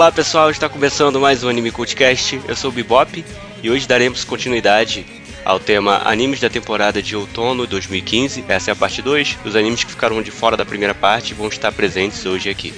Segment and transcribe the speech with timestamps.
[0.00, 2.40] Olá pessoal, está começando mais um Anime Cultcast.
[2.48, 3.22] Eu sou o Bebop
[3.62, 5.04] e hoje daremos continuidade
[5.44, 8.42] ao tema Animes da temporada de outono 2015.
[8.48, 9.36] Essa é a parte 2.
[9.44, 12.72] Os animes que ficaram de fora da primeira parte vão estar presentes hoje aqui.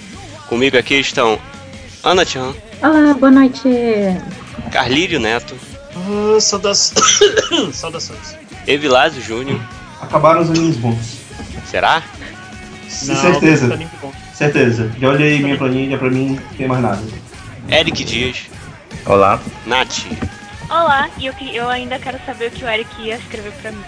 [0.48, 1.38] Comigo aqui estão
[2.02, 2.56] Ana Chan.
[2.82, 3.68] Olá, boa noite.
[4.73, 5.54] Carlírio Neto.
[5.95, 7.30] Ah, saudações.
[7.73, 8.37] saudações.
[8.66, 9.60] Evilásio Júnior.
[10.01, 11.18] Acabaram os animes bons.
[11.70, 12.02] Será?
[13.04, 13.79] Não, certeza.
[14.34, 14.91] Certeza.
[14.98, 17.02] Já olhei minha planilha, pra mim não tem mais nada.
[17.68, 18.46] Eric Dias.
[19.06, 19.40] Olá.
[19.66, 20.06] Nath.
[20.68, 23.84] Olá, e eu, eu ainda quero saber o que o Eric ia escrever pra mim.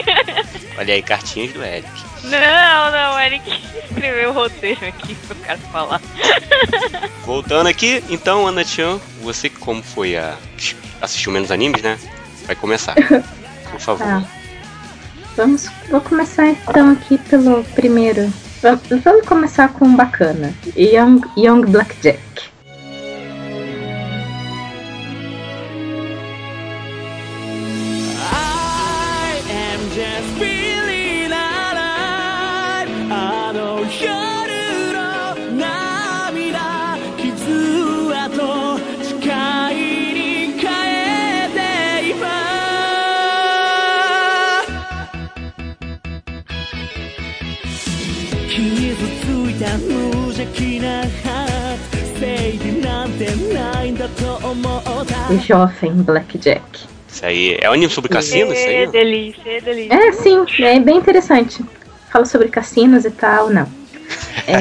[0.78, 1.88] Olha aí, cartinhas do Eric.
[2.24, 6.00] Não, não, o Eric escreveu o roteiro aqui pro cara falar.
[7.26, 10.36] Voltando aqui, então, Ana Chan, você como foi a.
[11.02, 11.98] assistiu menos animes, né?
[12.46, 12.94] Vai começar.
[13.70, 14.06] Por favor.
[14.06, 14.24] Tá.
[15.36, 18.32] Vamos, vou começar então aqui pelo primeiro.
[18.64, 20.54] Vamos, começar com um bacana.
[20.74, 22.53] Young, Young Blackjack.
[49.63, 55.33] ついた無邪気なハート正義なんてないんだと思った。
[55.33, 56.61] O jovem Blackjack.
[57.07, 57.57] Isso aí.
[57.61, 58.75] É um anime sobre cassino, isso aí?
[58.75, 59.93] É delícia, é delícia.
[59.93, 61.63] É, sim, é bem interessante.
[62.11, 63.67] Fala sobre cassinos e tal, não.
[64.47, 64.59] É,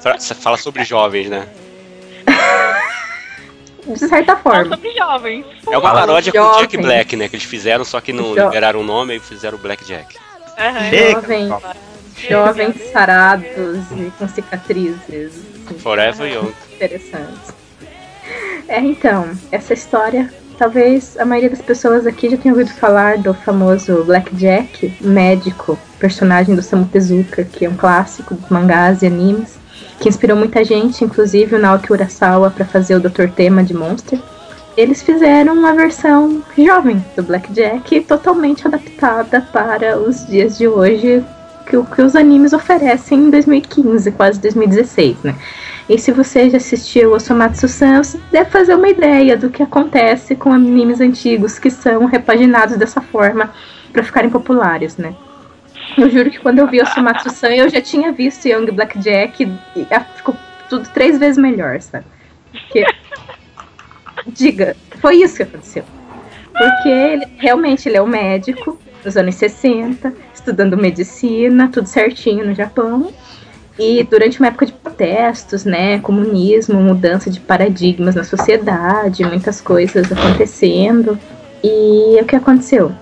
[0.17, 1.47] Você fala sobre jovens, né?
[3.87, 4.75] de certa Fala forma.
[4.75, 5.45] sobre jovens.
[5.67, 6.61] É uma paródia com o Jovens.
[6.61, 7.27] Jack Black, né?
[7.27, 10.15] Que eles fizeram, só que não Jo- liberaram o nome e fizeram o Black Jack.
[10.57, 11.11] Aham.
[11.13, 11.49] Jovem,
[12.16, 15.32] jovens sarados e com cicatrizes.
[15.78, 16.52] Forever Young.
[16.74, 17.54] interessantes.
[18.68, 23.34] É, então, essa história, talvez a maioria das pessoas aqui já tenha ouvido falar do
[23.34, 29.58] famoso Blackjack, médico, personagem do Samu Tezuka, que é um clássico dos mangás e animes,
[30.00, 33.28] que inspirou muita gente, inclusive o Naoki Urasawa, para fazer o Dr.
[33.34, 34.18] Tema de Monster.
[34.76, 41.24] Eles fizeram uma versão jovem do Blackjack, totalmente adaptada para os dias de hoje,
[41.66, 45.34] que, que os animes oferecem em 2015, quase 2016, né?
[45.88, 50.34] E se você já assistiu o Somatsu-san, você deve fazer uma ideia do que acontece
[50.34, 53.52] com animes antigos que são repaginados dessa forma
[53.92, 55.14] para ficarem populares, né?
[55.98, 59.44] Eu juro que quando eu vi o Somatsu-san, eu já tinha visto Young Blackjack
[59.76, 60.34] e ah, ficou
[60.70, 62.06] tudo três vezes melhor, sabe?
[62.50, 62.84] Porque,
[64.28, 65.84] diga, foi isso que aconteceu.
[66.56, 72.54] Porque ele, realmente ele é um médico nos anos 60, estudando medicina, tudo certinho no
[72.54, 73.12] Japão.
[73.78, 80.10] E durante uma época de protestos, né, comunismo, mudança de paradigmas na sociedade, muitas coisas
[80.12, 81.18] acontecendo.
[81.62, 82.92] E o que aconteceu?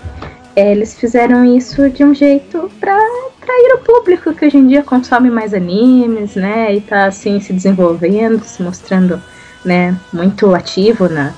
[0.56, 4.82] É, eles fizeram isso de um jeito para atrair o público que hoje em dia
[4.82, 9.20] consome mais animes, né, e tá assim se desenvolvendo, se mostrando,
[9.64, 11.32] né, muito ativo na,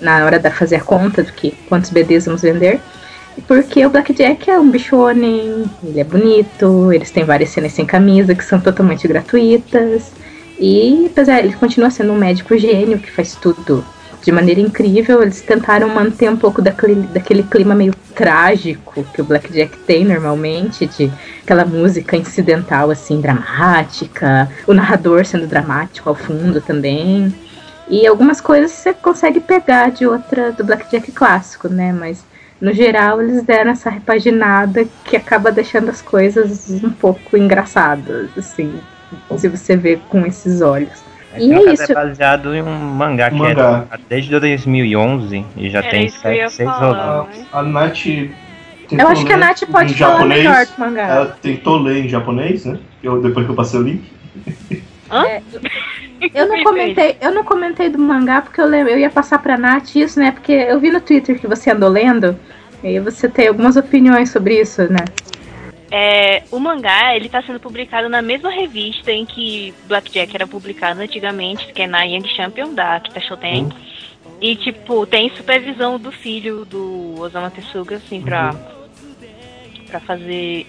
[0.00, 2.80] na hora de fazer a conta do que quantos BDs vamos vender.
[3.46, 8.34] Porque o Blackjack é um bichonem, ele é bonito, eles têm várias cenas sem camisa
[8.34, 10.12] que são totalmente gratuitas.
[10.58, 13.84] E apesar ele continua sendo um médico gênio que faz tudo
[14.22, 19.24] de maneira incrível, eles tentaram manter um pouco daquele, daquele clima meio trágico que o
[19.24, 21.10] Blackjack tem normalmente, de
[21.42, 27.32] aquela música incidental assim, dramática, o narrador sendo dramático ao fundo também.
[27.88, 31.92] E algumas coisas você consegue pegar de outra do Blackjack clássico, né?
[31.92, 32.22] Mas
[32.60, 38.80] no geral, eles deram essa repaginada que acaba deixando as coisas um pouco engraçadas, assim,
[39.36, 41.02] se você vê com esses olhos.
[41.34, 41.92] É, E é isso.
[41.92, 43.84] é baseado em um mangá que Mangá.
[43.92, 47.16] é desde 2011 e já Era tem isso que eu ia 7, 6 falar.
[47.22, 47.46] volumes.
[47.52, 48.02] A, a Nath.
[48.88, 50.38] tentou Eu acho que a Nath pode em falar japonês.
[50.42, 51.02] melhor do mangá.
[51.06, 52.78] Ela tentou ler em japonês, né?
[53.02, 54.10] Eu, depois que eu passei o link.
[56.34, 59.56] Eu não comentei, eu não comentei do mangá porque eu, lem- eu ia passar pra
[59.56, 60.32] Nath isso, né?
[60.32, 62.38] Porque eu vi no Twitter que você andou lendo.
[62.82, 65.04] E aí você tem algumas opiniões sobre isso, né?
[65.90, 71.00] É, o mangá, ele tá sendo publicado na mesma revista em que Blackjack era publicado
[71.00, 73.68] antigamente, que é na Young Champion, da Kita Shoten.
[74.40, 78.54] E, tipo, tem supervisão do filho do Osamu Tezuka, assim, pra,
[79.88, 80.66] pra fazer...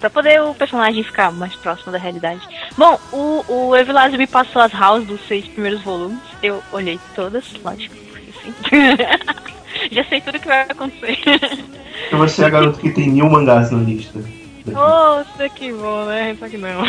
[0.00, 2.40] Pra poder o personagem ficar mais próximo da realidade.
[2.76, 6.20] Bom, o, o Evilásio me passou as house dos seis primeiros volumes.
[6.42, 7.94] Eu olhei todas, lógico,
[8.28, 8.54] assim...
[9.90, 11.18] Já sei tudo que vai acontecer.
[12.10, 14.18] Vai ser a garota que tem mil mangás na lista.
[14.66, 16.34] Nossa, que bom, né?
[16.38, 16.82] Só que não.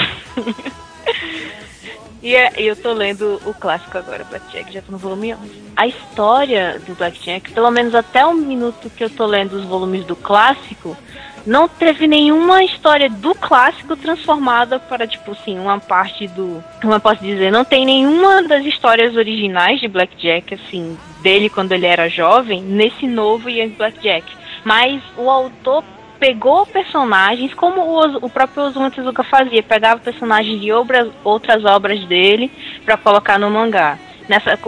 [2.21, 5.51] E é- e eu tô lendo o clássico agora, Blackjack, já tô no volume 11.
[5.75, 10.03] A história do Blackjack, pelo menos até o minuto que eu tô lendo os volumes
[10.06, 10.98] do clássico,
[11.47, 16.61] não teve nenhuma história do clássico transformada para, tipo assim, uma parte do.
[16.81, 17.49] Como eu posso dizer?
[17.51, 23.07] Não tem nenhuma das histórias originais de Blackjack, assim, dele quando ele era jovem, nesse
[23.07, 24.25] novo Young Blackjack.
[24.65, 25.85] Mas o autor
[26.19, 32.03] pegou personagens, como o, o próprio Osamu Tezuka fazia, pegava personagens de obras, outras obras
[32.05, 32.51] dele
[32.83, 33.97] para colocar no mangá.
[34.27, 34.59] Nessa,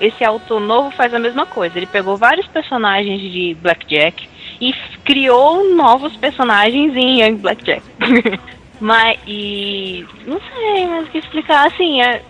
[0.00, 1.76] esse autor novo faz a mesma coisa.
[1.76, 4.28] Ele pegou vários personagens de Blackjack
[4.60, 4.74] e
[5.04, 7.82] criou novos personagens em Young Blackjack.
[8.80, 11.66] mas e não sei mais o que explicar.
[11.66, 12.22] Assim, é,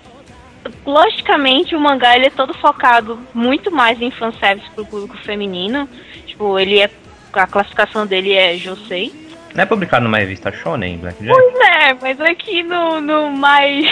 [0.86, 5.88] logicamente o mangá ele é todo focado muito mais em fanservice pro público feminino.
[6.26, 6.90] Tipo, ele é
[7.32, 9.12] a classificação dele é Josei.
[9.54, 11.28] Não é publicado numa revista Shonen, Blackjack?
[11.28, 13.84] Pois é, mas aqui no, no mais.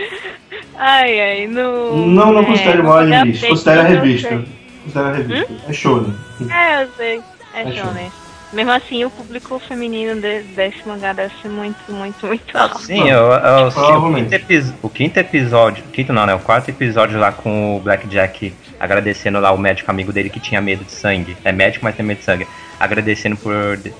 [0.76, 2.06] ai, ai, no.
[2.06, 3.48] Não, não é, considero no mais revista.
[3.48, 4.28] Considera a revista.
[4.28, 4.48] sei.
[4.84, 5.52] Considera a revista.
[5.68, 6.14] É shonen.
[6.50, 7.22] É, eu sei.
[7.56, 8.12] É, É shonen.
[8.52, 12.80] Mesmo assim, o público feminino de- desse mangá deve ser muito, muito, muito Não, alto.
[12.80, 16.34] sim, eu, eu, assisti o, quinto o quinto episódio, o quinto não, né?
[16.34, 20.60] O quarto episódio lá com o Blackjack agradecendo lá o médico amigo dele que tinha
[20.60, 21.36] medo de sangue.
[21.44, 22.46] É médico, mas tem medo de sangue.
[22.78, 23.54] Agradecendo por,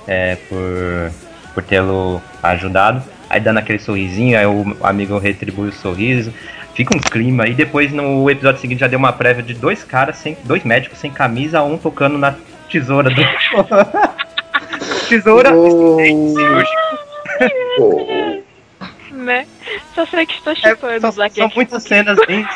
[0.06, 1.12] é, por,
[1.54, 3.02] por tê-lo ajudado.
[3.28, 6.32] Aí dando aquele sorrisinho, aí o amigo retribui o sorriso.
[6.74, 7.48] Fica um clima.
[7.48, 10.98] E depois no episódio seguinte já deu uma prévia de dois caras, sem, dois médicos
[10.98, 12.34] sem camisa, um tocando na
[12.68, 13.22] tesoura do.
[15.08, 17.06] tesoura cirúrgica.
[19.10, 19.46] Né?
[19.94, 22.46] Só sei que estou É, chupando Black são muitas cenas bem,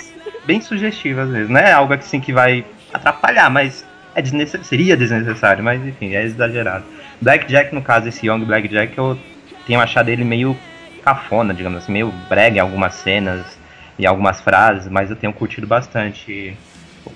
[0.45, 1.55] bem sugestivas mesmo.
[1.55, 3.85] Não é algo assim que vai atrapalhar, mas
[4.15, 4.67] é desnecess...
[4.67, 6.85] seria desnecessário, mas enfim, é exagerado.
[7.21, 9.19] Blackjack, no caso, esse Young Blackjack, eu
[9.67, 10.57] tenho achado ele meio
[11.03, 13.59] cafona, digamos assim, meio brega em algumas cenas
[13.99, 16.57] e algumas frases, mas eu tenho curtido bastante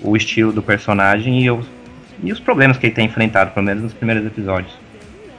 [0.01, 1.63] o estilo do personagem e, eu,
[2.23, 4.73] e os problemas que ele tem enfrentado, pelo menos nos primeiros episódios.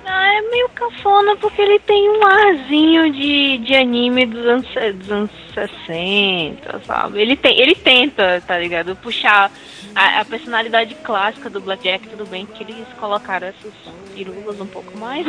[0.05, 5.11] Ah, é meio cafona porque ele tem um arzinho de, de anime dos anos, dos
[5.11, 7.21] anos 60, sabe?
[7.21, 8.95] Ele, tem, ele tenta, tá ligado?
[8.97, 9.51] Puxar
[9.95, 13.73] a, a personalidade clássica do Blackjack, tudo bem que eles colocaram essas
[14.15, 15.27] pirulas um pouco mais.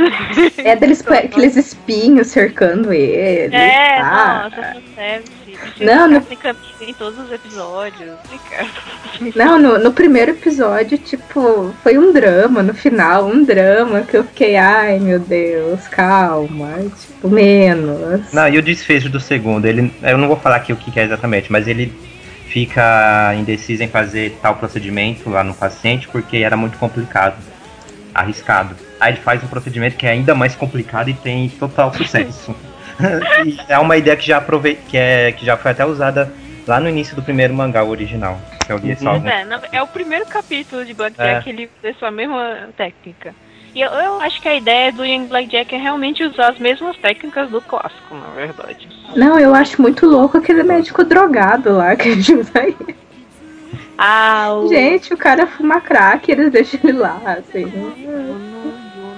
[0.57, 3.55] É deles aqueles espinhos cercando ele.
[3.55, 4.49] É, tá?
[4.49, 5.36] nossa, fanservice.
[5.79, 8.17] Não, sem camisa em todos os episódios.
[9.35, 14.23] Não, no, no primeiro episódio, tipo, foi um drama no final, um drama que eu
[14.23, 18.31] fiquei, ai meu Deus, calma, tipo, menos.
[18.33, 20.99] Não, e o desfecho do segundo, ele, eu não vou falar aqui o que que
[20.99, 21.93] é exatamente, mas ele
[22.47, 27.35] fica indeciso em fazer tal procedimento lá no paciente porque era muito complicado,
[28.13, 28.75] arriscado.
[28.99, 32.55] Aí ele faz um procedimento que é ainda mais complicado e tem total sucesso.
[33.69, 36.31] É uma ideia que já aprovei, que, é, que já foi até usada
[36.67, 38.39] lá no início do primeiro mangá o original.
[38.65, 41.41] Que eu li só algum- É, na- é o primeiro capítulo de Blackjack É.
[41.41, 43.33] que ele usa essa mesma técnica.
[43.75, 46.97] E eu, eu acho que a ideia do Young Blackjack é realmente usar as mesmas
[46.97, 48.87] técnicas do clássico, na verdade.
[49.15, 52.75] Não, eu acho muito louco aquele médico drogado lá que ele usa aí.
[53.97, 54.67] Ah, o.
[54.67, 57.61] Gente, o cara fuma crack, eles deixam ele lá, assim.
[57.63, 58.33] Eu não, eu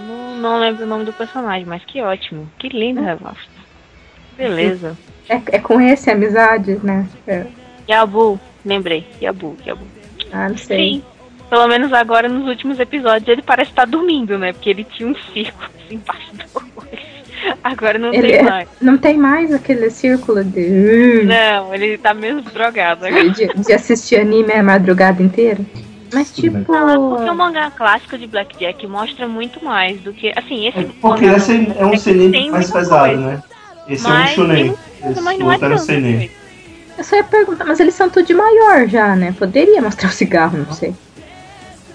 [0.08, 2.50] não, não lembro o nome do personagem, mas que ótimo.
[2.58, 3.59] Que lindo, Revasto.
[4.40, 4.98] Beleza.
[5.28, 7.06] É, é com esse a amizade, né?
[7.28, 7.46] É.
[7.88, 9.06] Yabu, lembrei.
[9.22, 9.86] Yabu, Yabu.
[10.32, 10.78] Ah, não sei.
[10.94, 11.04] Sim.
[11.50, 14.54] Pelo menos agora nos últimos episódios ele parece estar dormindo, né?
[14.54, 16.80] Porque ele tinha um círculo assim embaixo do.
[17.64, 18.70] Agora não Ele tem é- mais.
[18.82, 23.30] Não tem mais aquele círculo de, Não, ele tá menos drogado agora.
[23.30, 25.60] de, de assistir anime a madrugada inteira.
[26.14, 26.72] Mas tipo.
[26.72, 30.32] Não, é porque o mangá clássico de Blackjack mostra muito mais do que.
[30.36, 30.80] Assim, esse.
[30.80, 33.44] É porque esse é um tem seinen mais pesado, coisa, né?
[33.90, 34.76] Esse Mas é um shonen.
[35.04, 35.78] Esse é outro era tanto.
[35.80, 36.32] seinen.
[36.98, 39.34] Eu só ia perguntar, mas eles são tudo de maior já, né?
[39.38, 40.94] Poderia mostrar o cigarro, não sei.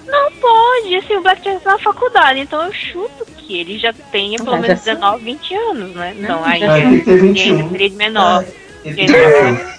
[0.07, 4.39] Não pode, assim, o Blackjack tá na faculdade, então eu chuto que ele já tenha
[4.39, 4.91] pelo Ah, já menos sim.
[4.95, 6.15] 19, 20 anos, né?
[6.19, 7.57] Então Não, aí já É, tem que ter ele 21.
[7.57, 8.45] ainda seria de menor.
[8.85, 9.75] Ele tem que ter 21.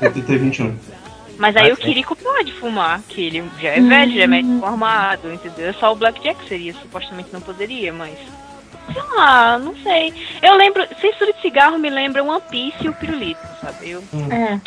[0.00, 0.76] Ele tem que ter 21.
[1.38, 1.82] Mas aí Ah, o sim.
[1.82, 5.72] Kiriko pode fumar, que ele já é velho, já é médico formado, entendeu?
[5.74, 8.12] Só o Blackjack seria, supostamente não poderia, mas.
[8.92, 10.12] Sei lá, não sei.
[10.42, 10.86] Eu lembro.
[11.00, 13.90] Censura de cigarro me lembra One Piece e o pirulito, sabe?
[13.90, 14.02] Eu...
[14.30, 14.60] É.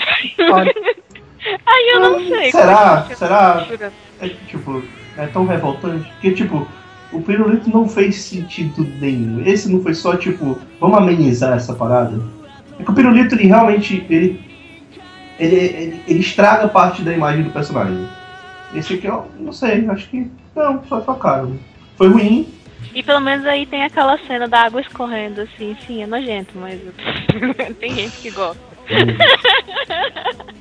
[0.50, 0.74] Pode.
[1.66, 2.52] Aí eu não sei.
[2.52, 3.06] Será?
[3.10, 3.68] é Será?
[4.22, 4.84] É, tipo,
[5.18, 6.10] é tão revoltante.
[6.14, 6.68] Porque, tipo,
[7.12, 9.44] o pirulito não fez sentido nenhum.
[9.46, 12.20] Esse não foi só, tipo, vamos amenizar essa parada.
[12.80, 14.42] É que o pirulito, ele realmente, ele,
[15.40, 18.08] ele, ele, ele estraga parte da imagem do personagem.
[18.74, 21.60] Esse aqui, eu não sei, acho que, não, só tocaram.
[21.96, 22.48] Foi ruim,
[22.94, 26.80] E pelo menos aí tem aquela cena da água escorrendo, assim, sim, é nojento, mas
[27.80, 28.60] tem gente que gosta.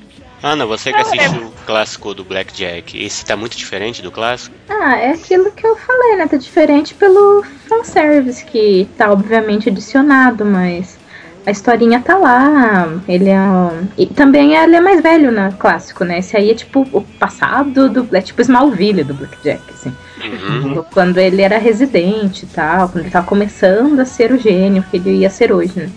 [0.42, 4.56] Ana, você que assistiu o clássico do Blackjack, esse tá muito diferente do clássico?
[4.68, 6.26] Ah, é aquilo que eu falei, né?
[6.26, 10.98] Tá diferente pelo fanservice, que tá obviamente adicionado, mas
[11.46, 12.88] a historinha tá lá.
[13.06, 13.38] Ele é.
[13.38, 16.18] um- E também ele é mais velho no clássico, né?
[16.18, 18.08] Esse aí é tipo o passado do.
[18.16, 19.94] É tipo Smallville do Blackjack, assim.
[20.24, 20.84] Uhum.
[20.92, 24.96] Quando ele era residente e tal, quando ele tava começando a ser o gênio que
[24.96, 25.90] ele ia ser hoje, né?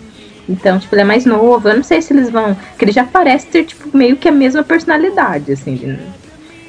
[0.48, 1.68] Então, tipo, ele é mais novo.
[1.68, 2.54] Eu não sei se eles vão.
[2.54, 5.74] Porque ele já parece ter, tipo, meio que a mesma personalidade, assim.
[5.74, 5.98] ele-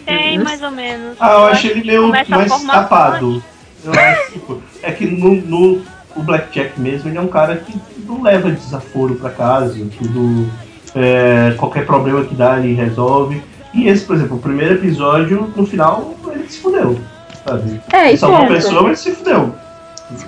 [0.05, 1.15] Tem Não mais ou menos.
[1.19, 2.27] Ah, eu acho ele meio mais
[2.65, 3.43] tapado.
[3.85, 5.81] Eu acho, tipo, é que no, no
[6.15, 10.49] o Blackjack mesmo, ele é um cara que não leva desaforo pra casa, tudo.
[10.95, 13.43] é, qualquer problema que dá, ele resolve.
[13.73, 16.97] E esse, por exemplo, o primeiro episódio, no final, ele se fudeu.
[17.47, 17.81] Sabe?
[17.93, 18.53] É, e salvou a ponto.
[18.53, 19.55] pessoa, mas ele se fudeu.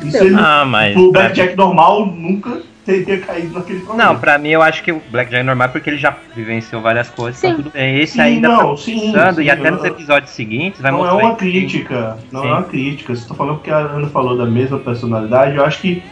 [0.03, 0.95] Isso ele, Ah, mas.
[0.95, 4.11] o pra- Blackjack normal nunca teria caído naquele problema.
[4.13, 7.09] Não, pra mim eu acho que o Blackjack é normal porque ele já vivenciou várias
[7.09, 7.47] coisas, Sim.
[7.47, 7.99] então tudo bem.
[7.99, 10.91] Esse Sim, ainda não, tá sim, usando, sim, e até eu- nos episódios seguintes vai
[10.91, 12.17] não é mostrar uma que- crítica.
[12.31, 12.47] Não Sim.
[12.47, 13.15] é uma crítica.
[13.15, 16.03] Se tô falando que a Ana falou da mesma personalidade, eu acho que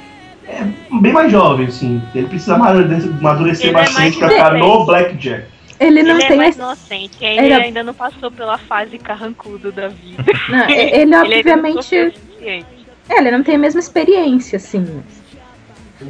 [0.48, 0.64] é
[1.02, 2.02] bem mais jovem, assim.
[2.16, 4.86] Ele precisa amadurecer, Ele é bastante pra ficar no.
[4.86, 5.46] Blackjack.
[5.80, 8.58] Ele não ele é tem mais esse- inocente, ele Ele é- ainda não passou pela
[8.58, 10.24] fase carrancudo da vida.
[10.50, 11.84] não, ele, Ele não obviamente.
[11.84, 12.68] suficiente.
[13.10, 15.02] É, ele não tem a mesma experiência, assim.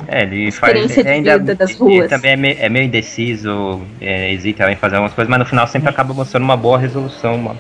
[0.08, 0.74] É, ele faz.
[0.74, 2.10] Experiência Ele de ainda, vida das ele ruas.
[2.10, 5.68] também é meio, é meio indeciso, é, hesita em fazer algumas coisas, mas no final
[5.68, 7.56] sempre acaba mostrando uma boa resolução, uma,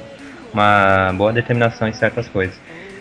[0.54, 2.60] uma boa determinação em certas coisas.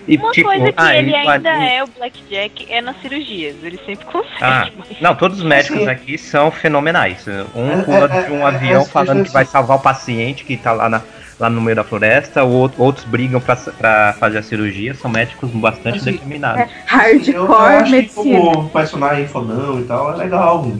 [0.09, 3.57] E, Uma tipo, coisa que ah, ele e- ainda é o Blackjack é nas cirurgias.
[3.63, 4.29] Ele sempre consegue.
[4.41, 5.89] Ah, mas- não, todos os médicos Sim.
[5.89, 7.27] aqui são fenomenais.
[7.55, 9.81] Um É, pula é, de um é, avião é, falando é, que vai salvar o
[9.81, 11.03] paciente que tá lá, na-
[11.41, 15.11] lá no meio da floresta, o outro- outros brigam pra, pra fazer a cirurgia, são
[15.11, 16.61] médicos bastante Assim, determinados.
[16.63, 18.41] É hardcore eu, eu acho que medicina.
[18.41, 20.71] como personagem fodão e tal, é legal.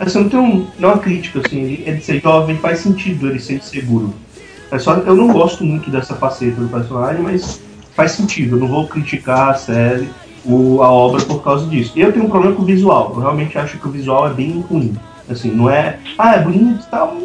[0.00, 3.28] Assim, não tem um, não é uma crítica, assim, ele, ele ser jovem faz sentido
[3.28, 4.14] ele ser inseguro.
[4.70, 7.60] É só eu não gosto muito dessa faceta do personagem, mas
[7.98, 8.54] faz sentido.
[8.54, 10.08] Eu não vou criticar a série,
[10.44, 11.92] o, a obra por causa disso.
[11.96, 13.12] Eu tenho um problema com o visual.
[13.12, 14.96] Eu realmente acho que o visual é bem ruim.
[15.28, 15.98] Assim, não é.
[16.16, 17.16] Ah, é bonito e tal.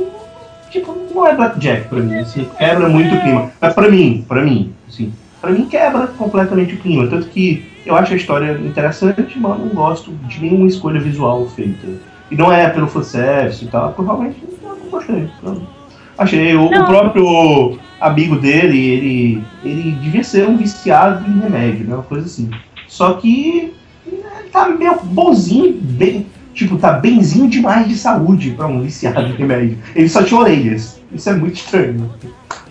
[0.72, 2.18] Tipo, não é Blackjack pra mim.
[2.18, 3.52] Assim, quebra muito o clima.
[3.62, 7.06] Mas pra mim, pra mim, assim, pra mim quebra completamente o clima.
[7.06, 11.88] Tanto que eu acho a história interessante, mas não gosto de nenhuma escolha visual feita.
[12.32, 15.30] E não é pelo fanservice e tal, porque eu realmente não, não gostei.
[15.44, 15.62] Não.
[16.18, 16.56] Achei.
[16.56, 21.96] O, o próprio amigo dele, ele, ele devia ser um viciado em remédio, né?
[21.96, 22.50] Uma coisa assim.
[22.88, 23.74] Só que
[24.06, 26.28] né, tá meio bonzinho, bem.
[26.54, 29.78] Tipo, tá benzinho demais de saúde pra um viciado em remédio.
[29.96, 31.02] Ele só tinha orelhas.
[31.12, 32.12] Isso é muito estranho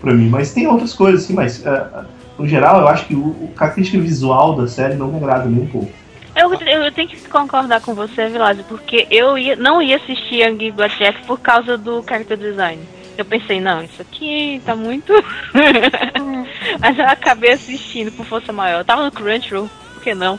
[0.01, 0.29] pra mim.
[0.29, 2.05] Mas tem outras coisas, assim, mas ah,
[2.39, 5.47] no geral eu acho que o, o- a crítica visual da série não me agrada
[5.47, 5.91] nem um pouco.
[6.35, 10.71] Eu, eu tenho que concordar com você, Vilásio, porque eu ia, não ia assistir Young
[10.71, 12.81] Blackjack por causa do character design.
[13.19, 15.13] Eu pensei, não, isso aqui tá muito.
[16.81, 18.81] Mas eu acabei assistindo por força maior.
[18.81, 20.39] Eu tava no Crunchyroll, por que não?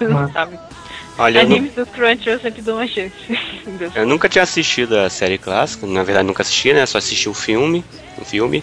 [0.00, 0.58] Mas- Sabe?
[1.18, 3.14] Olha, Animes do Crunchyroll sempre dou uma chance.
[3.94, 6.84] eu nunca tinha assistido a série clássica, na verdade nunca assisti, né?
[6.86, 7.84] Só assisti o filme,
[8.18, 8.62] o filme.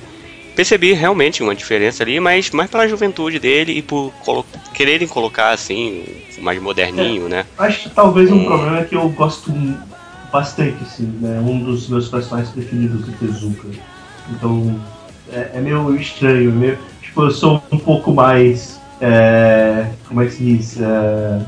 [0.56, 5.52] Percebi realmente uma diferença ali, mas mais pela juventude dele e por colo quererem colocar
[5.52, 6.04] assim,
[6.42, 7.46] mais moderninho, né?
[7.58, 8.46] Acho que talvez um Hum.
[8.46, 9.52] problema é que eu gosto
[10.32, 11.40] bastante, assim, né?
[11.40, 13.68] Um dos meus personagens preferidos do Tezuka.
[14.32, 14.80] Então,
[15.32, 20.32] é, é meio estranho, meio, tipo, eu sou um pouco mais, é, como é que
[20.34, 21.42] se diz, é,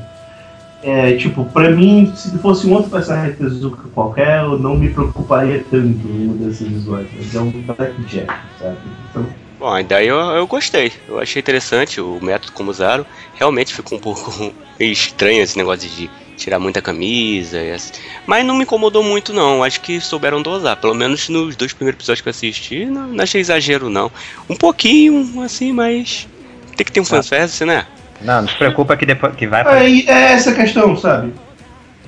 [0.84, 4.90] é, tipo, pra mim, se fosse um outro personagem de Tezuka qualquer, eu não me
[4.90, 8.78] preocuparia tanto em mudanças visuais, mas é um Blackjack, sabe?
[9.10, 9.26] Então,
[9.62, 10.92] Bom, daí eu, eu gostei.
[11.08, 13.06] Eu achei interessante o método como usaram.
[13.36, 16.10] Realmente ficou um pouco estranho esse negócio de
[16.42, 17.62] tirar muita camisa.
[17.62, 17.94] e assim.
[18.26, 19.64] Mas não me incomodou muito, não.
[19.64, 20.76] Acho que souberam dosar.
[20.78, 24.12] Pelo menos nos dois primeiros episódios que eu assisti, não, não achei exagero, não.
[24.50, 26.28] Um pouquinho, assim, mas.
[26.76, 27.86] Tem que ter um fanservice, né?
[28.22, 31.34] Não, não se preocupa que depois que vai Aí é essa a questão, sabe?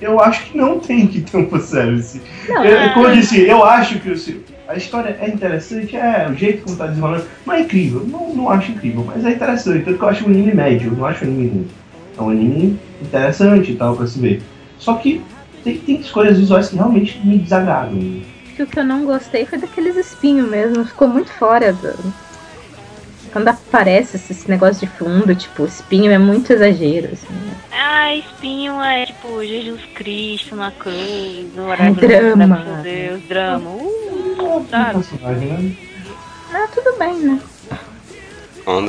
[0.01, 2.21] Eu acho que não tem que ter um fanservice.
[2.49, 6.35] Não, Eu, como eu disse, eu acho que o- a história é interessante, é o
[6.35, 9.97] jeito como tá desenrolando, não é incrível, não, não acho incrível, mas é interessante, tanto
[9.97, 11.67] que eu acho um anime médio, eu não acho um anime ruim.
[12.17, 14.41] É um anime interessante e tal pra se ver.
[14.79, 15.21] Só que
[15.63, 18.21] tem, tem escolhas visuais que realmente me desagradam.
[18.55, 20.85] que o que eu não gostei foi daqueles espinhos mesmo.
[20.85, 22.13] Ficou muito fora do.
[23.31, 27.33] Quando aparece esse negócio de fundo, tipo, espinho é muito exagero, assim.
[27.33, 27.53] né?
[27.71, 32.45] Ah, espinho é tipo Jesus Cristo na cruz, o drama.
[32.59, 33.69] Meu Deus, drama.
[33.71, 34.57] Uh,
[34.95, 35.45] Um sabe?
[35.45, 35.75] né?
[36.53, 37.39] Ah, tudo bem, né?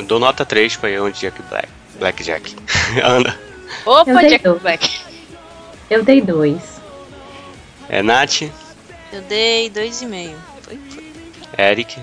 [0.06, 1.68] Dou nota 3 pra Young Jack Black.
[1.98, 2.54] Blackjack.
[3.02, 3.34] Anda.
[3.86, 4.62] Eu Opa, dei Jack dois.
[4.62, 5.00] Black.
[5.90, 6.80] Eu dei dois.
[7.88, 8.42] É Nath.
[9.12, 10.34] Eu dei 2,5.
[10.62, 11.04] Foi, foi.
[11.58, 12.00] Eric,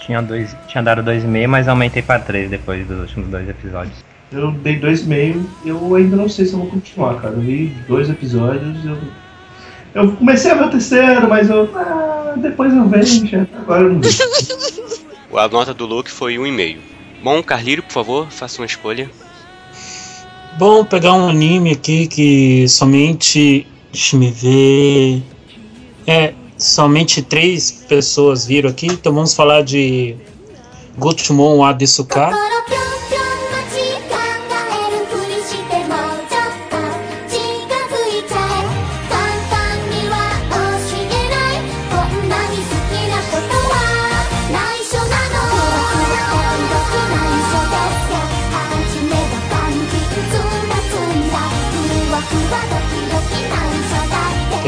[0.00, 3.96] Tinha, dois, tinha dado 2,5, mas aumentei pra 3 depois dos últimos dois episódios.
[4.30, 7.34] Eu dei dois e meio, eu ainda não sei se eu vou continuar, cara.
[7.34, 8.98] Eu vi dois episódios, eu.
[9.94, 11.70] Eu comecei a ver o terceiro, mas eu.
[11.76, 13.24] Ah, depois eu vejo.
[13.56, 14.22] Agora eu não vejo.
[15.36, 16.78] a nota do Luke foi 1,5.
[17.22, 19.08] Bom, Carlírio, por favor, faça uma escolha.
[20.56, 23.66] Bom, pegar um anime aqui que somente.
[23.92, 25.22] Deixa me ver.
[26.06, 30.16] É, somente três pessoas viram aqui, então vamos falar de
[30.96, 32.30] Gotumon Adesuka.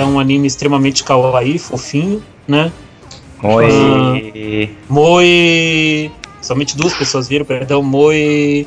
[0.07, 2.73] Um anime extremamente kawaii, fofinho, né?
[3.43, 4.77] Oi!
[4.89, 6.11] Moi.
[6.41, 8.67] Somente duas pessoas viram, perdão, Moi.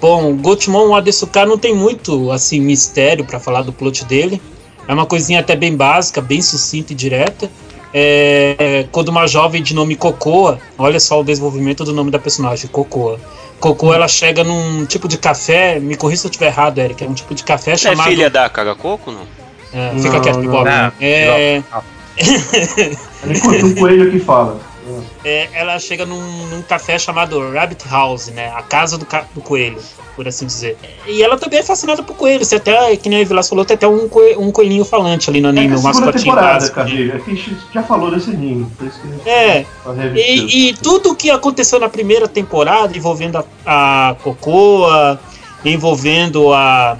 [0.00, 4.42] Bom, Gotemon Adesuka não tem muito assim mistério pra falar do plot dele.
[4.88, 7.48] É uma coisinha até bem básica, bem sucinta e direta.
[7.94, 12.68] É, quando uma jovem de nome Cocoa, olha só o desenvolvimento do nome da personagem,
[12.68, 13.20] Cocoa.
[13.60, 17.06] Cocoa, ela chega num tipo de café, me corrija se eu estiver errado, Eric, é
[17.06, 18.08] um tipo de café É chamado...
[18.08, 19.22] filha da Kagacoco, não?
[19.72, 20.64] É, fica Não, quieto, não, Bob.
[20.68, 20.92] não.
[21.00, 21.62] É,
[23.26, 24.60] Enquanto o coelho que fala.
[25.24, 28.52] é, ela chega num, num café chamado Rabbit House, né?
[28.54, 29.78] A casa do, ca- do coelho,
[30.16, 30.76] por assim dizer.
[31.06, 32.44] E ela também é fascinada por coelho.
[32.44, 35.40] Você até, que nem a Vilas falou, tem até um, coe- um coelhinho falante ali
[35.40, 36.80] no É anime, a um mascotinho temporada, básico.
[36.80, 38.66] É que a gente já falou desse anime.
[38.76, 39.94] Por isso que a gente É, tá.
[40.16, 45.18] E, e tudo que aconteceu na primeira temporada, envolvendo a, a Cocoa,
[45.64, 46.98] envolvendo a,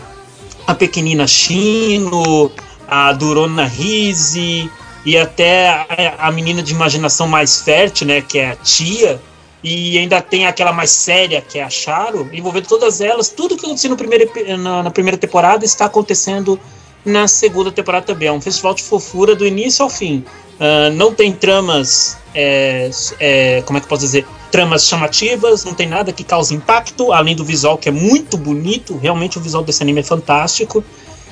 [0.66, 2.51] a pequenina Shino,
[2.88, 4.70] a Durona Rise
[5.05, 9.20] e até a, a menina de imaginação mais fértil, né, que é a Tia,
[9.62, 13.64] e ainda tem aquela mais séria, que é a Charo, envolvendo todas elas, tudo que
[13.64, 16.59] aconteceu no primeiro, na, na primeira temporada está acontecendo
[17.05, 18.29] na segunda temporada também.
[18.29, 20.25] É um festival de fofura do início ao fim.
[20.62, 22.88] Ah, não tem tramas, é,
[23.19, 24.25] é, como é que eu posso dizer?
[24.51, 28.97] Tramas chamativas, não tem nada que cause impacto, além do visual que é muito bonito.
[28.97, 30.85] Realmente o visual desse anime é fantástico.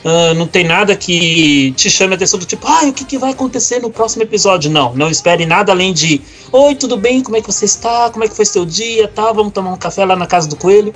[0.04, 3.18] Ah, não tem nada que te chame a atenção do tipo, ah, o que, que
[3.18, 4.68] vai acontecer no próximo episódio?
[4.68, 7.22] Não, não espere nada além de, oi, tudo bem?
[7.22, 8.10] Como é que você está?
[8.10, 9.06] Como é que foi seu dia?
[9.06, 10.92] Tá, vamos tomar um café lá na casa do coelho.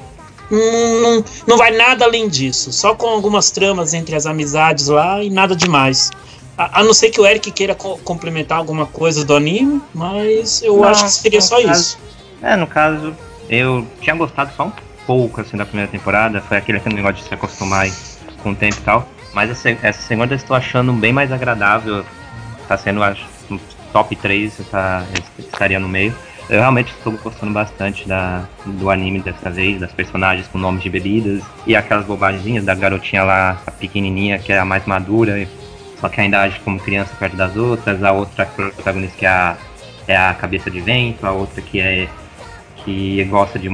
[0.50, 5.30] Não, não vai nada além disso, só com algumas tramas entre as amizades lá e
[5.30, 6.11] nada demais.
[6.57, 10.62] A, a não ser que o Eric queira co- complementar alguma coisa do anime, mas
[10.62, 11.98] eu Não, acho que seria só caso- isso.
[12.42, 13.14] É, no caso,
[13.48, 14.72] eu tinha gostado só um
[15.07, 17.88] pouco assim da primeira temporada, foi aquele, aquele negócio de se acostumar
[18.42, 19.09] com o tempo e tal.
[19.33, 22.04] Mas essa, essa segunda eu estou achando bem mais agradável.
[22.68, 23.59] Tá sendo, acho, um
[23.92, 25.04] top 3, tá,
[25.38, 26.14] estaria no meio.
[26.48, 30.90] Eu realmente estou gostando bastante da, do anime dessa vez, das personagens com nomes de
[30.90, 35.48] bebidas e aquelas bobaginhas da garotinha lá, a pequenininha, que é a mais madura,
[35.98, 39.57] só que ainda age como criança perto das outras, a outra protagonista que é a,
[40.07, 42.09] é a cabeça de vento, a outra que é
[42.76, 43.70] que gosta de.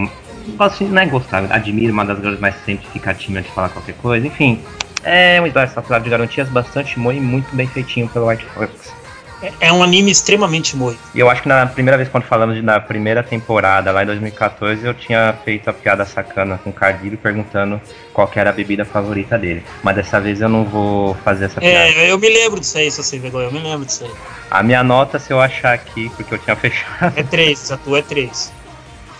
[0.57, 3.97] Gosta, não é gostar, admira uma das garotas, mas sempre fica tímida de falar qualquer
[3.97, 4.27] coisa.
[4.27, 4.63] Enfim,
[5.03, 9.00] é uma história safada de garantias bastante boa e muito bem feitinho pelo White Fox.
[9.43, 10.99] É, é um anime extremamente moi.
[11.15, 14.07] E eu acho que na primeira vez quando falamos de, na primeira temporada, lá em
[14.07, 17.81] 2014, eu tinha feito a piada sacana com o Cardilho perguntando
[18.13, 19.65] qual que era a bebida favorita dele.
[19.83, 21.77] Mas dessa vez eu não vou fazer essa piada.
[21.77, 24.11] É, eu me lembro disso aí, se você vergonha, eu me lembro disso aí.
[24.51, 27.99] A minha nota, se eu achar aqui, porque eu tinha fechado É 3, a tua
[28.01, 28.53] é 3.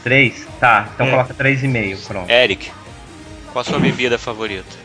[0.03, 1.11] 3, tá, então É.
[1.11, 2.31] coloca 3,5, pronto.
[2.31, 2.71] Eric,
[3.53, 4.77] qual a sua bebida favorita?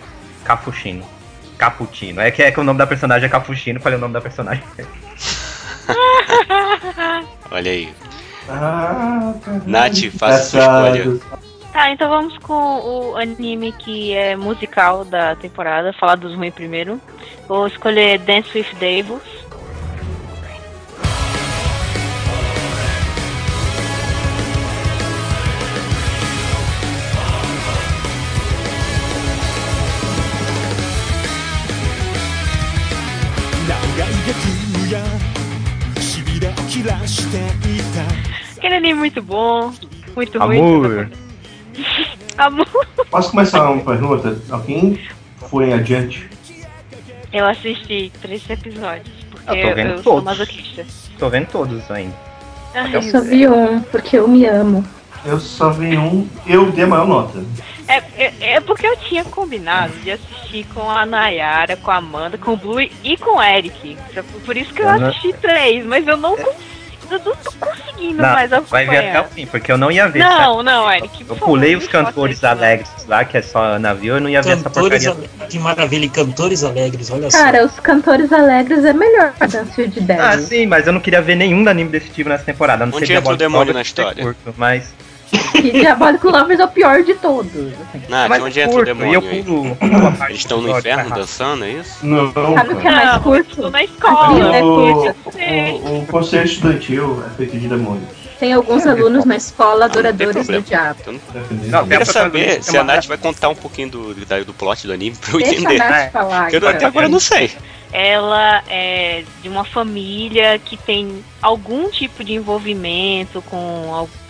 [0.44, 1.15] Capuchino.
[1.58, 2.22] Cappuccino.
[2.22, 4.64] É que, é que o nome da personagem é Capuchino, falei o nome da personagem.
[7.52, 7.94] Olha aí.
[8.50, 9.34] Ah.
[9.66, 11.20] Nath, faça sua escolha.
[11.76, 17.02] Tá, então vamos com o anime que é musical da temporada, falar dos ruins primeiro.
[17.50, 19.45] Vou escolher Dance with Devils.
[38.58, 39.72] Aquele anime muito bom,
[40.16, 40.60] muito ruim.
[40.60, 41.10] Amor.
[42.38, 42.88] Amor.
[43.10, 44.38] Posso começar uma pergunta?
[44.50, 45.00] Alguém
[45.50, 46.30] foi em adiante?
[47.32, 50.24] Eu assisti três episódios, porque Eu tô vendo eu, sou todos.
[50.24, 50.86] masoquista.
[51.20, 52.16] Tô vendo todos ainda.
[52.74, 54.86] Ai, Eu só vi um, porque eu me amo.
[55.26, 56.28] Eu só vi um.
[56.46, 57.44] Eu dei a maior nota.
[57.88, 58.04] É, É,
[58.40, 62.54] é, é porque eu tinha combinado de assistir com a Nayara, com a Amanda, com
[62.54, 63.98] o Blue e com o Eric.
[64.46, 66.75] Por isso que eu Eu não- assisti três, mas eu não consigo.
[67.12, 68.90] Eu não tô conseguindo Não, mais vai acompanhar.
[69.02, 70.22] ver até o fim, porque eu não ia ver.
[70.22, 70.36] sabe?
[70.40, 71.26] Não, não, Eric.
[71.28, 74.64] Eu pulei os cantores alegres lá, que é só navio, eu não ia ver essa
[74.64, 75.28] Cantores porcaria.
[75.40, 77.38] ale- Que maravilha, e cantores alegres, olha só.
[77.38, 80.20] Cara, os cantores alegres é melhor da Field Dead.
[80.20, 82.86] Ah, sim, mas eu não queria ver nenhum anime desse tipo nessa temporada.
[82.86, 84.24] Não Onde sei entra o Diabolic demônio na é história?
[84.24, 84.94] curto, mas
[85.56, 87.52] E Diabolical Lovers é o pior de todos.
[87.56, 88.02] assim.
[88.08, 89.44] Nath, mas onde entra o curto, e eu demônio aí?
[89.44, 89.78] pulo,
[90.22, 92.06] a Eles estão no inferno dançando, é isso?
[92.06, 93.70] Não, Sabe o que é mais Não, curto?
[93.72, 94.56] Na escola.
[94.58, 98.10] É o, o, o conselho estudantil é feito de demônios.
[98.40, 101.00] Tem alguns alunos na escola adoradores do diabo.
[101.02, 101.20] Então?
[101.70, 104.54] Não, eu a saber se que é a Nath vai contar um pouquinho do, do
[104.54, 105.78] plot do anime pra eu Deixa a entender.
[105.78, 106.10] Nath É.
[106.10, 106.54] falar.
[106.54, 107.52] Eu não- até agora eu não sei.
[107.94, 114.25] Ela é de uma família que tem algum tipo de envolvimento com algum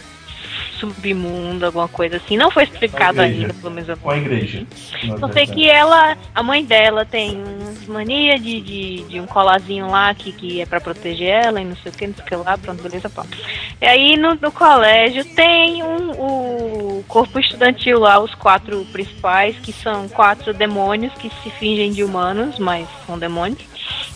[0.79, 2.37] submundo, alguma coisa assim.
[2.37, 3.89] Não foi explicado ainda, pelo menos.
[3.89, 4.65] eu- Com a igreja.
[5.19, 9.89] Só sei que ela, a mãe dela tem uns mania de, de, de um colazinho
[9.89, 12.27] lá que, que é pra proteger ela e não sei o que, não sei o
[12.27, 13.25] que lá, pronto, beleza, pá.
[13.81, 19.71] E aí no, no colégio tem um, o corpo estudantil lá, os quatro principais, que
[19.71, 23.59] são quatro demônios que se fingem de humanos, mas são demônios.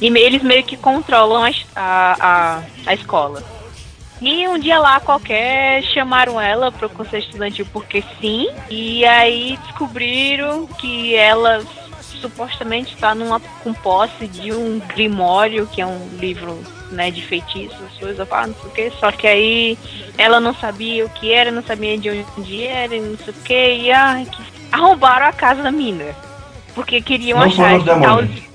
[0.01, 3.43] E eles meio que controlam a, a, a escola.
[4.21, 8.47] E um dia lá qualquer chamaram ela pro conselho estudantil porque sim.
[8.69, 11.63] E aí descobriram que ela
[12.19, 17.97] supostamente está numa com posse de um grimório, que é um livro né, de feitiços,
[17.99, 18.91] coisa, pá, não sei o que.
[18.99, 19.77] Só que aí
[20.17, 23.43] ela não sabia o que era, não sabia de onde era, e não sei o
[23.43, 23.75] que.
[23.75, 24.43] E ai, que...
[24.71, 26.15] arrombaram a casa da mina.
[26.75, 28.48] Porque queriam Não achar esse tal.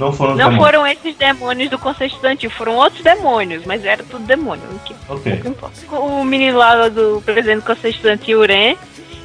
[0.00, 0.64] Não foram não demônios.
[0.64, 4.64] foram esses demônios do conselho estudantil, foram outros demônios, mas era tudo demônio.
[4.86, 4.96] Que.
[5.94, 8.76] O menino lá do presidente do conselho estudantil, Uren,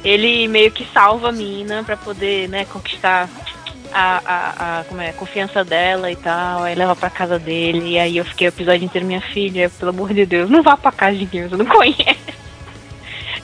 [0.04, 3.26] ele meio que salva a mina pra poder, né, conquistar
[3.90, 6.64] a, a, a, como é, a confiança dela e tal.
[6.64, 7.92] Aí leva pra casa dele.
[7.92, 10.76] E aí eu fiquei o episódio inteiro, minha filha, pelo amor de Deus, não vá
[10.76, 12.18] pra casa de ninguém, você não conhece.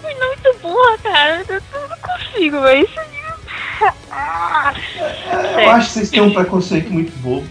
[0.05, 1.47] Menina muito burra, cara.
[1.49, 3.12] Eu não consigo, velho.
[5.63, 7.47] Eu acho que vocês têm um preconceito muito bobo.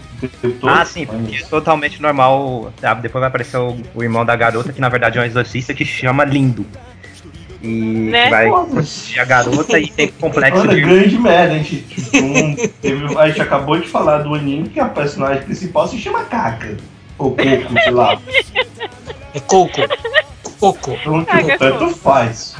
[0.64, 2.72] Ah, sim, porque é totalmente normal.
[2.80, 3.02] sabe?
[3.02, 5.84] Depois vai aparecer o, o irmão da garota, que na verdade é um exorcista que
[5.84, 6.64] chama Lindo.
[7.60, 8.24] E Né?
[8.24, 10.80] que vai proteger a garota e tem complexo Olha, de.
[10.80, 11.54] grande merda.
[11.54, 15.42] A gente, tipo, um- teve- a gente acabou de falar do anime que a personagem
[15.44, 16.76] principal se chama Kaka.
[17.18, 18.18] Ou Coco, sei lá.
[19.34, 19.80] É Coco.
[20.60, 20.90] Coco.
[20.92, 22.54] Então, tipo, tanto faz.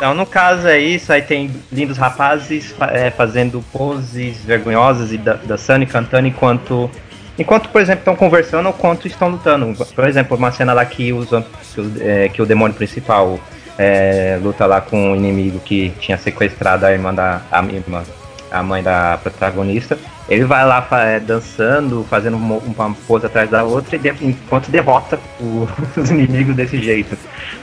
[0.00, 5.34] Então, no caso é isso, aí tem lindos rapazes é, fazendo poses vergonhosas e da-
[5.34, 6.90] dançando e cantando enquanto.
[7.38, 9.74] Enquanto, por exemplo, estão conversando ou enquanto estão lutando.
[9.94, 13.38] Por exemplo, uma cena lá que, os, que, o- é, que o demônio principal
[13.76, 17.42] é, luta lá com o inimigo que tinha sequestrado a irmã da.
[17.52, 18.02] A, irmã,
[18.50, 19.98] a mãe da protagonista.
[20.28, 24.70] Ele vai lá é, dançando, fazendo uma, uma pose atrás da outra, e de- enquanto
[24.70, 25.66] derrota o-
[26.00, 27.16] os inimigos desse jeito.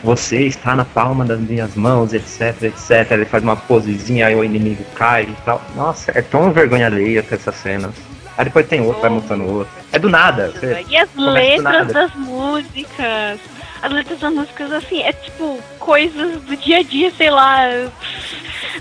[0.04, 3.12] Você está na palma das minhas mãos, etc, etc.
[3.12, 5.62] Ele faz uma posezinha, aí o inimigo cai e tal.
[5.76, 7.91] Nossa, é tão vergonha alheia com essas cenas.
[8.38, 9.73] Aí depois tem outro, vai mostrando outro.
[9.91, 10.54] É do nada.
[10.89, 13.39] E as letras das músicas.
[13.81, 17.61] As letras das músicas, assim, é tipo coisas do dia a dia, sei lá.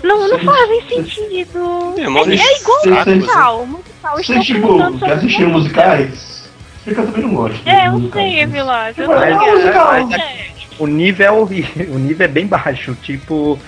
[0.03, 1.93] Não, não fazem sentido.
[1.95, 3.65] Demônios É igual Sim, o musical.
[3.65, 5.81] Musical Vocês, tipo, já assistiram música.
[5.87, 6.49] musicais?
[6.83, 7.67] Porque eu também não gosto.
[7.67, 8.31] É, eu musicais.
[8.33, 8.97] sei, Vilas.
[8.97, 9.93] Eu Tipo, é musical.
[10.13, 10.47] É.
[10.79, 12.95] O nível é horrível, o nível é bem baixo.
[13.01, 13.59] Tipo,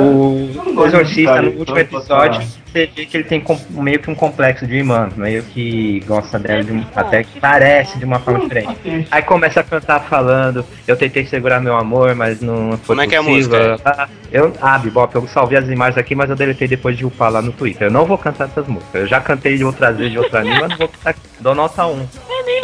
[0.00, 4.76] o Exorcista no último episódio, você vê que ele tem meio que um complexo de
[4.76, 9.06] irmã, meio que gosta dela, de um- até que parece de uma forma diferente.
[9.10, 13.06] Aí começa a cantar falando, eu tentei segurar meu amor, mas não foi Como é
[13.06, 13.70] que é a possível.
[13.70, 13.80] música?
[13.84, 17.30] Ah, eu, ah, Bibop, eu salvei as imagens aqui, mas eu deletei depois de upar
[17.32, 17.88] lá no Twitter.
[17.88, 19.02] Eu não vou cantar essas músicas.
[19.02, 21.14] Eu já cantei de outras vezes de outra anime, mas não vou cantar.
[21.40, 22.06] Dou nota 1.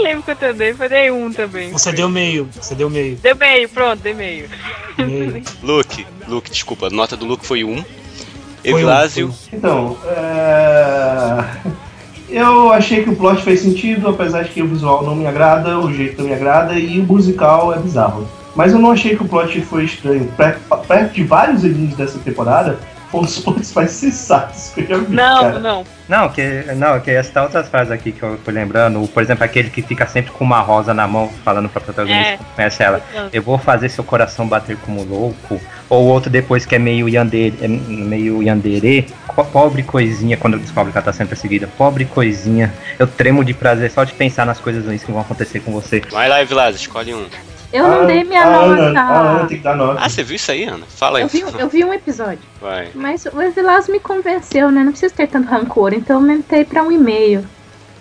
[0.04, 1.70] Lembro quanto eu dei, foi dei um também.
[1.72, 2.46] Você deu meio.
[2.52, 3.16] Você deu meio.
[3.16, 4.50] Deu meio, pronto, dei meio.
[4.98, 5.42] meio.
[5.64, 7.70] Luke, Luke, desculpa, a nota do Luke foi 1.
[7.72, 7.76] Um.
[7.76, 11.42] Foi um, Evilásio, foi Então, é...
[12.28, 15.78] eu achei que o plot fez sentido, apesar de que o visual não me agrada,
[15.78, 18.28] o jeito não me agrada e o musical é bizarro.
[18.54, 20.30] Mas eu não achei que o plot foi estranho.
[20.36, 22.78] Perto perto de vários animes dessa temporada,
[23.22, 25.14] dos plots mais sensatos que eu já vi.
[25.14, 25.58] Não, cara.
[25.58, 25.84] não.
[26.06, 26.42] Não, que
[26.76, 30.06] não, que essa outras frases aqui que eu fui lembrando, por exemplo, aquele que fica
[30.06, 32.36] sempre com uma rosa na mão falando pra protagonista, É.
[32.36, 33.00] que conhece ela.
[33.32, 35.58] Eu vou fazer seu coração bater como louco.
[35.88, 39.06] Ou outro depois que é meio yandere, é meio yandere,
[39.52, 42.72] pobre coisinha, quando descobre que ela tá sendo perseguida, pobre coisinha.
[42.98, 46.02] Eu tremo de prazer só de pensar nas coisas ruins que vão acontecer com você.
[46.10, 47.26] vai lá, Evilásio, escolhe um.
[47.74, 48.82] Eu não A- dei minha a nota.
[48.82, 49.98] Ana, a Ana tem que dar nota.
[50.00, 50.84] Ah, você viu isso aí, Ana?
[50.88, 51.24] Fala aí.
[51.24, 52.38] Eu vi, eu vi um episódio.
[52.62, 52.88] Vai.
[52.94, 54.84] Mas o Evilás me convenceu, né?
[54.84, 57.44] Não preciso ter tanto rancor, então eu aumentei pra um e meio.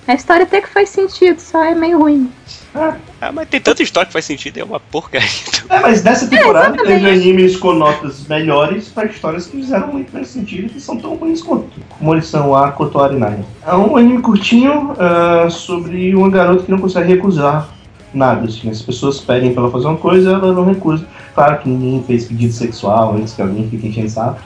[0.07, 2.29] A história até que faz sentido, só é meio ruim.
[2.75, 5.27] Ah, mas tem tanta história que faz sentido, é uma porcaria.
[5.69, 7.03] É, mas nessa temporada exatamente.
[7.03, 10.97] teve animes com notas melhores para histórias que fizeram muito mais sentido e que são
[10.97, 11.71] tão ruins quanto.
[11.97, 13.45] Como eles são a Kotori Nine.
[13.65, 17.69] É um anime curtinho ah, sobre uma garota que não consegue recusar
[18.17, 18.45] nada.
[18.47, 18.69] Assim.
[18.69, 21.05] As pessoas pedem pra ela fazer uma coisa ela não recusa.
[21.33, 24.39] Claro que ninguém fez pedido sexual antes que alguém fique enchendo saco.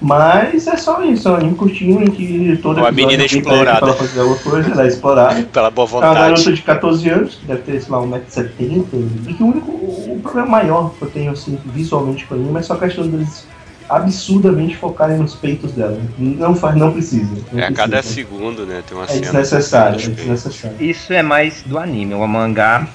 [0.00, 3.78] Mas é só isso, é um anime curtinho em que toda Uma menina explorada.
[3.78, 5.42] pra ela fazer alguma coisa, ela é explorada.
[5.50, 6.56] Pela boa É uma garota vontade.
[6.56, 8.84] de 14 anos, que deve ter, sei lá, 1,70m.
[9.28, 12.58] E que o único o problema maior que eu tenho, assim, visualmente com o anime
[12.58, 13.46] é só a questão deles
[13.88, 15.98] absurdamente focarem nos peitos dela.
[16.18, 17.30] Não faz, não precisa.
[17.52, 18.14] Não É, a cada precisa.
[18.14, 18.82] segundo, né?
[18.86, 19.20] Tem uma É cena.
[19.20, 20.76] desnecessário, é desnecessário.
[20.80, 22.14] Isso é mais do anime.
[22.14, 22.86] O mangá,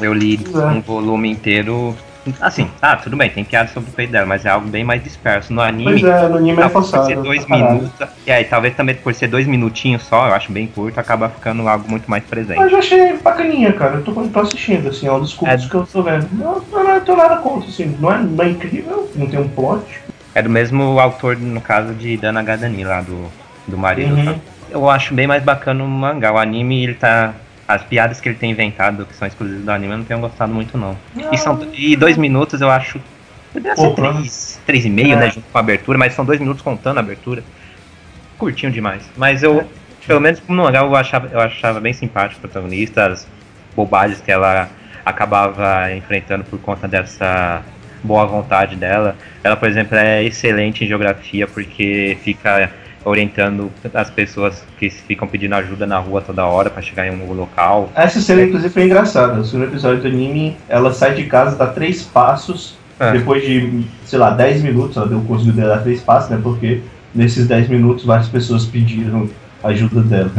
[0.00, 0.58] eu li É.
[0.58, 1.94] um volume inteiro.
[2.42, 5.02] Assim, tá, tudo bem, tem piada sobre o peito dela, mas é algo bem mais
[5.02, 5.50] disperso.
[5.50, 7.06] No anime, Pois é, no anime é Talvez por forçado.
[7.06, 7.74] ser dois caralho.
[7.76, 8.08] minutos.
[8.26, 11.66] E aí, talvez também por ser dois minutinhos só, eu acho bem curto, acaba ficando
[11.66, 12.58] algo muito mais presente.
[12.58, 13.94] Mas eu achei bacaninha, cara.
[13.94, 15.68] Eu tô, tô assistindo, assim, é um dos curtos É.
[15.70, 16.28] que eu tô vendo.
[16.32, 17.96] Não, não, não tô nada contra, assim.
[17.98, 19.84] Não é, não é incrível, não tem um plot.
[20.34, 23.24] É do mesmo autor, no caso, de Dana Gadani, lá do,
[23.66, 24.14] do marido.
[24.14, 24.24] Uhum.
[24.26, 24.34] tá?
[24.70, 26.30] Eu acho bem mais bacana o mangá.
[26.30, 27.32] O anime, ele tá.
[27.68, 30.52] As piadas que ele tem inventado, que são exclusivas do anime, eu não tenho gostado
[30.52, 30.96] muito, não.
[31.30, 32.98] E, são, e dois minutos eu acho.
[33.52, 33.94] Poderia ser né?
[33.94, 35.16] três, três e meio, É.
[35.16, 35.30] né?
[35.30, 37.44] Junto com a abertura, mas são dois minutos contando a abertura.
[38.38, 39.02] Curtinho demais.
[39.16, 39.68] Mas eu,
[40.06, 43.28] pelo menos no mangá, eu achava, eu achava bem simpático o protagonista, as
[43.76, 44.68] bobagens que ela
[45.04, 47.62] acabava enfrentando por conta dessa
[48.02, 49.16] boa vontade dela.
[49.44, 52.70] Ela, por exemplo, é excelente em geografia porque fica
[53.04, 57.32] orientando as pessoas que ficam pedindo ajuda na rua toda hora para chegar em um
[57.32, 57.90] local.
[57.94, 59.34] Essa cena, inclusive, foi engraçada.
[59.34, 62.76] No segundo episódio do anime, ela sai de casa, dá três passos.
[63.00, 63.12] É.
[63.12, 66.40] Depois de, sei lá, 10 minutos, ela deu, conseguiu dar três passos, né?
[66.42, 66.80] Porque
[67.14, 69.28] nesses 10 minutos várias pessoas pediram
[69.62, 70.30] ajuda dela.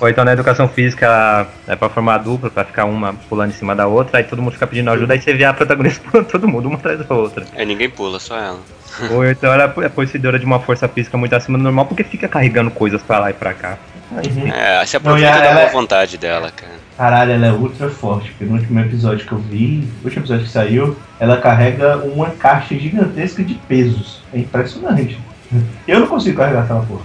[0.00, 3.54] Ou então na educação física ela é pra formar dupla, pra ficar uma pulando em
[3.54, 6.26] cima da outra, aí todo mundo fica pedindo ajuda, aí você vê a protagonista pulando
[6.26, 7.44] todo mundo, uma atrás da outra.
[7.54, 8.60] É, ninguém pula, só ela.
[9.10, 12.28] Ou então ela é possuidora de uma força física muito acima do normal, porque fica
[12.28, 13.76] carregando coisas pra lá e pra cá.
[14.16, 16.72] É, se Não, aproveita a- da ela boa é- vontade dela, cara.
[16.96, 20.44] Caralho, ela é ultra forte, porque no último episódio que eu vi, no último episódio
[20.46, 24.20] que saiu, ela carrega uma caixa gigantesca de pesos.
[24.34, 25.16] É impressionante.
[25.86, 27.02] Eu não consigo carregar aquela porra.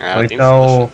[0.00, 0.90] Ela Ou então,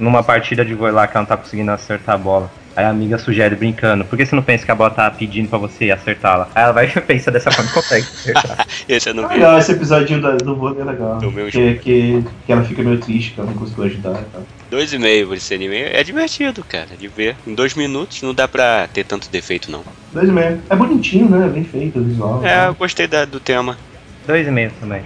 [0.00, 2.50] numa partida de vôlei lá que ela não tá conseguindo acertar a bola.
[2.78, 5.48] Aí a amiga sugere brincando, por que você não pensa que a bola tá pedindo
[5.48, 6.48] pra você acertá-la?
[6.54, 8.64] Aí ela vai e pensa dessa forma e consegue acertar.
[8.88, 9.34] Esse eu não vi.
[9.34, 11.18] Legal, esse episódio do, do vôlei é legal.
[11.18, 14.24] Do meu que, que, que ela fica meio triste que ela não conseguiu ajudar e
[14.32, 14.42] tal.
[14.70, 15.74] Dois e meio por esse anime.
[15.76, 17.34] É divertido, cara, de ver.
[17.44, 19.82] Em dois minutos não dá pra ter tanto defeito, não.
[20.12, 20.62] Dois e meio.
[20.70, 21.48] É bonitinho, né?
[21.48, 22.46] Bem feito o visual.
[22.46, 22.78] É, eu tá?
[22.78, 23.76] gostei da- do tema.
[24.24, 25.02] Dois e meio também.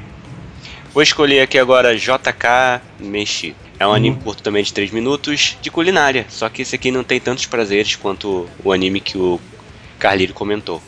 [0.92, 3.56] Vou escolher aqui agora JK Meshi.
[3.78, 6.26] É um anime curto também de 3 minutos, de culinária.
[6.28, 9.40] Só que esse aqui não tem tantos prazeres quanto o anime que o
[9.98, 10.80] Carlírio comentou.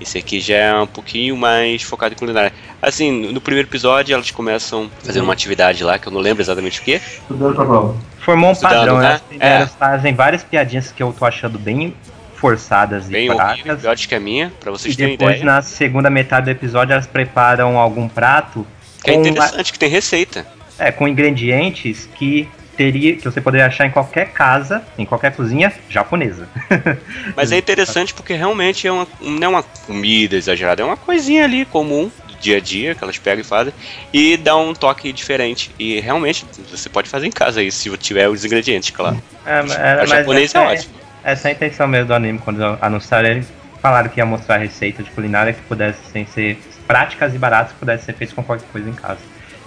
[0.00, 2.52] Esse aqui já é um pouquinho mais focado em culinária.
[2.82, 6.80] Assim, no primeiro episódio elas começam fazendo uma atividade lá, que eu não lembro exatamente
[6.80, 6.92] o que.
[6.94, 7.96] Estudando pra prova.
[8.18, 9.20] Formou um Estudando, padrão, né?
[9.30, 9.36] né?
[9.38, 9.56] É.
[9.56, 11.94] Elas fazem várias piadinhas que eu tô achando bem
[12.34, 13.80] forçadas Bem e fracas.
[13.80, 15.44] pior que a minha, pra vocês E terem depois, ideia.
[15.44, 18.66] na segunda metade do episódio, elas preparam algum prato
[19.02, 20.46] Que é interessante, que tem receita.
[20.78, 25.70] é, com ingredientes que teria que você poderia achar em qualquer casa, em qualquer cozinha
[25.90, 26.48] japonesa.
[27.36, 31.44] Mas é interessante porque realmente é uma, não é uma comida exagerada, é uma coisinha
[31.44, 33.74] ali comum do dia a dia que elas pegam e fazem
[34.12, 35.70] e dá um toque diferente.
[35.78, 39.22] E realmente você pode fazer em casa isso, se tiver os ingredientes, claro.
[39.44, 40.94] É, O é, mas japonês é é, ótimo.
[41.22, 43.46] essa é a intenção mesmo do anime, quando anunciaram ele.
[43.82, 46.58] Falaram que ia mostrar receita de culinária que pudessem ser
[46.90, 49.20] práticas e baratas que pudessem ser feitas com qualquer coisa em casa.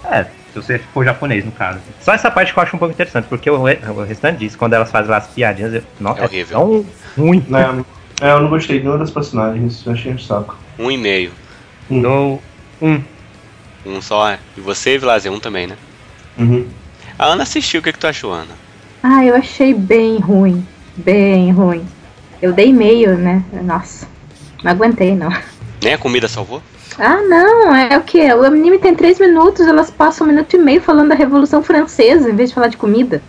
[0.04, 1.78] É, se você for japonês, no caso.
[2.00, 4.74] Só essa parte que eu acho um pouco interessante, porque o, o restante disso, quando
[4.74, 6.58] elas fazem lá as piadinhas, eu- nossa, É é, horrível.
[6.58, 6.86] tão
[7.24, 7.42] ruim.
[7.48, 7.86] Não,
[8.20, 10.58] é, eu não gostei de nenhuma das personagens, eu achei um saco.
[10.78, 11.32] Um e meio.
[11.88, 12.42] Dou
[12.82, 13.02] um.
[13.86, 14.36] Um só.
[14.56, 15.76] E você, Vilazer, um também, né?
[16.36, 16.68] Uhum.
[17.18, 18.52] A Ana assistiu, o que, que tu achou, Ana?
[19.02, 20.66] Ah, eu achei bem ruim.
[20.96, 21.86] Bem ruim.
[22.42, 23.42] Eu dei meio, né?
[23.62, 24.06] Nossa.
[24.62, 25.30] Não aguentei, não.
[25.82, 26.62] Nem a comida salvou?
[26.98, 27.74] Ah, não.
[27.74, 28.20] É o que?
[28.32, 32.30] O anime tem três minutos, elas passam um minuto e meio falando da Revolução Francesa,
[32.30, 33.22] em vez de falar de comida.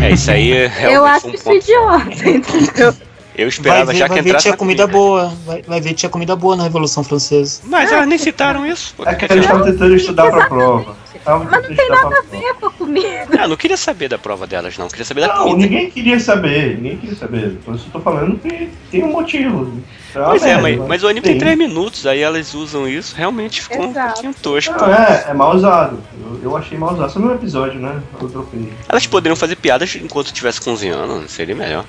[0.00, 1.56] É, isso aí é eu acho um isso ponto.
[1.56, 2.94] idiota, entendeu?
[3.36, 5.32] Eu Vai esperava ver, já que vai ver entrasse tinha na comida boa.
[5.44, 7.62] Vai, vai ver tinha comida boa na Revolução Francesa.
[7.64, 8.94] Mas elas nem citaram isso.
[8.96, 9.04] pô.
[9.04, 10.96] É que eles estavam tentando estudar pra prova.
[11.26, 13.26] Mas não tem nada a ver com a comida.
[13.38, 14.88] Ah, eu não queria saber da prova delas, não.
[14.88, 15.58] Queria saber da Não, comida.
[15.68, 17.58] ninguém queria saber, ninguém queria saber.
[17.64, 19.82] Por isso eu tô falando que tem um motivo.
[20.14, 21.40] É uma Pois é, mas, mas o anime tem tem.
[21.40, 24.12] 3 minutos, aí elas usam isso, realmente ficou um Exato.
[24.12, 24.74] pouquinho tosco.
[24.78, 25.98] Não, é, é mal usado.
[26.20, 27.10] Eu, eu achei mal usado.
[27.10, 28.00] Só no episódio, né?
[28.20, 28.72] Eu dropei.
[28.88, 31.84] Elas poderiam fazer piadas enquanto estivesse cozinhando, seria melhor.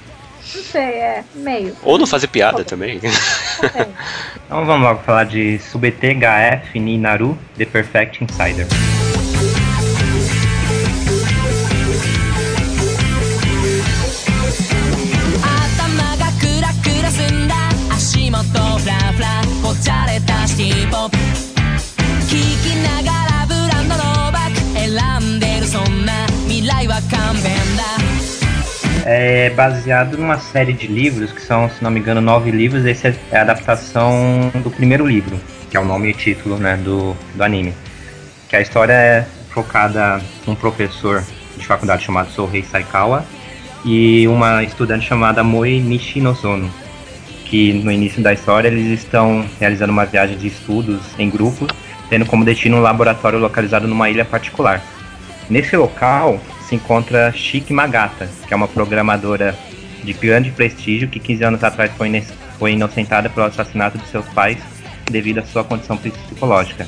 [0.56, 1.76] Não sei, é meio.
[1.84, 3.00] Ou não fazer piada também.
[4.46, 8.68] Então vamos logo falar de Subete HF ni Naru The Perfect Insider.
[20.55, 21.17] シティポップ
[22.27, 27.85] 聞きながらブランドのバッグ選んでるそんな未来は勘弁だ
[29.07, 32.85] É baseado numa série de livros que são, se não me engano, nove livros.
[32.85, 36.77] Esse é é a adaptação do primeiro livro, que é o nome e título né,
[36.77, 37.75] do, do anime.
[38.49, 41.25] Que a história é focada num professor
[41.57, 43.25] de faculdade chamado Sohei Saikawa
[43.85, 46.71] e uma estudante chamada Moi Nishinozono.
[47.56, 51.66] que no início da história eles estão realizando uma viagem de estudos em grupo,
[52.10, 54.84] tendo como destino um laboratório localizado numa ilha particular.
[55.50, 56.38] Nesse local
[56.68, 59.58] se encontra Shiki Magata, que é uma programadora
[60.04, 62.22] de grande prestígio que 15 anos atrás foi,
[62.60, 64.58] foi inocentada pelo assassinato de seus pais
[65.10, 66.86] devido à sua condição psicológica.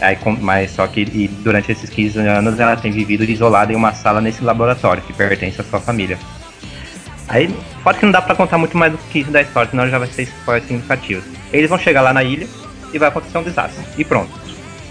[0.00, 1.04] Aí, mas só que
[1.42, 5.60] durante esses 15 anos ela tem vivido isolada em uma sala nesse laboratório que pertence
[5.60, 6.16] à sua família.
[7.30, 7.48] Aí,
[7.84, 9.98] pode que não dá pra contar muito mais do que isso da história, senão já
[9.98, 11.22] vai ser spoiler significativo.
[11.52, 12.46] Eles vão chegar lá na ilha
[12.92, 13.84] e vai acontecer um desastre.
[13.96, 14.30] E pronto.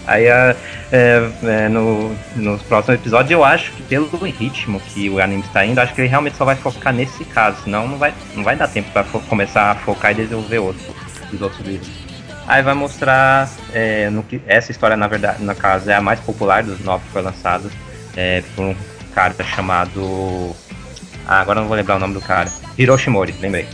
[0.08, 0.56] Aí a-
[0.92, 5.64] é, é, no- nos próximos episódios eu acho que pelo ritmo que o anime está
[5.66, 8.56] indo, acho que ele realmente só vai focar nesse caso, senão não vai, não vai
[8.56, 10.82] dar tempo para começar a focar e desenvolver outro,
[11.32, 11.90] os outros livros.
[12.48, 16.20] Aí vai mostrar é, no que essa história na verdade, no caso é a mais
[16.22, 17.70] popular dos nove que foi lançado
[18.16, 18.76] é, por um
[19.14, 20.56] cara chamado
[21.30, 22.52] ah, agora não vou lembrar o nome do cara.
[22.78, 23.68] Hiroshimori, lembrei.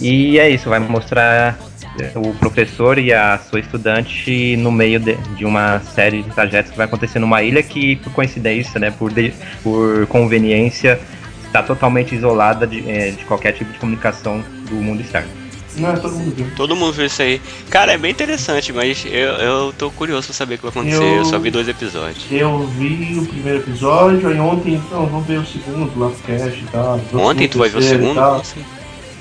[0.00, 1.56] E é isso, vai mostrar
[2.00, 6.72] é, o professor e a sua estudante no meio de, de uma série de trajetos
[6.72, 10.98] que vai acontecer numa ilha que, por coincidência, né, por, de- por conveniência,
[11.46, 15.41] está totalmente isolada de, é, de qualquer tipo de comunicação do mundo externo.
[15.76, 16.46] Não, é todo mundo viu.
[16.56, 17.40] Todo mundo viu isso aí.
[17.70, 21.02] Cara, é bem interessante, mas eu, eu tô curioso pra saber o que vai acontecer.
[21.02, 22.24] Eu, Eu- só vi dois episódios.
[22.30, 26.58] Eu vi o primeiro episódio, aí ontem, então, vou ver o segundo, lá pro cast
[26.60, 27.00] e tal.
[27.14, 28.20] Ontem tu vai ver o e segundo?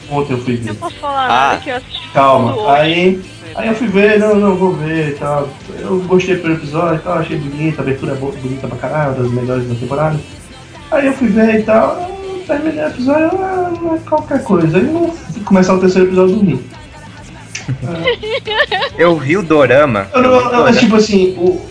[0.09, 0.69] Ontem eu fui ver.
[0.71, 3.21] Eu posso falar Ah, nada que eu assisti Calma, aí,
[3.55, 5.47] aí eu fui ver, não, não, vou ver e tal.
[5.79, 8.77] Eu gostei do primeiro episódio e tal, achei bonito, a abertura é bo- bonita pra
[8.77, 10.19] caralho, das melhores da temporada.
[10.91, 12.11] Aí eu fui ver e tal,
[12.53, 13.37] eu terminei o episódio,
[13.81, 14.77] não é qualquer coisa.
[14.77, 16.59] Eu fui começar o terceiro episódio dormir.
[18.97, 20.07] Eu vi o Dorama.
[20.13, 20.73] Eu não, eu- Dorama.
[20.73, 21.65] tipo assim, o,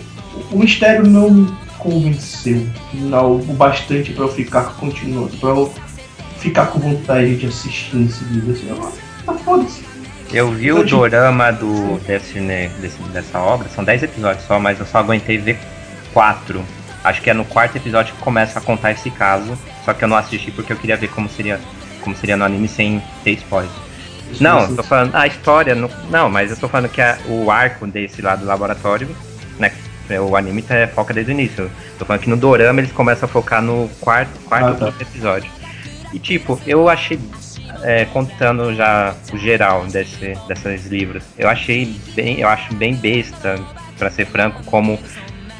[0.51, 5.73] o mistério não me convenceu não, o bastante pra eu ficar continuando, pra eu
[6.37, 8.51] ficar com vontade de assistir em seguida.
[8.51, 8.93] Assim, eu,
[9.27, 9.83] ah, foda-se.
[10.33, 14.79] Eu vi o dorama do, desse, né, desse- dessa obra, são 10 episódios só, mas
[14.79, 15.57] eu só aguentei ver
[16.13, 16.63] 4.
[17.03, 20.07] Acho que é no quarto episódio que começa a contar esse caso, só que eu
[20.07, 21.59] não assisti porque eu queria ver como seria,
[22.01, 23.71] como seria no anime sem ter spoiler.
[24.39, 27.85] Não, tô falando, a história, não, não mas eu tô falando que a- o arco
[27.87, 29.09] desse lá do laboratório,
[29.59, 29.71] né,
[30.19, 31.69] o anime tá, foca desde o início.
[31.97, 34.93] Tô falando que no dorama eles começam a focar no quarto, quarto Ah, tá.
[35.01, 35.51] episódio.
[36.13, 37.19] E tipo, eu achei
[37.83, 43.55] é, contando já o geral desse, desses livros, eu achei bem, eu acho bem besta,
[43.97, 44.99] pra ser franco, como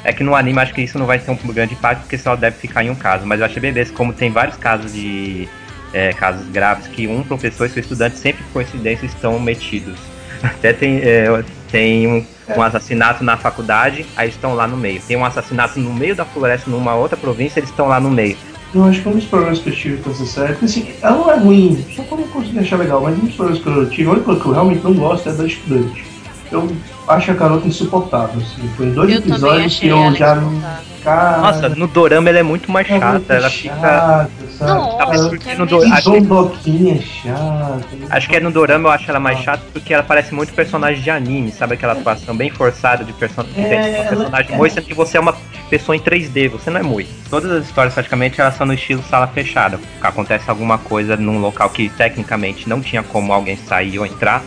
[0.04, 2.34] é que no anime acho que isso não vai ter um grande impacto porque só
[2.34, 5.48] deve ficar em um caso, mas eu achei bem besta como tem vários casos de
[5.92, 9.98] é, casos graves que um professor e seu estudante sempre por coincidência estão metidos.
[10.42, 15.00] Até tem, é, tem um, um assassinato na faculdade, aí estão lá no meio.
[15.06, 18.36] Tem um assassinato no meio da floresta numa outra província, eles estão lá no meio.
[18.74, 21.16] Eu acho que um dos problemas que eu tive com essa série, porque assim, ela
[21.16, 23.68] não é ruim, só que eu não consegui achar legal, mas um dos problemas que
[23.68, 26.11] eu tive, a única coisa que eu realmente não gosto é da estudante.
[26.52, 26.70] Eu
[27.08, 28.68] acho a garota insuportável, assim.
[28.76, 30.36] Foi dois Eu episódios que eu ela já.
[30.36, 30.82] insuportável.
[31.02, 33.74] Cara, Nossa, no dorama ela é muito mais é chata, muito ela fica.
[33.74, 34.70] chata, sabe?
[34.70, 34.98] Não,
[35.28, 37.80] porque quero no do- acho- Dondoquinha chata.
[38.08, 41.02] Acho que é no dorama eu acho ela mais chata porque ela parece muito personagem
[41.02, 43.44] de anime, sabe aquela atuação bem forçada de, person...
[43.56, 44.56] É, ela- personagem é.
[44.56, 45.34] Moi, sendo que você é uma
[45.68, 47.04] pessoa em 3D, você não é Moi.
[47.28, 49.80] Todas as histórias praticamente elas são no estilo sala fechada.
[50.00, 54.40] Acontece alguma coisa num local que tecnicamente não tinha como alguém sair ou entrar,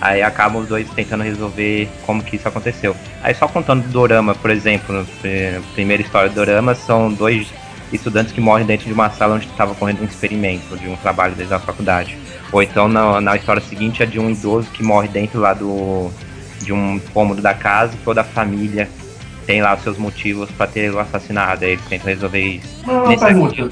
[0.00, 2.96] aí acabam os dois tentando resolver como que isso aconteceu.
[3.22, 7.48] Aí só contando do dorama, por exemplo, no pri- primeira história do dorama são dois
[7.92, 11.34] estudantes que morrem dentro de uma sala onde estava correndo um experimento de um trabalho
[11.34, 12.16] desde a faculdade.
[12.52, 16.10] Ou então na, na história seguinte é de um idoso que morre dentro lá do
[16.62, 18.88] de um cômodo da casa e toda a família
[19.46, 21.64] tem lá os seus motivos pra ter o assassinado.
[21.64, 22.68] Aí eles tentam resolver isso.
[22.86, 23.68] Não, uma pergunta.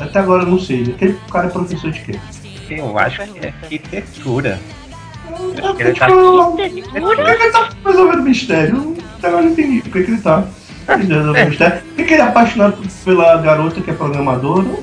[0.00, 0.82] Até agora eu não sei.
[0.94, 2.18] Aquele cara é professor de quê?
[2.70, 4.58] Eu acho que é arquitetura.
[5.56, 6.06] É Acho que ele tá.
[6.06, 8.96] Por que que ele tá resolvendo mistério?
[9.18, 10.44] Até agora eu não entendi por que ele tá
[10.86, 11.82] resolvendo mistério.
[11.96, 14.62] Por que ele é apaixonado pela garota que é programadora?
[14.62, 14.78] Não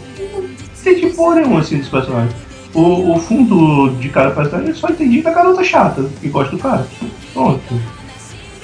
[0.79, 2.33] entendi porra nenhuma assim dos personagens.
[2.73, 6.61] O, o fundo de cada personagem eu só entendi da garota chata, que gosta do
[6.61, 6.87] cara.
[7.33, 7.81] Pronto.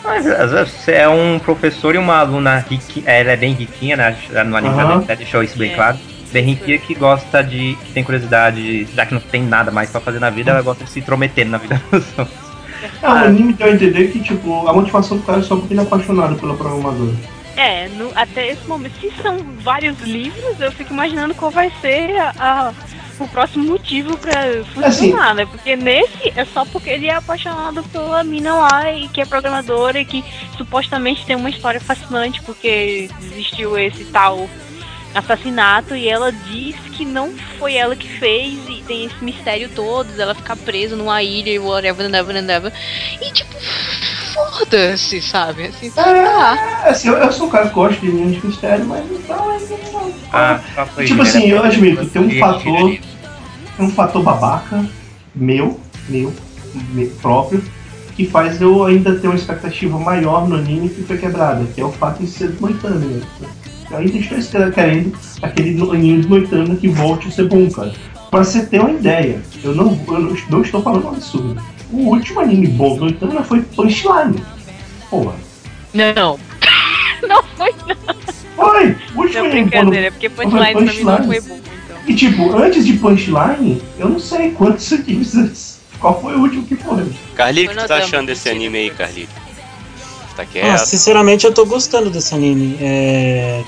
[0.04, 3.98] Mas às vezes você é um professor e uma aluna riquinha, ela é bem riquinha,
[3.98, 4.18] né?
[4.46, 5.00] No anime Aham.
[5.00, 5.76] até deixou isso bem É.
[5.76, 5.98] claro.
[6.32, 7.78] Bem riquinha que gosta de.
[7.86, 10.84] que tem curiosidade, já que não tem nada mais pra fazer na vida, ela gosta
[10.84, 12.38] de se intrometer na vida dos outros.
[13.01, 15.73] É, o anime deu a entender que, tipo, a motivação do cara é só porque
[15.73, 17.13] ele é apaixonado pela programadora.
[17.55, 22.15] É, no- até esse momento, se são vários livros, eu fico imaginando qual vai ser
[22.17, 22.73] a, a-
[23.19, 24.32] o próximo motivo pra
[24.75, 25.47] funcionar, né?
[25.47, 29.99] Porque nesse é só porque ele é apaixonado pela mina lá e que é programadora
[29.99, 30.23] e que
[30.55, 34.47] supostamente tem uma história fascinante porque existiu esse tal
[35.14, 40.08] assassinato e ela diz que não foi ela que fez e tem esse mistério todo,
[40.20, 42.74] ela ficar presa numa ilha e whatever, whatever, whatever.
[43.22, 43.53] E tipo,
[44.34, 45.66] foda-se, sabe?
[45.68, 46.08] Assim, tá.
[46.86, 49.38] É, assim, eu, eu sou um cara que gosta de linha de mistério, mas não,
[49.38, 50.14] não.
[50.32, 50.60] Ah,
[50.93, 51.58] foi Tipo isso, assim, né?
[51.58, 54.86] eu admito, tem um fator, tem um fator babaca,
[55.36, 55.80] meu,
[56.10, 56.34] meu,
[56.93, 57.64] meu próprio,
[58.16, 61.86] que faz eu ainda ter uma expectativa maior no anime que foi quebrada, que é
[61.86, 63.22] o fato de ser moitano.
[63.90, 67.94] Eu ainda estou esperando- querendo aquele anime de moitano que volte a ser bom, cara.
[68.30, 71.62] Pra você ter uma ideia, eu não, eu não, não estou falando um absurdo.
[71.92, 74.44] O último anime bom do Moitana foi Punchline.
[75.10, 75.34] Porra.
[75.94, 76.38] Não.
[77.28, 78.16] Não foi, não.
[78.56, 78.96] Foi!
[79.16, 81.56] O último Não, anime bom do brincadeira, porque Punchline mim não foi bom.
[81.56, 81.98] Então.
[82.06, 85.80] E tipo, antes de Punchline, eu não sei quantos animes antes.
[86.00, 87.06] Qual foi o último que foi?
[87.36, 89.32] Carlito, o Foi que tu tá achando desse anime aí, Carlito?
[90.36, 90.78] Tá Ah, quieto?
[90.86, 92.78] sinceramente, eu tô gostando desse anime.
[92.80, 93.64] É...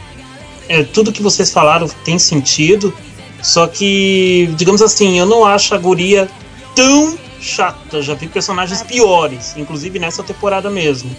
[0.70, 2.94] é, tudo que vocês falaram tem sentido.
[3.42, 6.30] Só que, digamos assim, eu não acho a guria
[6.76, 8.02] tão chata.
[8.02, 11.10] Já vi personagens piores, inclusive nessa temporada mesmo.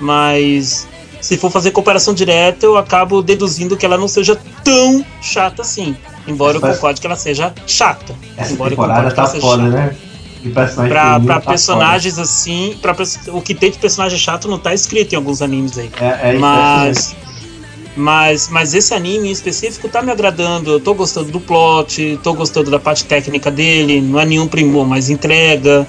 [0.00, 0.86] Mas
[1.20, 5.96] se for fazer comparação direta, eu acabo deduzindo que ela não seja tão chata assim.
[6.26, 8.14] Embora eu Mas- concorde que ela seja chata.
[8.36, 9.76] Essa Embora eu temporada que tá foda, chata.
[9.76, 9.96] né?
[10.54, 12.96] Personagem Pra, pra tá personagens assim, pra,
[13.28, 15.90] o que tem de personagem chato não tá escrito em alguns animes aí.
[16.00, 17.14] É, é Mas,
[17.96, 20.72] mas, mas esse anime em específico tá me agradando.
[20.72, 24.00] Eu tô gostando do plot, tô gostando da parte técnica dele.
[24.00, 25.86] Não é nenhum primor, mas entrega.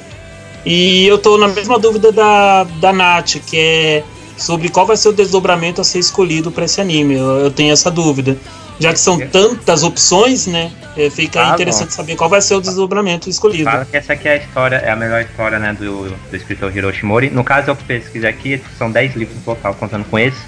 [0.65, 4.03] E eu tô na mesma dúvida da, da Nath, que é
[4.37, 7.15] sobre qual vai ser o desdobramento a ser escolhido para esse anime.
[7.15, 8.37] Eu, eu tenho essa dúvida.
[8.79, 10.71] Já que são tantas opções, né?
[10.97, 13.65] é, Fica Ah, interessante saber qual vai ser o desdobramento escolhido.
[13.65, 16.75] Fala que essa aqui é a história, é a melhor história né, do, do escritor
[16.75, 17.29] Hiroshi Mori.
[17.29, 20.39] No caso, eu pesquisei aqui, são 10 livros no total, contando com esse.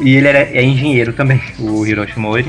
[0.00, 2.46] E ele era, é engenheiro também, o Hiroshi Mori.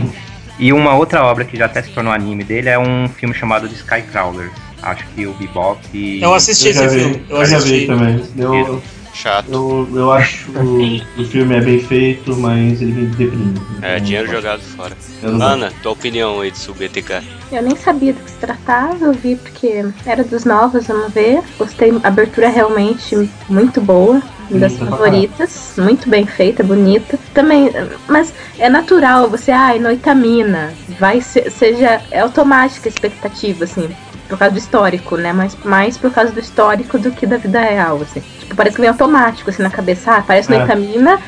[0.60, 3.68] E uma outra obra que já até se tornou anime dele é um filme chamado
[3.68, 4.52] de Skycrawlers.
[4.82, 6.22] Acho que o Bebop e...
[6.22, 7.26] Eu assisti Eu esse vi, filme.
[7.30, 7.80] Eu eu já assisti.
[7.80, 8.24] vi também.
[8.38, 8.82] Eu,
[9.14, 9.52] Chato.
[9.52, 13.54] eu, eu acho que o filme é bem feito, mas ele me deprime.
[13.82, 14.96] É, Então, dinheiro eu não jogado fora.
[15.24, 17.22] Ana, tua opinião aí sobre o BTK?
[17.52, 21.42] Eu nem sabia do que se tratava, eu vi porque era dos novos, vamos ver.
[21.58, 23.16] Gostei, a abertura é realmente
[23.50, 27.18] muito boa, uma das favoritas, muito bem feita, bonita.
[27.34, 27.72] Também,
[28.08, 33.90] mas é natural, você, ai, noitamina, vai ser, seja, é automática a expectativa, assim,
[34.30, 35.34] por causa do histórico, né?
[35.34, 38.22] Mas mais por causa do histórico do que da vida real, assim.
[38.40, 40.58] Tipo, parece que vem automático, assim, na cabeça, ah, aparece É.
[40.58, 41.20] noitamina,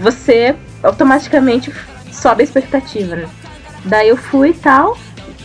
[0.00, 1.72] você automaticamente
[2.10, 3.28] sobe a expectativa, né?
[3.84, 4.96] Daí eu fui e tal.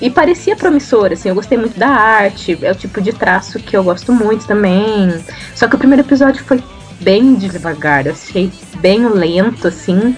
[0.01, 3.75] E parecia promissor, assim, eu gostei muito da arte, é o tipo de traço que
[3.77, 5.23] eu gosto muito também.
[5.55, 6.61] Só que o primeiro episódio foi
[6.99, 10.15] bem devagar, eu achei bem lento, assim.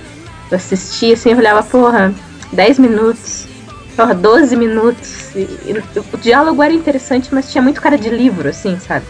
[0.50, 2.14] Eu assisti, assim, eu olhava, porra,
[2.54, 3.48] 10 minutos,
[3.96, 5.34] porra, 12 minutos.
[5.36, 5.84] E, e
[6.14, 9.06] o diálogo era interessante, mas tinha muito cara de livro, assim, sabe?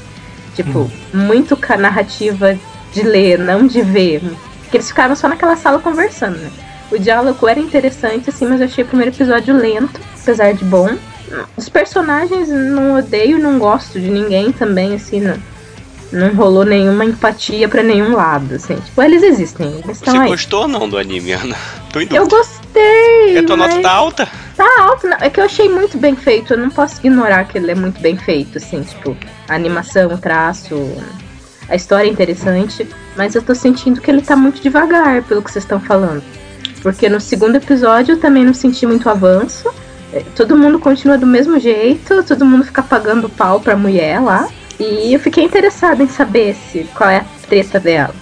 [0.55, 2.57] Tipo, muito ca- narrativa
[2.93, 4.21] de ler, não de ver.
[4.63, 6.49] Porque eles ficaram só naquela sala conversando, né?
[6.91, 10.95] O diálogo era interessante, assim, mas eu achei o primeiro episódio lento, apesar de bom.
[11.57, 15.35] Os personagens não odeio, não gosto de ninguém também, assim, não,
[16.11, 18.75] não rolou nenhuma empatia pra nenhum lado, assim.
[18.75, 20.29] Tipo, eles existem, eles Você aí.
[20.29, 21.55] gostou ou não do anime, Ana?
[21.91, 22.37] Tô em Eu dúvida.
[22.37, 23.33] gostei!
[23.33, 24.29] E a tua nota mas tá alta?
[24.55, 25.17] Tá alto, não.
[25.19, 26.53] É que eu achei muito bem feito.
[26.53, 29.15] Eu não posso ignorar que ele é muito bem feito, assim, tipo,
[29.47, 30.75] a animação, o traço,
[31.67, 32.87] a história é interessante.
[33.17, 36.23] Mas eu tô sentindo que ele tá muito devagar, pelo que vocês estão falando.
[36.81, 39.73] Porque no segundo episódio eu também não senti muito avanço.
[40.13, 44.47] É, Todo mundo continua do mesmo jeito, todo mundo fica pagando pau pra mulher lá.
[44.79, 48.13] E eu fiquei interessada em saber se, qual é a treta dela.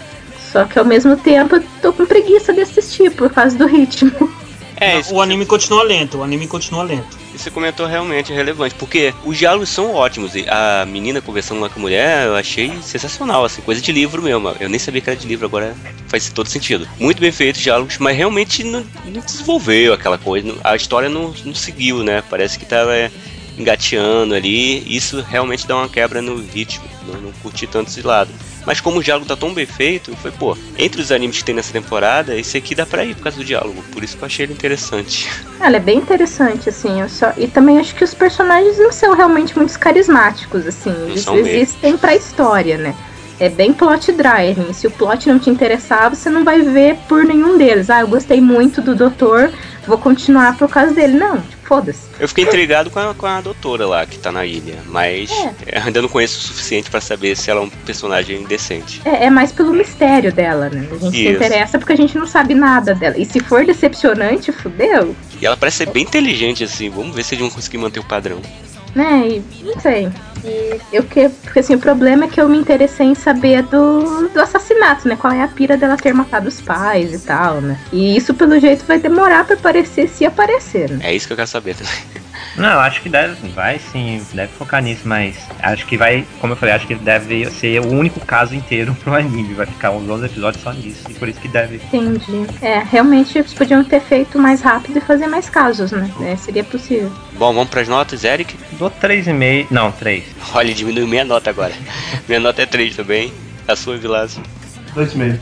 [0.51, 4.31] Só que ao mesmo tempo eu tô com preguiça de assistir por causa do ritmo.
[4.83, 7.17] É, isso O anime continua lento, o anime continua lento.
[7.35, 10.35] você comentou realmente é relevante, porque os diálogos são ótimos.
[10.35, 14.21] e A menina conversando lá com a mulher, eu achei sensacional, assim, coisa de livro
[14.21, 14.49] mesmo.
[14.59, 15.75] Eu nem sabia que era de livro, agora
[16.07, 16.87] faz todo sentido.
[16.99, 20.47] Muito bem feitos os diálogos, mas realmente não, não desenvolveu aquela coisa.
[20.47, 22.23] não- A história não, não seguiu, né?
[22.29, 23.09] Parece que tava é,
[23.57, 24.83] engateando ali.
[24.93, 26.85] Isso realmente dá uma quebra no ritmo.
[27.07, 28.29] Não, não curti tanto esse lado.
[28.65, 31.55] Mas como o diálogo tá tão bem feito, foi, pô, entre os animes que tem
[31.55, 33.83] nessa temporada, esse aqui dá pra ir por causa do diálogo.
[33.91, 35.29] Por isso que eu achei ele interessante.
[35.59, 37.01] Ela é bem interessante, assim.
[37.01, 37.33] Eu só...
[37.37, 40.93] E também acho que os personagens não são realmente muito carismáticos, assim.
[41.07, 41.49] Eles são mesmo.
[41.49, 42.95] existem pra história, né?
[43.39, 44.71] É bem plot driving.
[44.73, 47.89] Se o plot não te interessar, você não vai ver por nenhum deles.
[47.89, 49.51] Ah, eu gostei muito do doutor,
[49.87, 51.17] vou continuar por causa dele.
[51.17, 52.01] Não, tipo, foda-se.
[52.19, 55.31] Eu fiquei intrigado com a, com a doutora lá que tá na ilha, mas
[55.65, 55.79] É.
[55.79, 59.01] ainda não conheço o suficiente pra saber se ela é um personagem decente.
[59.05, 60.87] É, é mais pelo mistério dela, né?
[60.91, 61.31] A gente se Isso.
[61.35, 63.17] interessa porque a gente não sabe nada dela.
[63.17, 65.15] E se for decepcionante, fudeu.
[65.41, 68.03] E ela parece ser bem inteligente assim, vamos ver se eles vão conseguir manter o
[68.03, 68.41] padrão.
[68.95, 69.27] Né?
[69.27, 70.09] E não sei.
[70.43, 71.29] E eu que.
[71.29, 75.15] Porque assim, o problema é que eu me interessei em saber do, do assassinato, né?
[75.15, 77.79] Qual é a pira dela ter matado os pais e tal, né?
[77.91, 80.99] E isso, pelo jeito, vai demorar pra aparecer se aparecer, né?
[81.03, 82.22] É isso que eu quero saber também.
[82.55, 86.53] Não, eu acho que deve, vai sim, deve focar nisso, mas acho que vai, como
[86.53, 90.07] eu falei, acho que deve ser o único caso inteiro pro anime, vai ficar uns
[90.07, 91.81] 11 episódios só nisso, e por isso que deve.
[91.91, 92.47] Entendi.
[92.61, 96.09] É, realmente eles podiam ter feito mais rápido e fazer mais casos, né?
[96.21, 97.11] É, seria possível.
[97.33, 98.55] Bom, vamos pras notas, Eric.
[98.73, 100.23] Dou 3,5, não, 3.
[100.53, 101.73] Olha, diminuiu minha nota agora.
[102.27, 103.33] Minha nota é 3 também.
[103.67, 104.41] A sua, Vilaço.
[104.95, 105.39] E meio.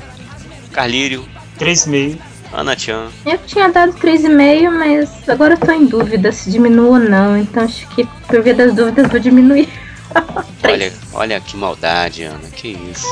[0.71, 1.25] Carlírio,
[1.59, 2.30] 3,5.
[2.53, 3.09] Ana Chan.
[3.25, 7.37] Eu tinha dado 3,5, mas agora eu tô em dúvida se diminua ou não.
[7.37, 9.69] Então acho que por via das dúvidas vou diminuir.
[10.63, 12.49] Olha, olha que maldade, Ana.
[12.53, 13.05] Que isso.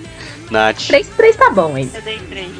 [0.50, 1.98] Nath, 3, 3 tá bom ainda.
[1.98, 2.50] Eu dei três.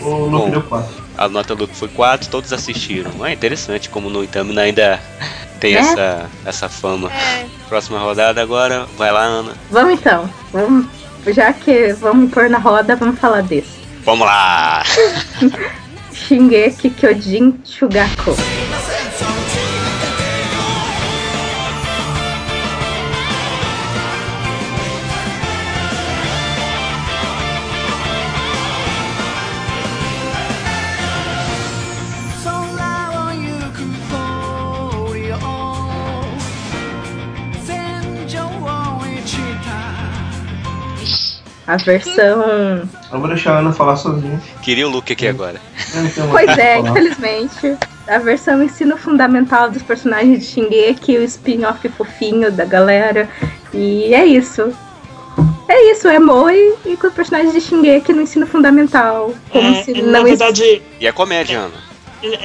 [0.00, 0.26] O Bom.
[0.28, 0.94] Luke deu quatro.
[1.18, 3.24] a nota do foi 4, todos assistiram.
[3.26, 4.98] É interessante como no Itamina ainda
[5.60, 5.80] tem Né?
[5.80, 7.10] essa, essa fama.
[7.12, 9.52] É, Próxima rodada agora, vai lá, Ana.
[9.70, 10.28] Vamos então.
[10.52, 10.86] Vamos,
[11.28, 13.79] já que vamos pôr na roda, vamos falar desse.
[14.10, 14.82] Vamos lá!
[16.12, 18.34] Shingeki Kyojin Shugaku.
[41.64, 42.99] A versão.
[43.12, 44.40] Eu vou deixar a Ana falar sozinha.
[44.62, 45.60] Queria o Luke aqui agora.
[45.92, 47.76] Tenho mais Pois é, infelizmente.
[48.06, 53.28] A versão ensino fundamental dos personagens de Shingeki, o spin-off fofinho da galera.
[53.74, 54.72] E é isso.
[55.68, 59.32] É isso, é Moe e com os personagens de Shingeki no ensino fundamental.
[59.50, 61.90] Como É, se na não verdade, E a comédia, Ana.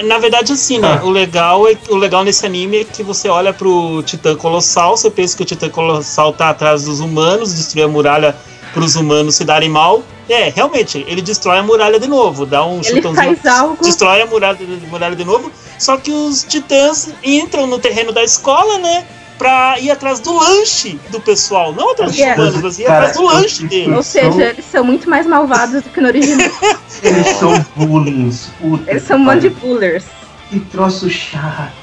[0.05, 1.01] Na verdade, assim, né?
[1.03, 5.11] O legal, é, o legal nesse anime é que você olha pro Titã Colossal, você
[5.11, 8.35] pensa que o Titã Colossal tá atrás dos humanos, destruir a muralha
[8.75, 10.03] pros humanos se darem mal.
[10.29, 13.37] É, realmente, ele destrói a muralha de novo, dá um Ele chutãozinho.
[13.37, 13.77] faz algo.
[13.83, 14.57] Destrói a muralha,
[14.89, 15.51] muralha de novo.
[15.79, 19.05] Só que os titãs entram no terreno da escola, né?
[19.37, 21.73] Pra ir atrás do lanche do pessoal.
[21.73, 22.41] Não atrás dos Yeah.
[22.41, 23.95] humanos, mas ir Cara, atrás do lanche deles.
[23.95, 26.49] Ou seja, eles são muito mais malvados do que no original.
[27.03, 28.31] Eles são bullying.
[28.61, 30.05] Puta Eles são um monte de bullers.
[30.49, 31.73] Que troço chato.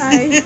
[0.00, 0.42] Ai,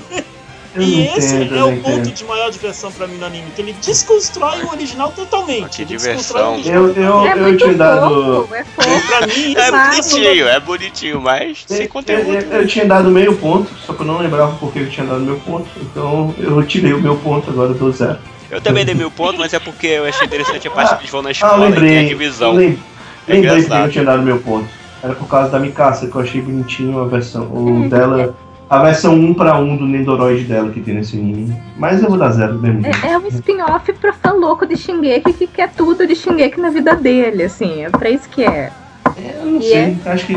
[0.73, 2.13] Eu E esse entendo, é o ponto entendo.
[2.13, 5.75] de maior diversão pra mim no anime, que ele desconstrói o original totalmente.
[5.75, 6.15] Que Ele diversão.
[6.15, 6.83] desconstrói o original.
[6.83, 8.09] Eu, eu, é eu tinha dado.
[8.47, 8.63] fofo, é.
[9.07, 9.89] Pra mim, É Claro.
[9.89, 12.29] bonitinho, é bonitinho, mas sem Eu, conteúdo.
[12.29, 15.19] eu- eu tinha dado meio ponto, só que eu não lembrava porque eu tinha dado
[15.19, 15.67] meu ponto.
[15.81, 18.17] Então eu tirei o meu ponto, agora dou zero.
[18.49, 21.11] Eu também dei mil pontos, mas é porque eu achei interessante a parte que eles
[21.11, 22.05] vão na Ah, escola e tem a lembrei.
[22.07, 22.53] divisão.
[22.53, 22.79] Lem-
[23.27, 23.85] É lembrei engraçado.
[23.85, 24.67] eu tinha dado meu ponto.
[25.03, 27.43] Era por causa da Mikasa, que eu achei bonitinho a versão.
[27.43, 28.35] O dela.
[28.71, 31.53] A versão 1 pra 1 do Nendoroid dela que tem nesse anime.
[31.75, 32.81] Mas eu vou dar zero mesmo.
[32.85, 36.69] É, é um spin-off pra fã louco de Shingeki que quer tudo de Shingeki na
[36.69, 37.83] vida dele, assim.
[37.83, 38.71] É pra isso que é.
[39.41, 40.33] Eu não E sei, acho que.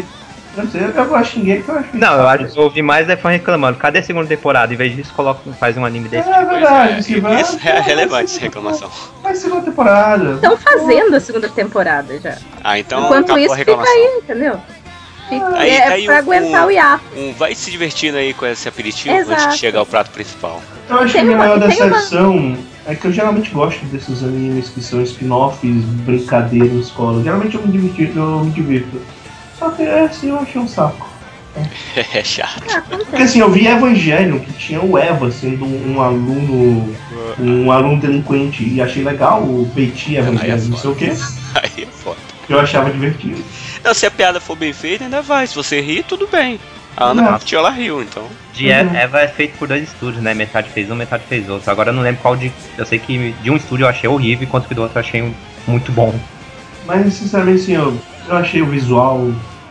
[0.57, 1.97] Eu não sei, eu gosto de ninguém que eu acho que.
[1.97, 3.79] Não, eu acho que eu ouvi mais é fã reclamando.
[3.79, 4.75] Cadê a segunda temporada?
[4.75, 6.29] Em vez disso, coloca, faz um anime desse.
[6.29, 8.91] É verdade, Pois se é, vai- isso é relevante essa reclamação.
[9.23, 10.33] Vai segunda temporada.
[10.33, 12.37] Estão fazendo a segunda temporada já.
[12.65, 13.95] Ah, então Enquanto isso, a fica reclamação.
[13.95, 14.61] aí, entendeu?
[15.31, 17.05] Aí- é aí pra o- aguentar o hiato.
[17.17, 19.51] Um, vai se divertindo aí com esse aperitivo antes Exato.
[19.51, 20.63] de chegar ao prato principal.
[20.89, 22.57] Eu acho que a minha maior tem uma- decepção
[22.87, 27.23] é que eu geralmente gosto desses animes que são spin-offs, brincadeiras escola.
[27.23, 29.01] Geralmente eu me divirto, eu me divirto.
[29.59, 31.09] Só que esse eu achei um saco.
[32.13, 32.63] É chato.
[32.75, 36.93] Ah, Porque assim, eu vi Evangelion, que tinha o Eva sendo um, um aluno.
[37.39, 38.69] um aluno delinquente.
[38.69, 41.13] E achei legal o Peitinho Aí é não sei o quê.
[41.55, 42.17] Aí Aí é foda.
[42.49, 43.41] Eu achava divertido.
[43.85, 45.47] Não, se a piada for bem feita, ainda vai.
[45.47, 46.59] Se você rir, tudo bem.
[46.97, 48.27] A Ana curtiu, ela riu, então.
[48.53, 50.33] De E- Eva é feito por dois estúdios, né?
[50.33, 51.71] Metade fez um, metade fez outro.
[51.71, 52.53] Agora eu não lembro qual de.
[52.79, 55.35] Eu sei que de um estúdio eu achei horrível, enquanto que do outro eu achei
[55.67, 56.15] muito bom.
[56.87, 59.29] Mas, sinceramente, assim, eu, eu achei o visual.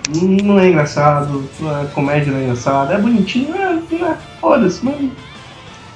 [0.09, 4.97] Não é engraçado, a comédia não é engraçada, é bonitinho, é, é foda-se, mas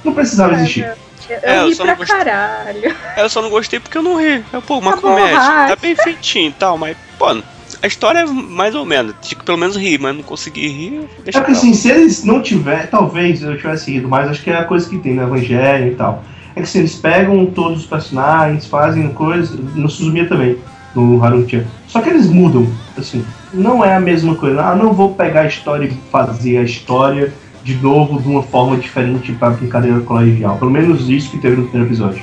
[0.02, 0.86] não precisava existir.
[1.28, 2.16] Eu, eu É, eu ri pra gostei.
[2.16, 2.96] caralho.
[3.18, 4.42] Eu só não gostei porque eu não ri.
[4.50, 5.36] Eu, pô, uma Tá bom, comédia.
[5.38, 5.68] Rafa.
[5.68, 7.34] Tá bem feitinho e tal, mas, pô,
[7.82, 9.14] a história é mais ou menos.
[9.20, 11.08] Tinha que pelo menos rir, mas não consegui rir.
[11.26, 11.46] É lá.
[11.46, 14.88] assim, se eles não tiverem, talvez eu tivesse rido, mas acho que é a coisa
[14.88, 16.24] que tem no Evangelho e tal.
[16.56, 20.56] É que se eles pegam todos os personagens, fazem coisa, no Suzumiya também,
[20.94, 21.64] no Harunchan.
[21.86, 22.66] Só que eles mudam,
[22.96, 24.62] assim, não é a mesma coisa.
[24.62, 28.76] Ah, não vou pegar a história e fazer a história de novo de uma forma
[28.76, 30.56] diferente pra brincadeira colegial.
[30.56, 32.22] Pelo menos isso que teve no primeiro episódio.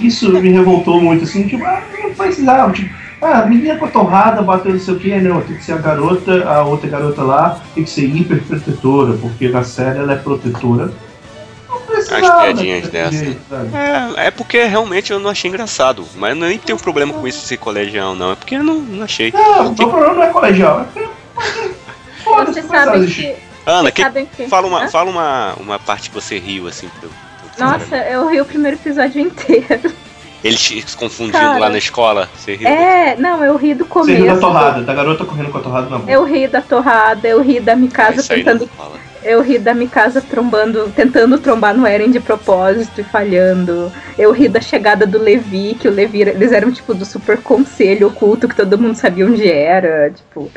[0.00, 2.94] Isso me revoltou muito, assim, tipo, ah, não precisava, tipo,
[3.26, 5.72] ah, a menina com a torrada bateu não sei o que, não, tem que ser
[5.72, 10.16] a garota, a outra garota lá tem que ser hiperprotetora, porque na série ela é
[10.16, 10.92] protetora.
[11.68, 12.42] Não precisava.
[12.42, 13.16] piadinhas dessa.
[13.16, 13.40] jeito?
[13.74, 16.06] É, é porque realmente eu não achei engraçado.
[16.14, 18.32] Mas eu nem tenho problema com isso de ser colegial, não.
[18.32, 19.32] É porque eu não, não achei.
[19.32, 21.08] Não, o problema não é colegial, é porque.
[22.46, 23.34] Vocês sabem que.
[23.66, 24.02] Ana, que,
[24.36, 24.48] que.
[24.48, 24.88] fala, uma, Hã?
[24.88, 26.88] fala uma, uma parte que você riu, assim.
[27.00, 29.92] Pro, pro- Nossa, eu ri o primeiro episódio inteiro.
[30.44, 31.58] Eles se confundindo Cara.
[31.58, 32.28] lá na escola.
[32.36, 32.68] Você riu?
[32.68, 34.22] É, não, eu ri do Você começo.
[34.22, 36.10] riu da torrada, da garota correndo com a torrada na boca.
[36.10, 38.68] Eu ri da torrada, eu ri da Mikasa aí tentando.
[39.24, 43.90] Eu ri da Mikasa trombando, tentando trombar no Eren de propósito e falhando.
[44.16, 48.06] Eu ri da chegada do Levi, que o Levi, eles eram tipo do super conselho
[48.06, 50.48] oculto que todo mundo sabia onde era, tipo.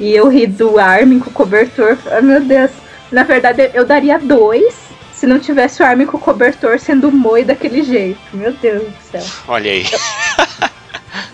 [0.00, 1.98] E eu ri do Armin com o cobertor.
[2.10, 2.70] Ah, meu Deus.
[3.12, 4.85] Na verdade, eu daria dois
[5.16, 8.20] se não tivesse o Armin com o cobertor sendo moi daquele jeito.
[8.34, 9.22] Meu Deus do céu.
[9.48, 9.84] Olha aí.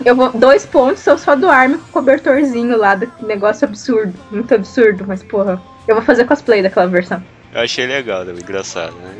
[0.05, 0.31] Eu vou.
[0.31, 4.13] Dois pontos são só do Armin com o cobertorzinho lá, do negócio absurdo.
[4.31, 5.61] Muito absurdo, mas porra.
[5.87, 7.21] Eu vou fazer cosplay daquela versão.
[7.53, 9.13] Eu achei legal, engraçado, né?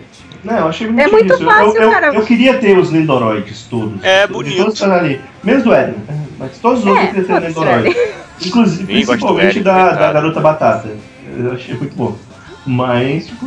[0.43, 1.43] Não, eu achei É bonitinho muito isso.
[1.43, 2.15] Eu- fácil, eu, cara.
[2.15, 4.03] Eu, queria ter os Lendoroids todos.
[4.03, 4.57] É, De bonito.
[4.57, 5.21] Todos os ali.
[5.43, 5.95] Menos do Eren.
[6.39, 7.97] Mas todos os outros É, eu queria ter foda-se, Lendoroid.
[8.45, 10.89] Inclusive, principalmente Eren, da, da garota batata.
[11.37, 12.17] Eu achei muito bom.
[12.65, 13.45] Mas, tipo,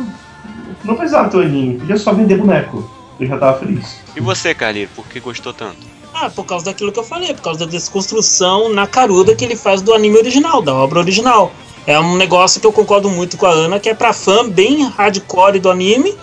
[0.83, 1.79] não precisava ter o anime.
[1.79, 2.89] Podia só vender boneco.
[3.19, 3.99] Eu já tava feliz.
[4.15, 5.77] E você, Carlinhos, por que gostou tanto?
[6.13, 9.55] Ah, por causa daquilo que eu falei, por causa da desconstrução na caruda que ele
[9.55, 11.51] faz do anime original, da obra original.
[11.85, 14.83] É um negócio que eu concordo muito com a Ana, que é pra fã bem
[14.89, 16.17] hardcore do anime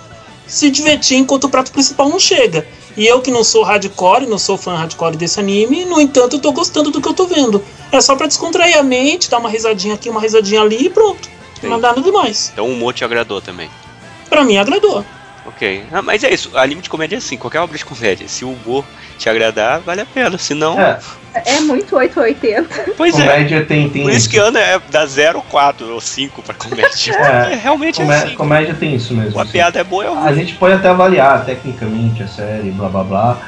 [0.46, 2.66] se divertir enquanto o prato principal não chega.
[2.96, 6.40] E eu que não sou hardcore, não sou fã hardcore desse anime, no entanto eu
[6.40, 7.64] tô gostando do que eu tô vendo.
[7.90, 11.28] É só pra descontrair a mente, dar uma risadinha aqui, uma risadinha ali e pronto.
[11.60, 11.68] Sim.
[11.68, 12.50] Não dá nada demais.
[12.52, 13.68] Então o humor te agradou também.
[14.34, 15.04] Pra mim agradou.
[15.46, 15.84] Ok.
[15.92, 18.26] Ah, mas é isso, anime de comédia é assim, qualquer obra de comédia.
[18.26, 18.84] Se o humor
[19.18, 20.36] te agradar, vale a pena.
[20.38, 20.98] Se não, É,
[21.34, 22.92] É muito 880.
[22.96, 23.22] pois é.
[23.22, 24.30] comédia tem, tem Por isso isso.
[24.30, 27.14] que Ana é da 0 ou 4 ou 5 pra comédia.
[27.14, 27.52] É.
[27.52, 28.34] É, realmente é Comé- assim.
[28.34, 29.38] comédia tem isso mesmo.
[29.38, 29.52] A assim.
[29.52, 30.26] piada é boa, é ruim.
[30.28, 33.38] A gente pode até avaliar tecnicamente a série, blá blá blá.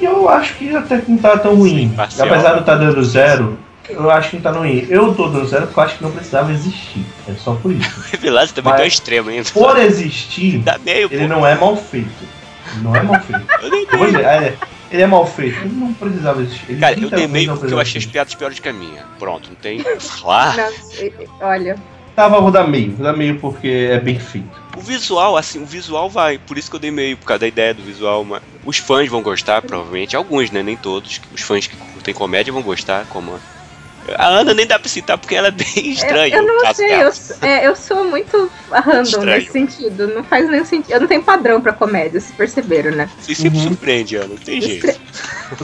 [0.00, 1.88] E eu acho que até não tá tão ruim.
[1.90, 2.22] Sim.
[2.22, 3.58] Apesar de eu estar dando zero,
[3.92, 4.86] eu acho que não tá tão ruim.
[4.88, 7.04] Eu tô dando zero porque eu acho que não precisava existir.
[7.28, 8.00] É só por isso.
[8.10, 9.50] Revelado também Mas- tá extremo ainda.
[9.50, 11.14] Por existir, Dá meio, pô.
[11.14, 12.40] ele não é mal feito.
[12.82, 13.46] Não é mal feito.
[13.98, 14.06] Meio.
[14.06, 14.56] dizer, é,
[14.92, 15.58] ele é mal feito.
[15.58, 16.64] Ele não precisava existir.
[16.70, 19.04] Ele Cara, eu dei meio porque eu achei as piadas piores que a minha.
[19.18, 20.56] Pronto, não tem o que falar.
[20.56, 21.76] Nossa, e- olha.
[22.14, 22.92] Tava, vou dar meio.
[22.94, 24.48] Vou dar meio porque é bem feito.
[24.76, 26.38] O visual, assim, o visual vai.
[26.38, 28.24] Por isso que eu dei meio, por causa da ideia do visual.
[28.24, 30.14] Mas os fãs vão gostar, provavelmente.
[30.14, 30.62] Alguns, né?
[30.62, 31.20] Nem todos.
[31.34, 33.34] Os fãs que curtem comédia vão gostar, como.
[33.34, 33.59] a-
[34.16, 36.34] A Ana nem dá pra citar porque ela é bem estranha.
[36.36, 39.26] eu no não sei, eu, sou- é, eu sou muito random Estranho.
[39.38, 40.06] nesse sentido.
[40.08, 40.92] Não faz nenhum sentido.
[40.92, 43.08] Eu não tenho padrão pra comédia, vocês perceberam, né?
[43.20, 43.68] Você sempre Uhum.
[43.68, 44.28] surpreende, Ana.
[44.28, 44.86] Não tem jeito.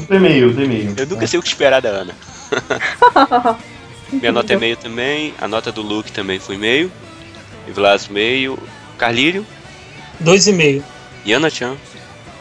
[0.08, 0.94] Eu meio, eu meio.
[0.96, 2.14] Eu nunca sei o que esperar da Ana.
[4.12, 5.34] Minha nota é meio também.
[5.40, 6.90] A nota do Luke também foi meio.
[7.66, 8.58] E Vlas meio.
[8.96, 9.44] Carlírio.
[10.20, 10.84] Dois e meio.
[11.24, 11.76] E Ana Chan.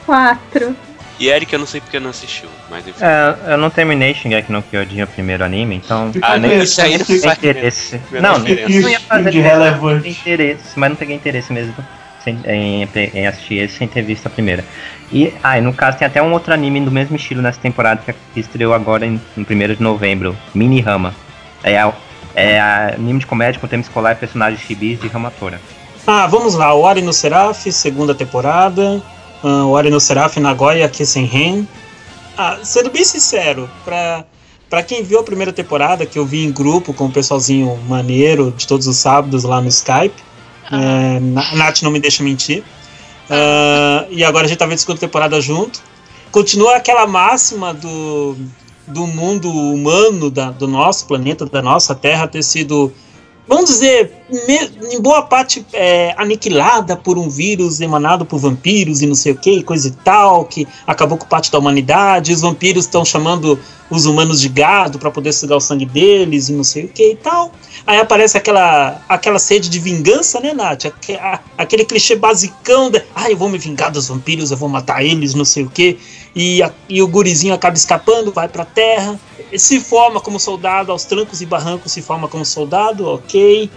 [0.05, 0.75] Quatro.
[1.19, 2.49] E Eric, eu não sei porque não assistiu.
[2.69, 2.99] Mas enfim.
[3.03, 6.11] É, eu não terminei Shingeki no Kyojin, o primeiro anime, então.
[6.21, 8.01] Ah, nem isso aí não Tem faz interesse.
[8.11, 8.47] Não, não
[8.89, 10.09] ia fazer de tem relevante.
[10.09, 11.73] interesse, mas não peguei interesse mesmo
[12.23, 14.65] sem- em, em assistir esse sem ter visto a primeira.
[15.11, 18.01] E, ah, e no caso tem até um outro anime do mesmo estilo nessa temporada
[18.33, 21.13] que estreou agora em, no 1 de novembro, Mini Rama.
[21.63, 21.93] É, a-
[22.35, 25.61] é a anime de comédia com tema escolar e personagens chibis de Ramatora.
[26.05, 26.73] Ah, vamos lá.
[26.73, 29.01] O Ori no Seraph, segunda temporada.
[29.47, 31.67] Ah, o Ori no Seraph, Nagoya Kissenhen.
[32.35, 34.25] Ah, sendo bem sincero, pra,
[34.69, 38.51] pra quem viu a primeira temporada, que eu vi em grupo com o pessoalzinho maneiro
[38.57, 40.15] de todos os sábados lá no Skype,
[40.71, 42.63] é, Na- Nath não me deixa mentir.
[43.29, 45.79] Ah, e agora a gente tá vendo a segunda temporada junto.
[46.31, 48.35] Continua aquela máxima do,
[48.87, 52.91] do mundo humano, da- do nosso planeta, da nossa Terra, ter sido,
[53.47, 54.11] vamos dizer,
[54.91, 59.35] em boa parte é, aniquilada por um vírus emanado por vampiros e não sei o
[59.37, 62.33] que, coisa e tal, que acabou com parte da humanidade.
[62.33, 66.53] Os vampiros estão chamando os humanos de gado para poder sugar o sangue deles e
[66.53, 67.51] não sei o que e tal.
[67.85, 70.85] Aí aparece aquela, aquela sede de vingança, né, Nath?
[70.85, 74.67] Aque- a- Aquele clichê basicão de, ah, eu vou me vingar dos vampiros, eu vou
[74.67, 75.97] matar eles, não sei o que.
[76.35, 79.17] E, a- e o gurizinho acaba escapando, vai pra terra,
[79.57, 83.69] se forma como soldado, aos trancos e barrancos se forma como soldado, ok.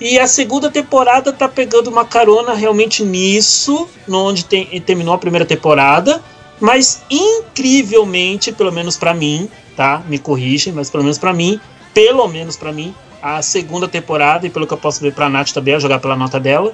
[0.00, 5.44] E a segunda temporada tá pegando uma carona realmente nisso, onde tem- terminou a primeira
[5.44, 6.22] temporada.
[6.58, 10.02] Mas incrivelmente, pelo menos pra mim, tá?
[10.08, 11.60] Me corrigem, mas pelo menos pra mim,
[11.92, 15.50] pelo menos pra mim, a segunda temporada, e pelo que eu posso ver pra Nath
[15.52, 16.72] também, a jogar pela nota dela,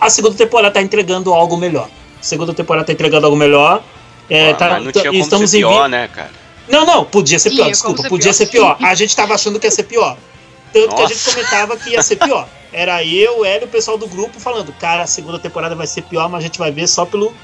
[0.00, 1.88] a segunda temporada tá entregando algo melhor.
[2.20, 3.82] A segunda temporada tá entregando algo melhor.
[4.34, 6.30] É, Ah, tá- mas não tinha como estamos ser em pior, né, cara?
[6.68, 8.32] não, não, podia ser Tinha pior, como desculpa, ser podia pior.
[8.34, 8.76] ser pior.
[8.80, 10.16] A gente tava achando que ia ser pior.
[10.72, 11.30] Tanto que a gente Nossa.
[11.34, 12.48] comentava que ia ser pior.
[12.72, 15.86] Era eu, o Hélio e o pessoal do grupo falando, cara, a segunda temporada vai
[15.86, 17.34] ser pior, mas a gente vai ver só pelo,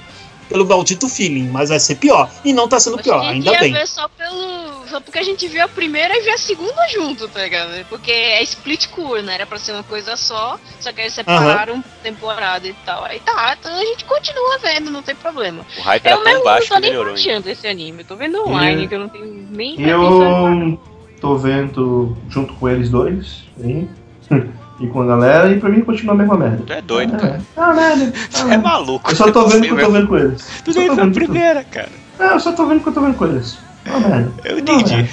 [0.48, 2.30] pelo maldito feeling, mas vai ser pior.
[2.44, 3.72] E não tá sendo pior, que a gente ainda ia bem.
[3.72, 4.68] ver só pelo.
[4.88, 7.84] Só porque a gente viu a primeira e viu a segunda junto, tá ligado?
[7.90, 9.34] Porque é split core, né?
[9.34, 13.04] Era pra ser uma coisa só, só que aí separaram temporada e tal.
[13.04, 15.64] Aí tá, então a gente continua vendo, não tem problema.
[15.76, 17.12] O hype era Eu mesmo tão não baixo tô que nem melhorou.
[17.12, 20.78] baixando esse anime, eu tô vendo online, Eu- que eu não tenho nem Eu
[21.20, 23.88] tô vendo junto com eles dois, hein?
[24.80, 26.62] e com a galera, e pra mim continua a mesma merda.
[26.66, 27.40] Tu é doido, É, cara.
[27.56, 28.12] Ah, merda.
[28.14, 28.68] Ah, Tu é merda.
[28.68, 29.10] maluco.
[29.10, 30.46] Eu só tô vendo o que eu tô vendo com eles.
[30.64, 31.24] Tu nem viu a vendo tudo.
[31.24, 31.88] primeira, cara.
[32.18, 33.58] Não, eu só tô vendo o que eu tô vendo com eles.
[33.86, 34.32] Ah, merda.
[34.44, 35.08] Eu entendi.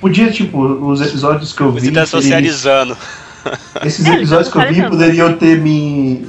[0.00, 1.80] Podia, tipo, os episódios que eu vi.
[1.80, 2.96] Você tá socializando.
[3.84, 6.26] Esses É, episódios que eu vi poderiam ter me,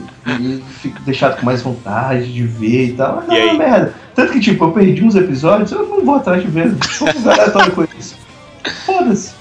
[1.05, 3.15] deixado com mais vontade de ver e tal.
[3.17, 3.57] Mas E não, aí?
[3.57, 3.93] merda.
[4.13, 6.69] Tanto que, tipo, eu perdi uns episódios, eu não vou atrás de ver.
[6.99, 7.07] Vou
[7.75, 7.86] com.
[8.85, 9.33] Foda-se.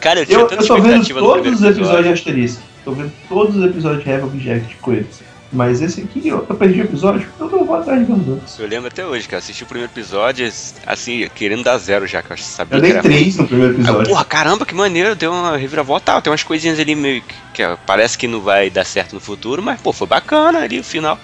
[0.00, 2.12] Cara, eu tinha Eu, tanta eu tô vendo todos os episódios de.
[2.12, 2.62] Asterisco.
[2.84, 5.22] Tô vendo todos os episódios de Heavy Object com eles.
[5.52, 8.58] Mas esse aqui, eu, eu perdi o episódio, eu não vou atrás de outros.
[8.58, 9.38] Eu lembro até hoje, cara.
[9.38, 10.50] Assisti o primeiro episódio,
[10.86, 14.08] assim, querendo dar zero já, que eu sabia Eu dei três no primeiro eu, episódio.
[14.08, 16.22] porra, caramba, que maneiro, deu uma reviravolta.
[16.22, 19.62] Tem umas coisinhas ali meio que, que parece que não vai dar certo no futuro,
[19.62, 21.18] mas, pô, foi bacana ali o final.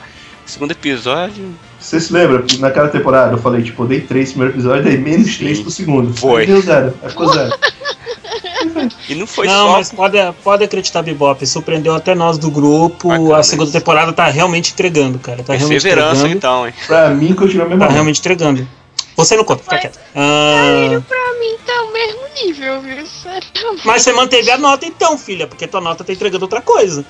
[0.44, 1.55] Segundo episódio.
[1.80, 4.84] Você se lembra que naquela temporada eu falei, tipo, eu dei três no primeiro episódio,
[4.84, 6.12] dei menos três pro segundo.
[6.16, 6.44] Foi.
[6.46, 6.92] Deu zero.
[7.08, 7.54] Ficou zero.
[9.08, 9.72] E não foi não, só.
[9.72, 13.08] mas pode, pode acreditar, Bebop, surpreendeu até nós do grupo.
[13.08, 13.78] Bacana a segunda isso.
[13.78, 15.42] temporada tá realmente entregando, cara.
[15.42, 16.36] Tá realmente Perseverança, entregando.
[16.36, 16.74] então, hein?
[16.86, 18.68] Pra mim, continua a mesma Tá realmente entregando.
[19.16, 19.98] Você não conta, fica quieto.
[20.14, 23.06] Ah, Pra mim tá o mesmo nível, viu?
[23.06, 23.48] Sério.
[23.84, 27.04] mas você manteve a nota então, filha, porque tua nota tá entregando outra coisa.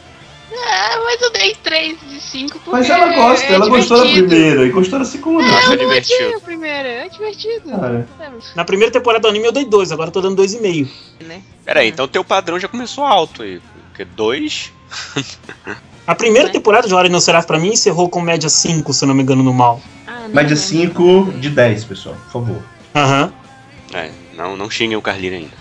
[0.51, 4.05] Ah, mas eu dei 3 de 5 porque Mas ela gosta, é ela gostou da
[4.05, 4.29] divertido.
[4.29, 5.45] primeira e gostou da segunda.
[5.45, 6.37] Foi Eu não divertido.
[6.37, 7.71] a primeira, é divertido.
[7.71, 8.09] Cara,
[8.57, 10.89] Na primeira temporada do anime eu dei dois, agora eu tô dando dois e meio.
[11.21, 11.43] Né?
[11.65, 13.61] Pera aí, então teu padrão já começou alto aí.
[13.91, 14.73] Porque dois.
[16.07, 16.53] A primeira É.
[16.53, 19.23] temporada de Hora No Seraph pra mim encerrou com média 5, se eu não me
[19.23, 19.81] engano, no mal.
[20.07, 20.63] Ah, não, média não.
[20.63, 22.63] 5 de 10, pessoal, por favor.
[22.95, 23.33] Aham,
[23.93, 25.57] É, não, não xinguem o Carlinho ainda.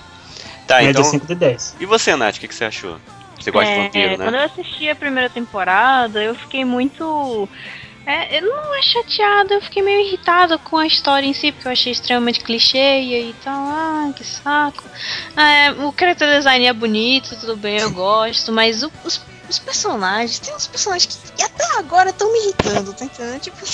[0.65, 1.03] Tá, média então.
[1.03, 1.75] 5 de 10.
[1.79, 2.97] E você, Nath, o que, que você achou?
[3.39, 4.41] Você gosta de É, vampiro, Quando né?
[4.41, 7.49] eu assisti a primeira temporada, eu fiquei muito.
[8.05, 11.67] É, eu não é chateada, eu fiquei meio irritada com a história em si, porque
[11.67, 14.89] eu achei extremamente clichê e aí tal, ah, que saco.
[15.37, 19.19] É, o character design é bonito, tudo bem, eu gosto, mas o- os,
[19.49, 23.41] os personagens, tem uns personagens que até agora estão me irritando, tá entendendo?
[23.41, 23.65] Tipo.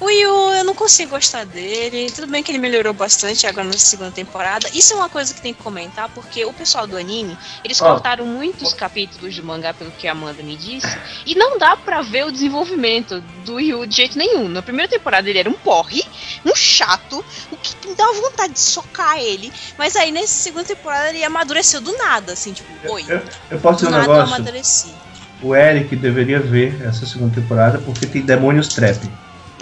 [0.00, 2.10] O Yu, eu não consigo gostar dele.
[2.10, 4.66] Tudo bem que ele melhorou bastante agora na segunda temporada.
[4.72, 7.92] Isso é uma coisa que tem que comentar, porque o pessoal do anime, eles Ó.
[7.92, 10.88] cortaram muitos capítulos do mangá, pelo que a Amanda me disse,
[11.26, 14.48] e não dá pra ver o desenvolvimento do Yu de jeito nenhum.
[14.48, 16.02] Na primeira temporada ele era um porre,
[16.46, 19.52] um chato, o que me dá vontade de socar ele.
[19.76, 23.04] Mas aí nessa segunda temporada ele amadureceu do nada, assim, tipo, oi.
[23.06, 23.20] Eu,
[23.50, 24.34] eu posso Do dizer um negócio?
[24.34, 24.94] amadureci.
[25.42, 28.98] O Eric deveria ver essa segunda temporada porque tem Demônios Trap.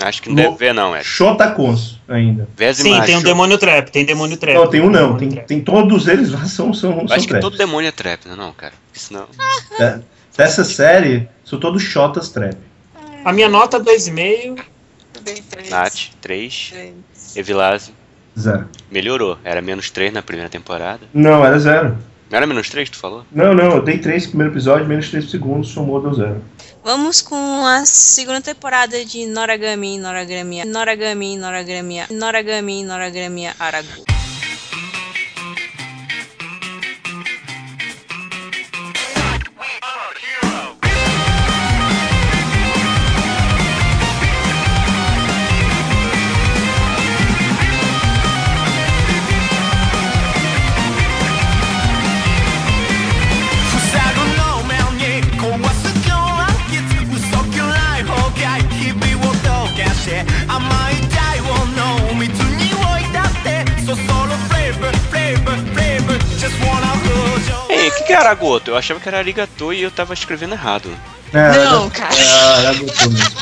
[0.00, 1.02] Acho que não No- deve ver, não, é.
[1.02, 2.48] Shota Cons ainda.
[2.56, 3.06] Veze Sim, macho.
[3.06, 4.54] tem um demônio trap, tem demônio trap.
[4.54, 7.40] Não, tem um não, tem, tem todos eles lá são, são, são acho que trap.
[7.42, 8.34] todo demônio é trap, né?
[8.36, 8.74] Não, cara.
[8.94, 9.26] Isso não.
[9.78, 10.00] Da-
[10.36, 12.54] Dessa série, são todos Shotas Trap.
[13.24, 14.60] A minha nota é 2,5.
[15.16, 15.68] Eu dei três.
[15.68, 16.68] Nath, 3.
[16.70, 17.36] Três.
[17.36, 17.92] Evilásio,
[18.38, 18.68] Zero.
[18.88, 19.36] melhorou.
[19.42, 21.00] Era menos 3 na primeira temporada.
[21.12, 21.98] Não, era zero.
[22.30, 23.24] Não era menos 3 que tu falou?
[23.32, 26.40] Não, não, eu dei 3 no primeiro episódio, menos 3 no segundo, somou deu zero.
[26.84, 34.04] Vamos com a segunda temporada de Noragami, Noragami, Noragami, Noragami, Noragami, Noragami, Aragu.
[68.08, 68.70] Que, que é Aragoto?
[68.70, 70.90] Eu achava que era Arigato e eu tava escrevendo errado.
[71.32, 72.14] É, Não, era- cara.
[72.14, 73.38] É, era gostoso mesmo.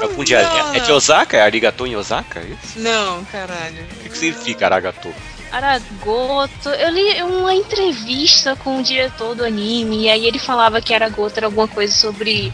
[0.00, 0.92] É, algum dia- Não, é de.
[0.92, 1.36] Osaka?
[1.36, 2.40] É Arigato em Osaka?
[2.40, 2.78] É isso?
[2.78, 3.82] Não, caralho.
[3.98, 5.14] O que, que significa Aragato?
[5.54, 10.92] Aragoto, eu li uma entrevista com o diretor do anime, e aí ele falava que
[10.92, 12.52] Aragoto era alguma coisa sobre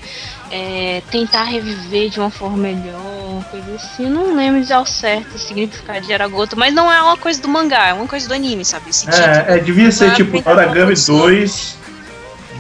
[0.51, 4.05] é, tentar reviver de uma forma melhor, coisa assim.
[4.05, 7.41] Eu não lembro de ao certo o significado de Aragoto, mas não é uma coisa
[7.41, 8.91] do mangá, é uma coisa do anime, sabe?
[8.91, 9.09] Esse.
[9.09, 11.79] É, é, devia ser tipo uma 2.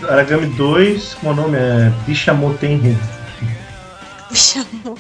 [0.03, 1.59] Origami 2, como é o nome?
[1.59, 1.93] É
[4.33, 4.97] Bishamoten.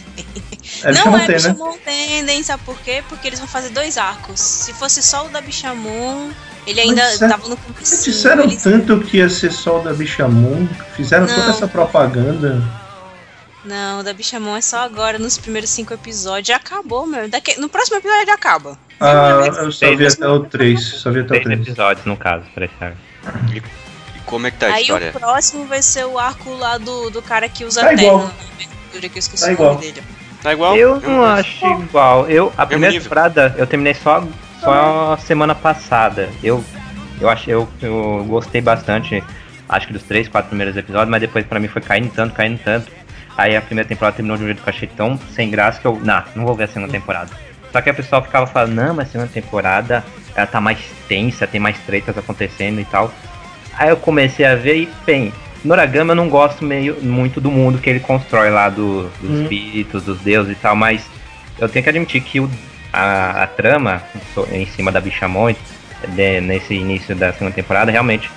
[0.60, 0.82] Bishamon.
[0.82, 1.34] É não é Bishamoten, né?
[1.36, 3.02] Bishamon Tenden, sabe por quê?
[3.08, 4.40] Porque eles vão fazer dois arcos.
[4.40, 6.30] Se fosse só o da Bishamon,
[6.66, 8.04] ele ainda Mas é- tava no começo.
[8.04, 10.66] Disseram tanto que ia ser só o da Bishamon,
[10.96, 11.50] fizeram toda Não.
[11.50, 12.62] essa propaganda.
[13.64, 16.48] Não, o da Bishamon é só agora, nos primeiros cinco episódios.
[16.48, 17.28] Já acabou, meu.
[17.28, 17.60] Daqui...
[17.60, 18.78] No próximo episódio já acaba.
[18.98, 20.82] Ah, eu só vi até o 3.
[20.82, 21.60] Só vi até o Três 3.
[21.68, 22.94] episódios, no caso, pra estar.
[23.54, 23.62] E
[24.24, 25.10] como é que tá a Aí história?
[25.10, 28.30] o próximo vai ser o arco lá do, do cara que usa Tá terno igual.
[28.90, 29.74] Abertura, que eu esqueci Tá o igual.
[29.74, 30.02] nome dele.
[30.42, 30.76] Tá igual?
[30.76, 32.28] Eu Mesma não acho igual.
[32.28, 33.02] Eu, a primeira nível.
[33.04, 34.24] temporada eu terminei só,
[34.60, 36.28] só semana passada.
[36.42, 36.64] Eu,
[37.20, 39.22] eu achei, eu, eu gostei bastante,
[39.68, 42.58] acho que dos três, quatro primeiros episódios, mas depois pra mim foi caindo tanto, caindo
[42.62, 42.90] tanto.
[43.36, 45.86] Aí a primeira temporada terminou de um jeito que eu achei tão sem graça que
[45.86, 47.30] eu, não, não vou ver a segunda temporada.
[47.72, 50.78] Só que a pessoa ficava falando, não, mas a segunda temporada ela tá mais
[51.08, 53.12] tensa, tem mais tretas acontecendo e tal.
[53.78, 55.32] Aí eu comecei a ver e, bem,
[55.64, 59.42] Noragama eu não gosto meio muito do mundo que ele constrói lá do, dos Hum.
[59.42, 61.04] espíritos, dos deuses e tal, mas
[61.58, 62.48] eu tenho que admitir que o,
[62.92, 64.02] a, a trama
[64.52, 65.54] em cima da Bichamon
[66.16, 68.30] de- nesse início da segunda temporada realmente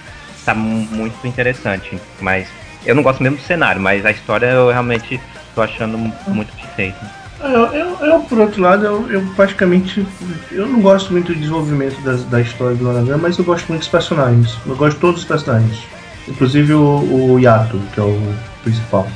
[0.45, 1.97] tá mu- muito interessante.
[2.19, 2.47] Mas
[2.85, 5.19] eu não gosto mesmo do cenário, mas a história eu realmente
[5.55, 7.23] tô achando mu- muito bem feita.
[7.41, 10.05] Eu, eu, eu, por outro lado, eu, eu praticamente.
[10.51, 13.79] Eu não gosto muito do desenvolvimento da, da história do Anagama, mas eu gosto muito
[13.81, 14.57] dos personagens.
[14.65, 15.85] Eu gosto de todos os personagens.
[16.27, 19.07] Inclusive o, o Yato, que é o principal.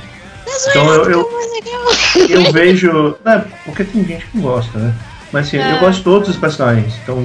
[0.69, 1.29] Então eu, eu,
[2.29, 3.15] eu vejo.
[3.23, 4.93] Né, porque tem gente que não gosta, né?
[5.31, 5.79] Mas assim, eu É.
[5.79, 6.93] gosto de todos os personagens.
[7.03, 7.17] Então,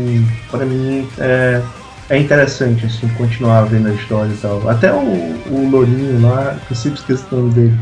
[0.50, 1.62] pra mim, é,
[2.10, 4.68] é interessante, assim, continuar vendo a história e tal.
[4.68, 7.78] Até o, o Lourinho lá, que eu sempre esqueço o nome dele.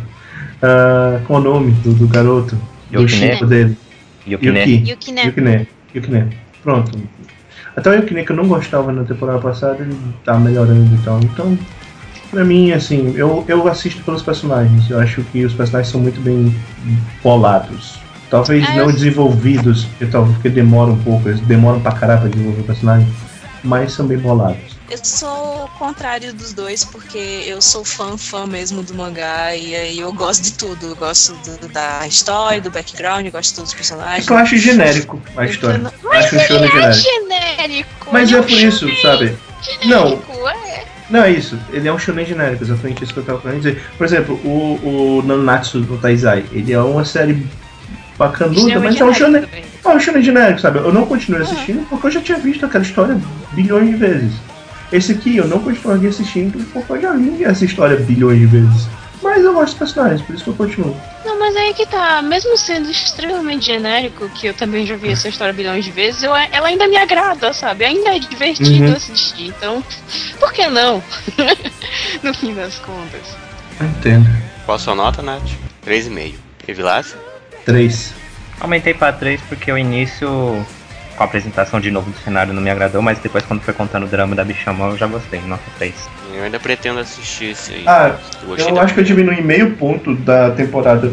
[0.62, 2.56] Ah, qual é o nome do, do garoto?
[2.90, 3.32] Do Yukine.
[3.32, 3.76] Chico dele.
[4.26, 4.60] Yukine.
[4.60, 4.90] Yuki.
[4.90, 5.20] Yukine.
[5.26, 5.68] Yukine.
[5.94, 6.36] Yukine.
[6.62, 6.98] Pronto.
[7.76, 11.18] Até o Yukine que eu não gostava na temporada passada, ele tá melhorando e tal.
[11.20, 11.58] Então,
[12.30, 14.88] pra mim, assim, eu, eu assisto pelos personagens.
[14.90, 16.54] Eu acho que os personagens são muito bem
[17.22, 17.98] bolados.
[18.30, 22.20] Talvez Ah, não eu- desenvolvidos, porque, talvez porque demora um pouco, eles demoram pra caralho
[22.20, 23.08] pra desenvolver o personagem,
[23.64, 24.78] mas são bem bolados.
[24.88, 29.74] Eu sou o contrário dos dois, porque eu sou fã, fã mesmo do mangá, e
[29.74, 30.86] aí eu gosto de tudo.
[30.86, 34.26] Eu gosto do- da história, do background, eu gosto de todos os É personagens.
[34.26, 35.80] que eu acho genérico a história.
[36.12, 37.02] acho um show Ele é genérico.
[37.02, 38.08] genérico.
[38.12, 39.36] Mas é um por isso, sabe?
[39.84, 40.84] Não, genérico, é.
[41.10, 41.58] Não, é isso.
[41.72, 43.82] Ele é um shonen genérico, exatamente isso que eu tava querendo dizer.
[43.98, 47.44] Por exemplo, o, o Nanatsu no Taizai, ele é uma série
[48.16, 49.44] bacanuda, mas é um shonen,
[49.84, 50.78] é um shonen genérico, sabe?
[50.78, 53.18] Eu não continuei assistindo porque eu já tinha visto aquela história
[53.52, 54.32] bilhões de vezes.
[54.92, 58.88] Esse aqui eu não continuaria assistindo porque eu já li essa história bilhões de vezes.
[59.22, 60.96] Mas eu gosto dos personagens, por isso que eu continuo.
[61.24, 65.28] Não, mas aí que tá, mesmo sendo extremamente genérico, que eu também já vi essa
[65.28, 67.84] história bilhões de vezes, eu, ela ainda me agrada, sabe?
[67.84, 68.96] Ainda é divertido Uhum.
[68.96, 69.84] assistir, então,
[70.40, 71.02] por que não?
[72.22, 73.36] no fim das contas.
[73.80, 74.26] Entendo.
[74.64, 75.42] Qual a sua nota, Nath?
[75.84, 76.34] 3,5.
[76.68, 77.16] E Vilas?
[77.64, 78.14] Três.
[78.60, 80.64] Aumentei pra 3 porque o início,
[81.20, 84.04] com a apresentação de novo do cenário, não me agradou, mas depois quando foi contando
[84.04, 85.94] o drama da Bichamão eu já gostei, nota 3.
[86.34, 87.84] Eu ainda pretendo assistir esse aí.
[87.86, 88.14] Ah,
[88.46, 91.12] gostei eu da- acho que eu diminui meio ponto da temporada.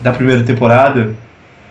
[0.00, 1.14] Da primeira temporada,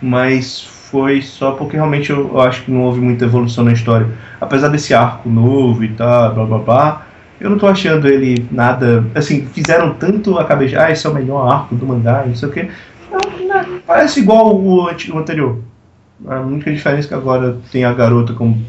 [0.00, 4.08] mas foi só porque realmente eu, eu acho que não houve muita evolução na história.
[4.40, 7.06] Apesar desse arco novo e tal, blá blá blá,
[7.38, 9.04] eu não tô achando ele nada.
[9.14, 10.82] Assim, fizeram tanto a cabeça.
[10.82, 12.52] Ah, esse é o melhor arco do mangá, não sei o
[13.46, 15.58] não, parece igual o anterior.
[16.26, 18.64] A única diferença é que agora tem a garota como,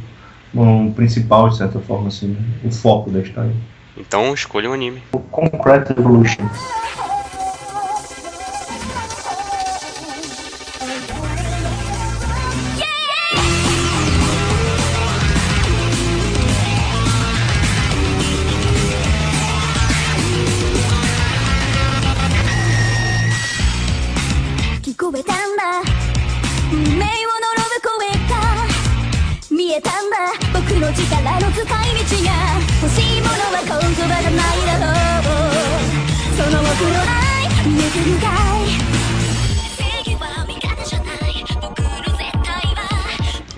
[0.54, 2.40] como principal, de certa forma, assim, né?
[2.64, 3.54] o foco da história.
[3.98, 5.04] Então escolha um anime.
[5.32, 6.48] Concrete Evolution.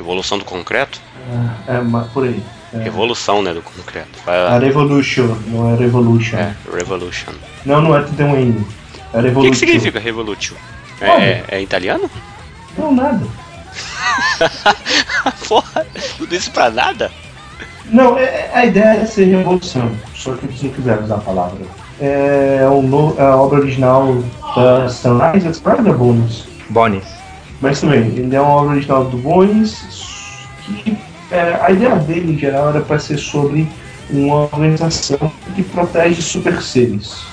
[0.05, 1.01] Evolução do concreto?
[1.67, 2.39] É, ma- por aí.
[2.71, 4.07] Revolução, né, do concreto.
[4.27, 6.37] A Revolution, não é Revolution.
[6.37, 7.31] É, Revolution.
[7.65, 8.67] Não, não é tudo tem um N.
[9.13, 10.55] É O que, que significa Revolution?
[11.01, 12.07] É, é, é italiano?
[12.77, 13.25] Não, nada.
[15.47, 15.85] Porra,
[16.17, 17.11] tudo isso pra nada?
[17.85, 21.65] Não, é- a ideia é ser revolução, só que eles não quiseram usar a palavra.
[21.99, 24.15] É, um no- é a obra original
[24.55, 26.45] da Sunrise Express da Bones.
[26.69, 27.05] Bonis.
[27.61, 30.97] Mas também, ele é uma obra original do Bones, que
[31.31, 33.67] é, a ideia dele em geral era para ser sobre
[34.09, 37.23] uma organização que protege super seres.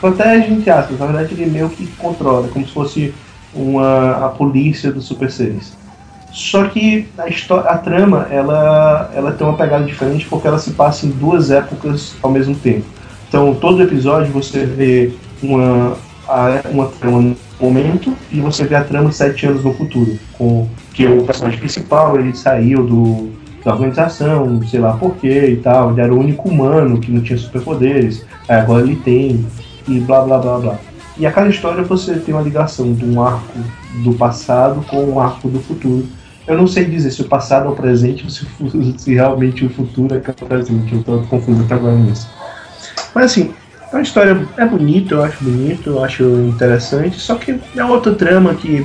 [0.00, 3.14] Protege, entre aspas, na verdade ele meio que controla, como se fosse
[3.54, 5.72] uma, a polícia dos super seres.
[6.32, 10.72] Só que a, história, a trama ela, ela tem uma pegada diferente porque ela se
[10.72, 12.84] passa em duas épocas ao mesmo tempo.
[13.28, 15.12] Então, todo episódio você vê
[15.42, 15.96] uma,
[16.70, 20.18] uma trama momento e você vê a trama sete anos no futuro.
[20.36, 23.30] Com que o personagem principal ele saiu do,
[23.64, 25.90] da organização, sei lá porquê e tal.
[25.90, 28.24] Ele era o único humano que não tinha superpoderes.
[28.48, 29.44] Aí agora ele tem,
[29.88, 30.78] e blá blá blá blá.
[31.16, 33.58] E a cada história você tem uma ligação de um arco
[34.02, 36.06] do passado com um arco do futuro.
[36.46, 38.46] Eu não sei dizer se o passado é o presente ou se,
[38.98, 40.94] se realmente o futuro é é o presente.
[40.94, 42.28] Eu tô confuso até agora nisso.
[43.14, 43.54] Mas assim,
[43.94, 48.12] é uma história é bonita, eu acho bonito, eu acho interessante, só que é outra
[48.12, 48.84] trama que,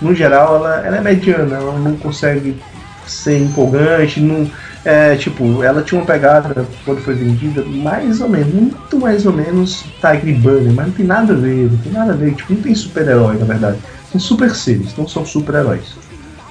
[0.00, 2.56] no geral, ela, ela é mediana, ela não consegue
[3.06, 4.48] ser empolgante, não.
[4.84, 9.32] É, tipo, ela tinha uma pegada quando foi vendida, mais ou menos, muito mais ou
[9.32, 12.54] menos Tiger Bunny, mas não tem nada a ver, não tem nada a ver, tipo,
[12.54, 13.78] não tem super-herói, na verdade.
[14.12, 15.96] Tem super seres, não são super-heróis.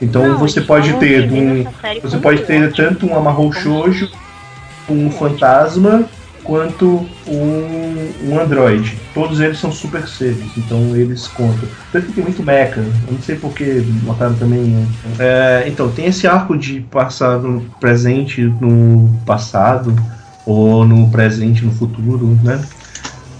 [0.02, 1.66] Então Não, você pode ter um,
[2.02, 4.12] você pode ter tanto um amarrou shoujo,
[4.90, 6.08] um fantasma,
[6.48, 8.98] quanto um, um androide.
[9.14, 11.68] Todos eles são super seres, então eles contam.
[11.92, 14.88] Tanto que tem muito mecha, eu não sei porque botaram também.
[15.20, 19.94] É, então, tem esse arco de passar no presente no passado,
[20.46, 22.64] ou no presente no futuro, né?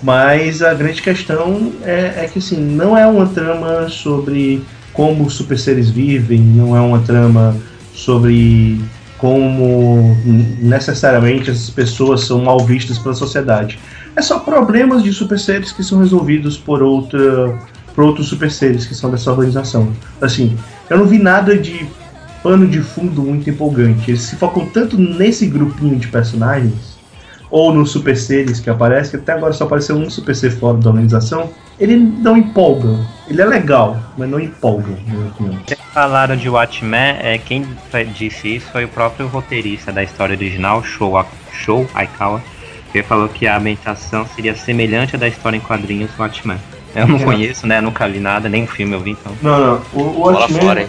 [0.04, 4.62] Mas a grande questão é, é que assim, não é uma trama sobre
[4.94, 7.56] como os super seres vivem, não é uma trama
[7.94, 8.80] sobre
[9.18, 10.16] como
[10.60, 13.80] necessariamente essas pessoas são mal vistas pela sociedade.
[14.16, 17.58] É só problemas de super seres que são resolvidos por outra
[17.96, 19.92] por outros super seres que são dessa organização.
[20.22, 20.56] Assim,
[20.88, 21.88] eu não vi nada de
[22.44, 24.12] pano de fundo muito empolgante.
[24.12, 26.96] Eles se focam tanto nesse grupinho de personagens
[27.50, 30.78] ou nos super seres que aparece, que até agora só apareceu um super ser fora
[30.78, 31.50] da organização,
[31.80, 33.00] ele não empolga.
[33.28, 35.77] Ele é legal, mas não empolga, na minha opinião.
[35.98, 37.66] Falaram de Watchmen, é, quem
[38.16, 42.40] disse isso foi o próprio roteirista da história original, Show, Show Aikawa,
[42.92, 46.60] que falou que a ambientação seria semelhante à da história em quadrinhos Watchmen.
[46.94, 47.24] Eu não É.
[47.24, 47.82] conheço, né?
[47.82, 49.32] Nunca vi nada, nem o filme eu vi, então.
[49.42, 49.82] Não, não.
[49.92, 50.88] O, o Watchmen, fora,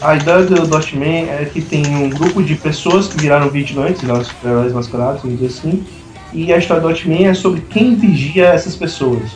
[0.00, 4.22] a ideia do Watchmen é que tem um grupo de pessoas que viraram vigilantes, viraram
[4.22, 5.84] super-heróis mascarados, vamos dizer assim.
[6.32, 9.28] E a história do Watchmen é sobre quem vigia essas pessoas.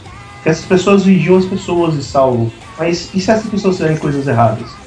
[0.44, 2.48] Que essas pessoas vigiam as pessoas e salvam.
[2.78, 4.79] Mas e se essas pessoas fizerem coisas erradas?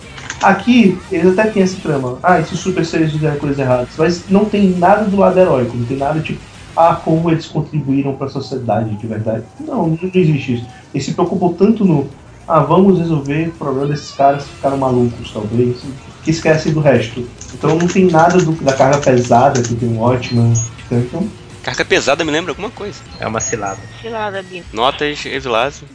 [0.43, 2.19] Aqui, eles até têm essa trama.
[2.21, 3.95] Ah, e se os super seres fizerem coisas erradas?
[3.97, 6.39] Mas não tem nada do lado heróico, não tem nada tipo,
[6.75, 9.43] ah, como eles contribuíram para a sociedade de verdade.
[9.59, 10.65] Não, não existe isso.
[10.93, 12.09] Eles se preocupam tanto no,
[12.47, 15.81] ah, vamos resolver o problema desses caras que ficaram malucos, talvez,
[16.23, 17.27] que esquecem do resto.
[17.53, 20.53] Então não tem nada do- da carga pesada que tem um ótimo.
[20.91, 21.27] Então,
[21.63, 22.99] Carga pesada me lembra alguma coisa.
[23.19, 23.79] É uma cilada.
[24.01, 24.65] Cilada, Bino.
[24.73, 25.87] Notas, Evilásio.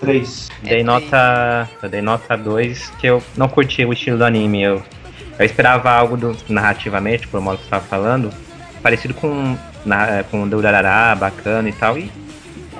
[0.00, 0.50] Três.
[0.62, 1.68] Dei nota.
[1.82, 4.62] Eu dei nota 2, que eu não curti o estilo do anime.
[4.62, 4.82] Eu,
[5.38, 8.30] eu esperava algo do, narrativamente, por modo que você estava falando,
[8.82, 11.98] parecido com, na, com o Durarará, bacana e tal.
[11.98, 12.10] E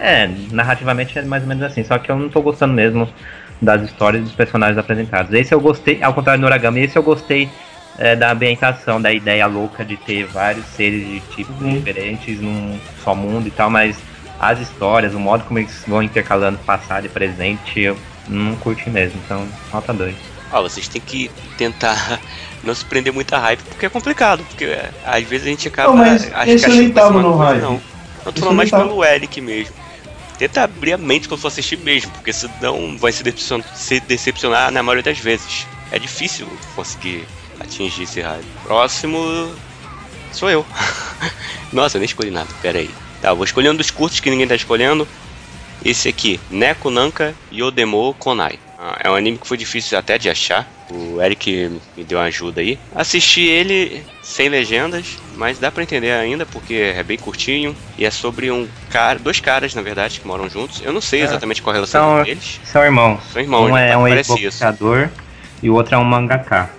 [0.00, 1.84] é, narrativamente é mais ou menos assim.
[1.84, 3.08] Só que eu não tô gostando mesmo
[3.60, 5.32] das histórias dos personagens apresentados.
[5.34, 7.48] Esse eu gostei, ao contrário do Origami, esse eu gostei
[7.98, 11.74] é, da ambientação, da ideia louca de ter vários seres de tipos Uhum.
[11.74, 13.98] diferentes num só mundo e tal, mas
[14.40, 19.20] as histórias, o modo como eles vão intercalando passado e presente, eu não curti mesmo,
[19.22, 20.14] então nota 2.
[20.50, 22.18] Ó, vocês têm que tentar
[22.64, 25.68] não se prender muito a hype, porque é complicado, porque é, às vezes a gente
[25.68, 25.90] acaba.
[25.90, 27.60] Não, mas esse que eu nem tava no hype.
[27.60, 27.80] Não,
[28.24, 28.84] eu tô falando mais tava.
[28.84, 29.74] pelo Eric mesmo.
[30.38, 34.72] Tenta abrir a mente quando for assistir mesmo, porque senão vai se decepcion- se decepcionar
[34.72, 35.66] na maioria das vezes.
[35.92, 37.26] É difícil conseguir
[37.60, 38.46] atingir esse hype.
[38.62, 39.54] Próximo
[40.32, 40.64] sou eu.
[41.74, 42.90] Nossa, eu nem escolhi nada, pera aí.
[43.20, 45.06] Tá, vou escolher um dos curtos que ninguém tá escolhendo.
[45.84, 48.58] Esse aqui, Neko Nanka Yodemo Konai.
[48.78, 50.66] Ah, É um anime que foi difícil até de achar.
[50.90, 52.78] O Eric me deu uma ajuda aí.
[52.94, 58.10] Assisti ele sem legendas, mas dá pra entender ainda porque é bem curtinho e é
[58.10, 60.82] sobre um cara, dois caras na verdade que moram juntos.
[60.82, 61.24] Eu não sei É.
[61.24, 62.60] exatamente qual a relação São, deles.
[62.64, 63.20] são irmãos.
[63.32, 65.08] São irmãos, um é um ex-boxeador
[65.62, 66.70] e o outro é um mangaká.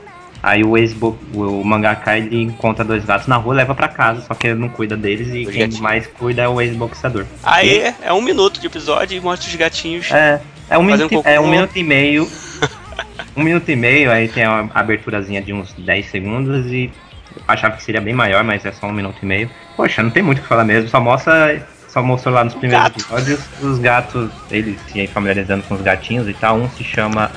[0.44, 0.96] Aí o ex
[1.34, 4.70] o mangaka ele encontra dois gatos na rua, leva pra casa, só que ele não
[4.70, 5.80] cuida deles e Os quem gatinhos.
[5.80, 7.26] mais cuida é o ex-boxeador.
[7.44, 10.12] Aí é um minuto de episódio e mostra os gatinhos.
[10.12, 12.28] É, é um, minuto, é um minuto e meio.
[13.38, 16.92] um minuto e meio, aí tem uma aberturazinha de uns 10 segundos e
[17.36, 19.50] eu achava que seria bem maior, mas é só um minuto e meio.
[19.78, 21.66] Poxa, não tem muito o que falar mesmo, só mostra.
[21.88, 23.00] Só mostrou lá nos primeiros gato.
[23.02, 26.56] episódios os gatos, eles se familiarizando com os gatinhos e tal.
[26.56, 27.30] Um se chama.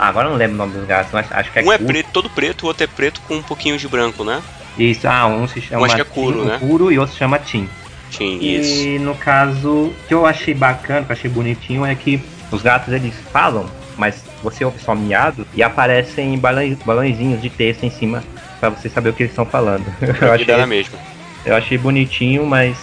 [0.00, 1.76] Ah, agora eu não lembro o nome dos gatos, mas acho que é um é
[1.76, 4.40] preto, todo preto, o outro é preto com um pouquinho de branco, né?
[4.78, 6.58] Isso, ah, um se chama Um acho que é Kuro, Tim, né?
[6.58, 7.68] Kuro e outro se chama Tim.
[8.10, 8.88] Tim, isso.
[8.88, 12.18] E no caso, o que eu achei bacana, que eu achei bonitinho, é que
[12.50, 13.66] os gatos eles falam,
[13.98, 18.24] mas você ouve só miado e aparecem balões, balãozinhos de texto em cima
[18.58, 19.84] pra você saber o que eles estão falando.
[20.18, 20.98] Eu achei, na mesma.
[21.44, 22.78] eu achei bonitinho, mas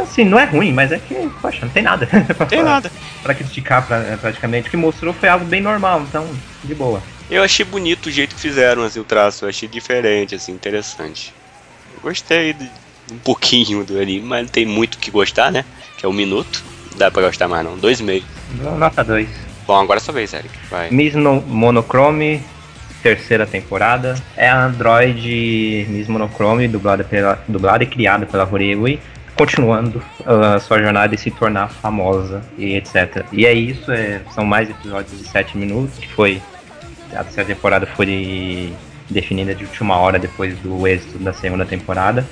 [0.00, 2.06] assim, não é ruim, mas é que, poxa, não tem nada.
[2.36, 2.70] pra Tem falar.
[2.70, 2.92] nada.
[3.22, 4.68] Pra criticar pra- praticamente.
[4.68, 6.26] O que mostrou foi algo bem normal, então,
[6.64, 7.02] de boa.
[7.30, 11.32] Eu achei bonito o jeito que fizeram assim, o traço, eu achei diferente, assim, interessante.
[11.94, 12.68] Eu gostei de
[13.12, 15.64] um pouquinho do anime, mas não tem muito o que gostar, né?
[15.96, 16.62] Que é um minuto.
[16.92, 17.76] Não dá pra gostar mais não.
[17.78, 18.22] Dois e meio.
[18.78, 19.28] Nota 2.
[19.66, 20.50] Bom, agora é sua vez, Eric.
[20.70, 20.90] Vai.
[20.90, 22.42] Miss No- Monochrome,
[23.02, 24.14] terceira temporada.
[24.36, 29.00] É a Android Miss Monochrome, dublada, pela, dublada e criada pela Horegui,
[29.42, 33.24] continuando a sua jornada e se tornar famosa e etc.
[33.32, 36.40] E é isso, é- são mais episódios de 7 minutos, que foi.
[37.12, 38.72] A terceira temporada foi
[39.10, 42.24] definida de última hora depois do êxito da segunda temporada.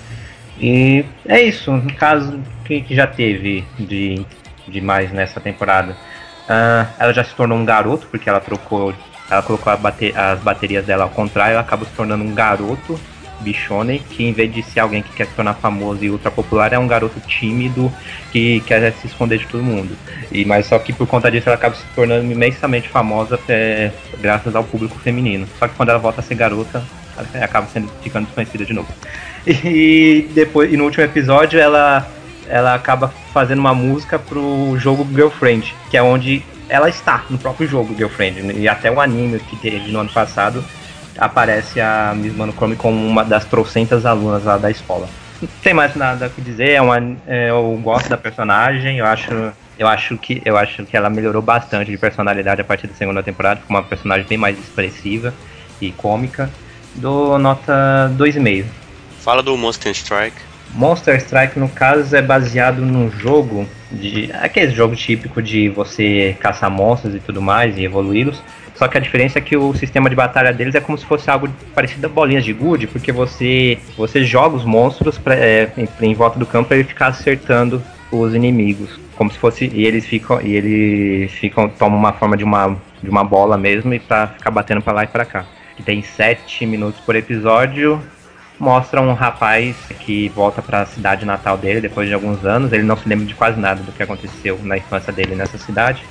[0.59, 4.25] E é isso, no caso que, que já teve de,
[4.69, 5.97] de mais nessa temporada.
[6.49, 8.95] Ah, ela já se tornou um garoto, porque ela trocou.
[9.29, 12.99] Ela colocou bate- as baterias dela ao contrário, ela acaba se tornando um garoto
[13.41, 16.73] bichonen, que em vez de ser alguém que quer se tornar famoso e ultra popular,
[16.73, 17.93] é um garoto tímido
[18.33, 19.97] que quer se esconder de todo mundo.
[20.31, 24.55] E mas só que por conta disso ela acaba se tornando imensamente famosa é, graças
[24.55, 25.47] ao público feminino.
[25.59, 26.83] Só que quando ela volta a ser garota,
[27.17, 28.89] ela acaba sendo ficando desconhecida de novo.
[29.47, 32.07] E depois, e no último episódio ela
[32.47, 37.69] ela acaba fazendo uma música pro jogo Girlfriend, que é onde ela está no próprio
[37.69, 38.59] jogo Girlfriend.
[38.59, 40.65] E até o anime que teve no ano passado
[41.19, 45.09] aparece a Miss Monochrome como uma das trocentas alunas lá da escola.
[45.41, 49.07] Não tem mais nada o que dizer, é uma, é, eu gosto da personagem, eu
[49.07, 52.95] acho, eu acho que eu acho que ela melhorou bastante de personalidade a partir da
[52.95, 55.33] segunda temporada, ficou uma personagem bem mais expressiva
[55.81, 56.51] e cômica.
[56.95, 58.65] Dou nota 2,5.
[59.21, 60.37] Fala do Monster Strike.
[60.75, 64.31] Monster Strike, no caso, é baseado num jogo de.
[64.35, 68.43] aquele jogo típico de você caçar monstros e tudo mais e evoluí-los.
[68.81, 71.31] Só que a diferença é que o sistema de batalha deles é como se fosse
[71.31, 75.87] algo parecido a bolinhas de gude, porque você, você joga os monstros pra, é, em,
[76.01, 78.99] em volta do campo para ele ficar acertando os inimigos.
[79.19, 79.71] Como se fosse.
[79.71, 80.41] E eles ficam.
[80.41, 81.69] E eles ficam.
[81.69, 85.05] tomam uma forma de uma, de uma bola mesmo e pra ficar batendo pra lá
[85.05, 85.45] e pra cá.
[85.77, 88.01] Que tem 7 minutos por episódio
[88.59, 92.73] mostra um rapaz que volta para a cidade natal dele depois de alguns anos.
[92.73, 96.03] Ele não se lembra de quase nada do que aconteceu na infância dele nessa cidade.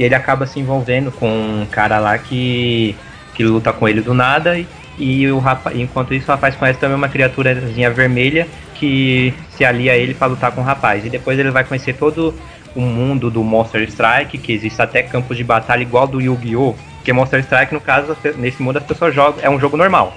[0.00, 2.96] E ele acaba se envolvendo com um cara lá que,
[3.34, 4.58] que luta com ele do nada.
[4.58, 4.66] E,
[4.98, 9.92] e o rapaz, enquanto isso, o rapaz conhece também uma criaturazinha vermelha que se alia
[9.92, 11.04] a ele para lutar com o rapaz.
[11.04, 12.34] E depois ele vai conhecer todo
[12.74, 16.74] o mundo do Monster Strike, que existe até campos de batalha igual do Yu-Gi-Oh!
[16.96, 19.38] Porque Monster Strike, no caso, nesse mundo as pessoas jogam.
[19.42, 20.16] É um jogo normal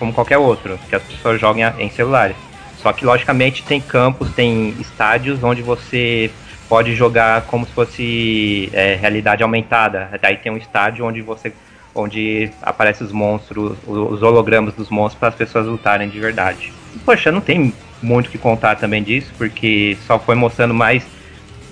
[0.00, 2.34] como qualquer outro, que as pessoas jogam em celulares.
[2.82, 6.28] Só que logicamente tem campos, tem estádios onde você
[6.72, 10.08] pode jogar como se fosse é, realidade aumentada.
[10.22, 11.52] Daí tem um estádio onde você
[11.94, 16.72] onde aparecem os monstros, os hologramas dos monstros para as pessoas lutarem de verdade.
[17.04, 21.06] Poxa, não tem muito o que contar também disso, porque só foi mostrando mais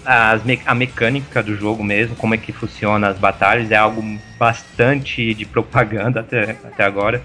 [0.05, 4.05] as me a mecânica do jogo mesmo, como é que funciona as batalhas, é algo
[4.39, 7.23] bastante de propaganda até, até agora.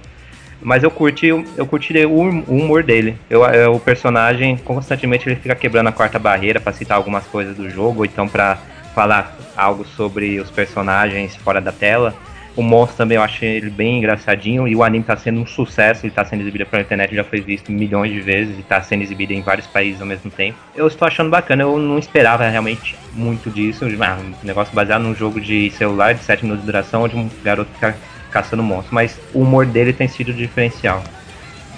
[0.62, 3.18] Mas eu curti, eu curti o hum- humor dele.
[3.30, 7.56] Eu, eu- o personagem constantemente ele fica quebrando a quarta barreira para citar algumas coisas
[7.56, 8.64] do jogo, ou então para
[8.94, 12.16] falar algo sobre os personagens fora da tela.
[12.56, 16.06] O monstro também eu achei ele bem engraçadinho e o anime tá sendo um sucesso,
[16.06, 19.02] ele tá sendo exibido pela internet, já foi visto milhões de vezes e tá sendo
[19.04, 20.58] exibido em vários países ao mesmo tempo.
[20.74, 25.14] Eu estou achando bacana, eu não esperava realmente muito disso, ah, um negócio baseado num
[25.14, 27.98] jogo de celular de 7 minutos de duração, onde um garoto fica
[28.36, 31.02] caçando monstros, mas o humor dele tem sido diferencial.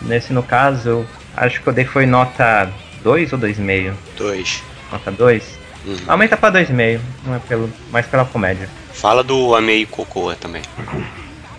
[0.02, 1.06] Nesse no caso,
[1.36, 2.68] acho que eu dei foi nota
[3.04, 3.94] 2 ou 2,5?
[4.18, 4.64] Dois.
[4.92, 5.60] Nota 2?
[5.86, 5.96] Uhum.
[6.08, 8.68] Aumenta pra 2,5, não é pelo, mais pela comédia.
[8.92, 10.64] Fala do Amei Cocoa também.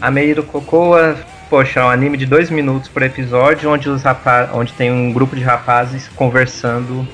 [0.00, 1.16] A Meio do Cocoa,
[1.48, 5.12] poxa, é um anime de dois minutos por episódio, onde, os rapa onde tem um
[5.12, 7.06] grupo de rapazes conversando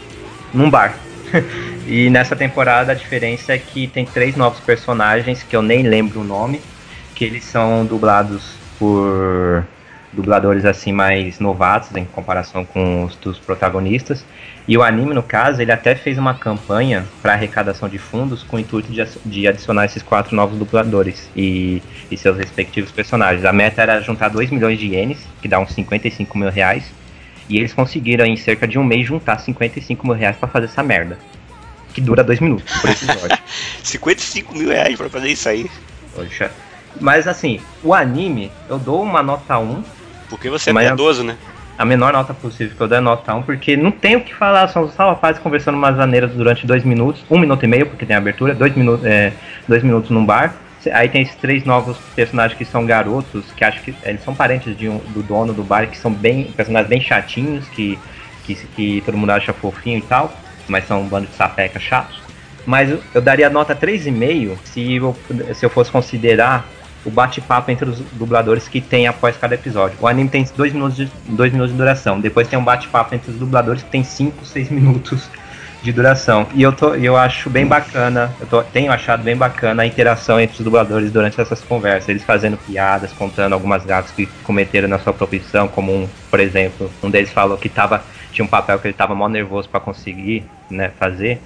[0.55, 0.95] num bar.
[1.87, 6.21] e nessa temporada a diferença é que tem três novos personagens que eu nem lembro
[6.21, 6.63] o nome,
[7.15, 9.65] que eles são dublados por
[10.15, 14.25] dubladores assim mais novatos em comparação com os dos protagonistas.
[14.67, 18.57] E o anime, no caso, ele até fez uma campanha para arrecadação de fundos com
[18.57, 23.45] o intuito de, de adicionar esses quatro novos dubladores e, e seus respectivos personagens.
[23.45, 26.91] A meta era juntar 2 milhões de ienes, que dá uns 55 mil reais.
[27.47, 30.83] E eles conseguiram em cerca de um mês juntar 55 mil reais pra fazer essa
[30.83, 31.19] merda.
[31.93, 33.39] Que dura dois minutos por episódio.
[33.85, 35.71] 55 mil reais pra fazer isso aí.
[36.15, 36.51] Poxa.
[37.01, 39.83] Mas assim, o anime, eu dou uma nota 1.
[40.29, 41.37] Porque você é Mas- piedoso, né?
[41.77, 44.33] A menor nota possível que eu dou é nota 1, porque não tem o que
[44.33, 48.07] falar, são só rapazes conversando umas maneiras durante dois minutos, um minuto e meio, porque
[48.07, 49.33] tem abertura, dois, minu é,
[49.67, 50.55] dois minutos num bar.
[50.93, 54.77] Aí tem esses três novos personagens que são garotos, que acho que eles são parentes
[54.77, 57.99] de um- do dono do bar, que são bem personagens bem chatinhos, que,
[58.45, 60.33] que, que todo mundo acha fofinho e tal,
[60.69, 62.21] mas são um bando de sapeca chatos.
[62.65, 65.17] Mas eu, eu daria nota 3,5 se eu,
[65.55, 66.65] se eu fosse considerar
[67.05, 69.97] o bate-papo entre os dubladores que tem após cada episódio.
[70.01, 72.21] O anime tem 2 minutos, de, dois minutos de duração.
[72.21, 75.29] Depois tem um bate-papo entre os dubladores que tem 5, 6 minutos
[75.83, 76.47] de duração.
[76.55, 80.41] E eu, tô, eu acho bem bacana, eu tô- tenho achado bem bacana a interação
[80.41, 82.09] entre os dubladores durante essas conversas.
[82.09, 86.91] Eles fazendo piadas, contando algumas gatos que cometeram na sua profissão, como um, por exemplo,
[87.03, 88.03] um deles falou que tava,
[88.33, 91.39] tinha um papel que ele tava mó nervoso para conseguir né, fazer.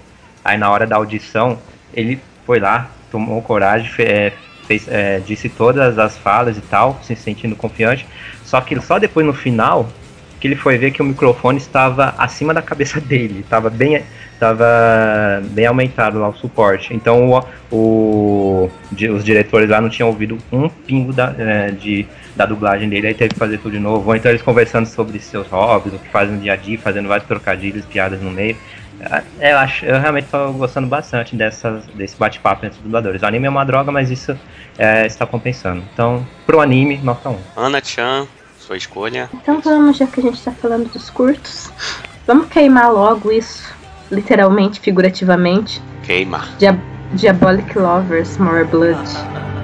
[0.44, 1.58] Aí na hora da audição,
[1.92, 4.32] ele foi lá, tomou coragem, fe- é,
[4.68, 8.06] fez, é, disse todas as falas e tal, se sentindo confiante.
[8.44, 9.98] Só que só depois no final
[10.40, 14.06] que ele foi ver que o microfone estava acima da cabeça dele, estava bem,
[14.38, 14.64] tava
[15.50, 16.94] bem aumentado lá o suporte.
[16.94, 17.30] Então
[17.70, 18.70] o, o-
[19.12, 23.14] os diretores lá não tinham ouvido um pingo da, é, de, da dublagem dele, aí
[23.14, 24.08] teve que fazer tudo de novo.
[24.08, 27.08] Ou então eles conversando sobre seus hobbies, o que fazem no dia a dia, fazendo
[27.08, 28.56] vários trocadilhos, piadas no meio.
[29.00, 33.22] É, Eu, acho, eu realmente estou gostando bastante dessas, desse bate-papo entre os dubladores.
[33.22, 34.36] O anime é uma droga, mas isso
[34.76, 35.82] é, está compensando.
[35.92, 37.38] Então, pro anime, nota 1.
[37.56, 38.26] Ana Chan,
[38.58, 39.30] sua escolha.
[39.32, 41.70] Então vamos, já que a gente tá falando dos curtos,
[42.26, 43.74] vamos queimar logo isso,
[44.10, 45.80] literalmente, figurativamente.
[46.02, 46.44] Queima.
[46.58, 46.78] Dia
[47.14, 49.57] Diabolic Lovers, More Blood.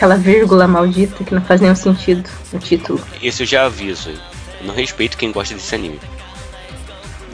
[0.00, 2.98] Aquela vírgula maldita que não faz nenhum sentido no título.
[3.22, 4.08] Esse eu já aviso.
[4.58, 6.00] Eu não respeito quem gosta desse anime.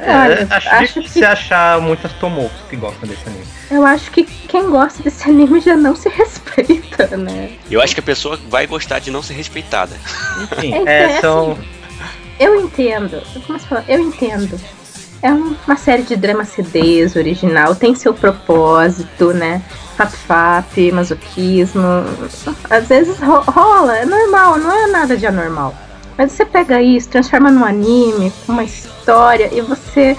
[0.01, 3.45] Olha, É, acho, acho difícil que- você achar muitas tomocos que gostam desse anime.
[3.71, 7.53] Eu acho que quem gosta desse anime já não se respeita, né?
[7.71, 9.97] Eu acho que a pessoa vai gostar de não ser respeitada.
[10.43, 11.57] Enfim, É, é, é são.
[12.41, 14.61] Eu entendo, eu começo a falar, eu entendo.
[15.23, 19.63] É um- uma série de drama CDs original, tem seu propósito, né?
[19.97, 21.83] Fap-fap, masoquismo.
[22.69, 25.75] Às vezes ro- rola, é normal, não é nada de anormal.
[26.19, 30.17] Mas você pega isso, transforma num anime, uma história, e você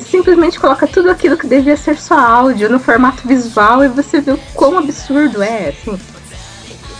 [0.00, 4.32] simplesmente coloca tudo aquilo que devia ser só áudio no formato visual e você vê
[4.32, 5.98] o quão absurdo é, assim.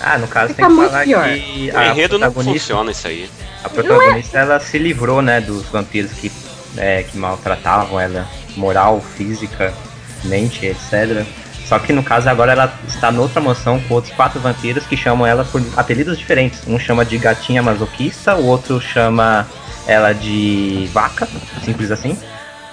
[0.01, 1.29] Ah, no caso Fica tem que muito falar pior.
[1.29, 3.29] que O a enredo não funciona isso aí.
[3.65, 6.31] a protagonista ela se livrou, né, dos vampiros que,
[6.79, 8.27] é, que maltratavam ela,
[8.57, 9.75] moral, física,
[10.25, 11.27] mente, etc.
[11.65, 15.27] Só que no caso agora ela está noutra mansão com outros quatro vampiros que chamam
[15.27, 16.67] ela por apelidos diferentes.
[16.67, 19.47] Um chama de gatinha masoquista, o outro chama
[19.87, 21.29] ela de vaca,
[21.63, 22.17] simples assim.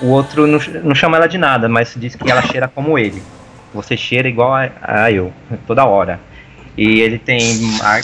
[0.01, 3.21] O outro não, não chama ela de nada, mas diz que ela cheira como ele.
[3.73, 5.33] Você cheira igual a, a eu,
[5.67, 6.19] toda hora.
[6.77, 7.39] E ele tem.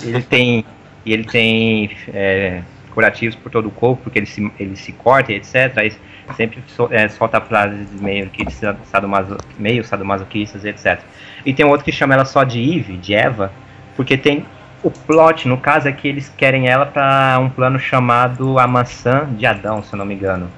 [0.04, 0.66] Ele tem.
[1.06, 2.62] Ele tem é,
[2.92, 5.78] curativos por todo o corpo, porque ele se, ele se corta e etc.
[5.78, 5.94] Aí
[6.36, 8.54] sempre é, solta frases meio que de
[8.86, 11.00] sadomaso, meio sadomasoquistas e etc.
[11.46, 13.52] E tem outro que chama ela só de Eve, de Eva,
[13.96, 14.46] porque tem.
[14.84, 19.30] O plot, no caso, é que eles querem ela para um plano chamado A Maçã
[19.38, 20.50] de Adão, se eu não me engano.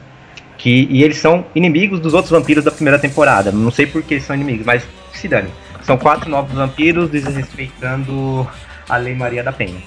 [0.57, 3.51] Que, e eles são inimigos dos outros vampiros da primeira temporada.
[3.51, 5.49] Não sei por que eles são inimigos, mas se dane.
[5.81, 8.47] São quatro novos vampiros desrespeitando
[8.87, 9.81] a Lei Maria da Penha.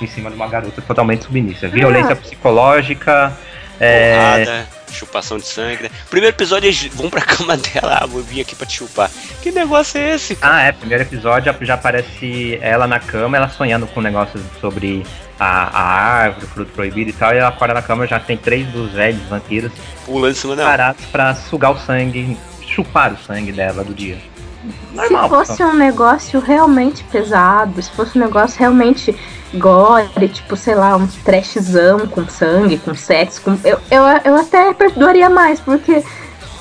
[0.00, 1.68] Em cima de uma garota totalmente submissa.
[1.68, 3.36] Violência psicológica.
[3.78, 5.84] É, Porrada, chupação de sangue.
[5.84, 5.90] Né?
[6.10, 9.10] Primeiro episódio eles vão pra cama dela, ah, vou vir aqui pra te chupar.
[9.40, 10.36] Que negócio é esse?
[10.42, 15.02] Ah, é, primeiro episódio já aparece ela na cama, ela sonhando com um negócio sobre
[15.38, 18.36] a, a árvore, o fruto proibido e tal, e ela acorda na cama já tem
[18.36, 19.72] três dos velhos vampiros
[20.04, 20.68] Pulando em cima dela.
[20.68, 22.36] parados pra sugar o sangue,
[22.66, 24.18] chupar o sangue dela do dia.
[24.60, 25.28] Se Normal.
[25.28, 29.16] fosse um negócio realmente pesado, se fosse um negócio realmente
[29.54, 33.58] gore, tipo, sei lá, um trashzão com sangue, com sexo, com...
[33.64, 36.04] Eu, eu, eu até perdoaria mais, porque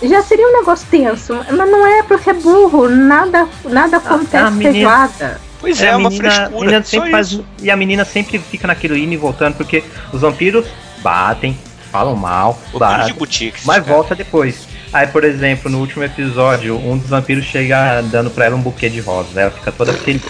[0.02, 1.34] já seria um negócio tenso.
[1.36, 5.42] Mas não é porque é burro, nada, nada acontece a menina- feijoada.
[5.60, 6.60] Pois É, é, uma menina- frescura.
[6.62, 10.66] menina sempre faz- e a menina sempre fica naquilo indo e voltando, porque os vampiros
[11.02, 11.60] batem,
[11.92, 13.14] falam mal, batem,
[13.66, 13.82] mas cara.
[13.82, 14.69] volta depois.
[14.92, 18.90] Aí, por exemplo, no último episódio, um dos vampiros chega dando pra ela um buquê
[18.90, 19.38] de rosas.
[19.38, 20.24] Ela fica toda feliz.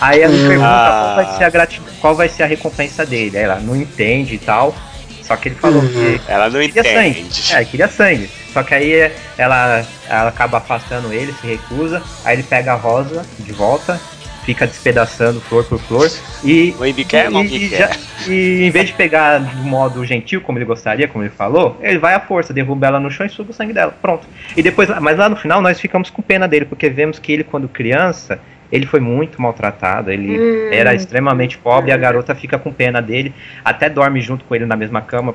[0.00, 1.12] Aí ela me pergunta Ah.
[1.14, 1.68] qual vai ser a
[2.00, 3.36] qual vai ser a recompensa dele.
[3.36, 4.74] Aí ela não entende e tal.
[5.22, 7.20] Só que ele falou que Ela não queria sangue.
[7.20, 7.54] entende.
[7.54, 8.30] É, queria sangue.
[8.52, 12.02] Só que aí ela, ela acaba afastando ele, se recusa.
[12.24, 14.00] Aí ele pega a rosa de volta,
[14.44, 16.10] fica despedaçando flor por flor.
[16.44, 17.90] E, O Embi quer, e, e, já-
[18.26, 21.98] e em vez de pegar do modo gentil, como ele gostaria, como ele falou, ele
[21.98, 23.96] vai à força, derruba ela no chão e suga o sangue dela.
[24.02, 24.26] Pronto.
[24.56, 27.44] E depois, mas lá no final nós ficamos com pena dele, porque vemos que ele,
[27.44, 28.40] quando criança,
[28.70, 30.68] ele foi muito maltratado, ele Hum.
[30.72, 34.64] era extremamente pobre e a garota fica com pena dele, até dorme junto com ele
[34.66, 35.34] na mesma cama.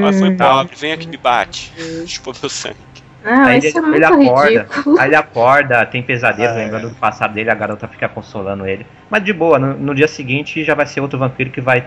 [0.00, 0.36] Ela foi Hum.
[0.36, 1.72] pobre, vem aqui me bate.
[2.06, 2.76] Chupou meu sangue.
[3.24, 4.98] Ah, Aí isso é ele, muito ele acorda, ridículo.
[5.00, 6.64] aí ele acorda, tem pesadelo, Ah, é.
[6.64, 8.86] lembrando do passado dele, a garota fica consolando ele.
[9.08, 11.86] Mas de boa, no, no dia seguinte já vai ser outro vampiro que vai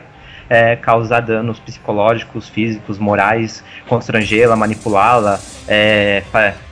[0.49, 6.23] é, causar danos psicológicos, físicos, morais, constrangê-la, manipulá-la, é,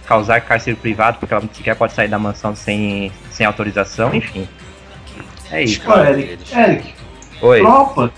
[0.08, 4.48] causar cárcere privado, porque ela sequer pode sair da mansão sem, sem autorização, enfim.
[5.52, 5.82] É isso.
[5.88, 6.94] Ô, Eric, Eric,
[7.42, 7.60] Oi.
[7.60, 8.12] tropa,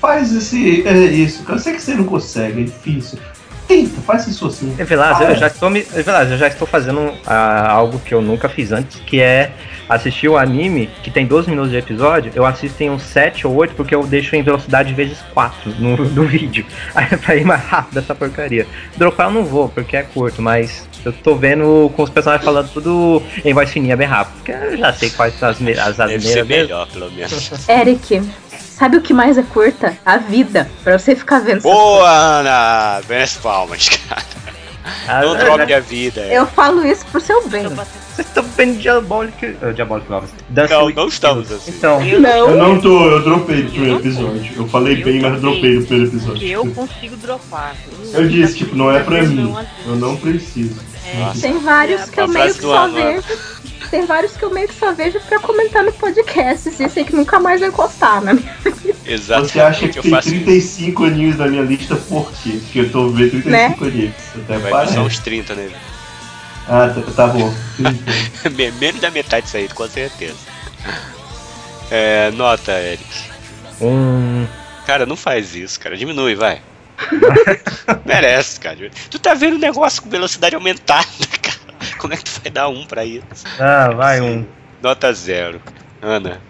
[0.00, 1.44] faz esse, é, isso.
[1.46, 3.18] Eu sei que você não consegue, é difícil.
[3.66, 4.74] Tenta, faz isso assim.
[4.78, 5.80] Evelaz, Ah, eu já estou me.
[5.80, 9.52] Evelaz, eu já estou fazendo ah, algo que eu nunca fiz antes, que é
[9.88, 13.54] assistir o anime, que tem 12 minutos de episódio, eu assisto em uns 7 ou
[13.54, 16.66] 8, porque eu deixo em velocidade vezes 4 no, no vídeo.
[16.94, 18.66] Aí é pra ir mais rápido essa porcaria.
[18.96, 22.68] Dropar eu não vou, porque é curto, mas eu tô vendo com os personagens falando
[22.72, 24.34] tudo em voz fininha bem rápido.
[24.36, 27.68] Porque eu já sei quais são as, as Deve ser asneiras melhor, pelo menos.
[27.68, 28.22] Eric,
[28.76, 29.96] sabe o que mais é curta?
[30.04, 30.70] A vida.
[30.84, 31.62] Pra você ficar vendo.
[31.62, 33.00] Boa, Ana!
[33.06, 34.22] Bem as palmas, cara.
[35.08, 36.20] Ah, Não é, drope a vida.
[36.20, 36.32] coisas.
[36.36, 37.64] Eu falo isso pro seu bem.
[37.68, 37.88] Vocês
[38.18, 38.44] estão.
[38.44, 40.32] Uh, Diabolic Lovers.
[40.48, 41.72] Dancing Não, with não estamos assim.
[41.72, 42.50] Então, Eu Não.
[42.56, 44.52] não tô, eu dropei no primeiro episódio.
[44.56, 46.48] Eu falei bem, mas dropei no primeiro episódio.
[46.48, 47.74] eu consigo dropar.
[48.12, 49.52] Eu disse, tipo, não é pra mim.
[49.52, 50.76] Não, Eu não preciso.
[51.18, 51.40] Nossa.
[51.40, 53.22] Tem vários que eu meio que só vejo.
[53.90, 56.68] Tem vários que eu meio que só vejo pra comentar no podcast.
[56.68, 58.32] E sei que nunca mais vai encostar, né?
[59.04, 59.52] Exatamente.
[59.52, 62.58] Você acha que eu tem faço 35 animes na minha lista por quê?
[62.62, 63.76] Porque eu tô vendo 35 Né?
[63.80, 64.14] animes.
[64.34, 64.98] Até Vai parece.
[64.98, 65.76] uns 30 nele.
[66.68, 67.52] Ah, tá, tá bom.
[68.56, 70.34] Me- Menos da metade disso aí, com certeza.
[71.90, 73.04] É, nota, Eric.
[73.80, 74.46] um.
[74.84, 75.96] Cara, não faz isso, cara.
[75.96, 76.60] Diminui, vai.
[78.04, 78.90] Merece, cara.
[79.10, 81.06] Tu tá vendo o negócio com velocidade aumentada,
[81.42, 81.45] cara.
[81.98, 83.24] Como é que tu vai dar um pra isso?
[83.58, 84.46] Ah, vai um.
[84.82, 85.60] Nota zero.
[86.00, 86.40] Ana.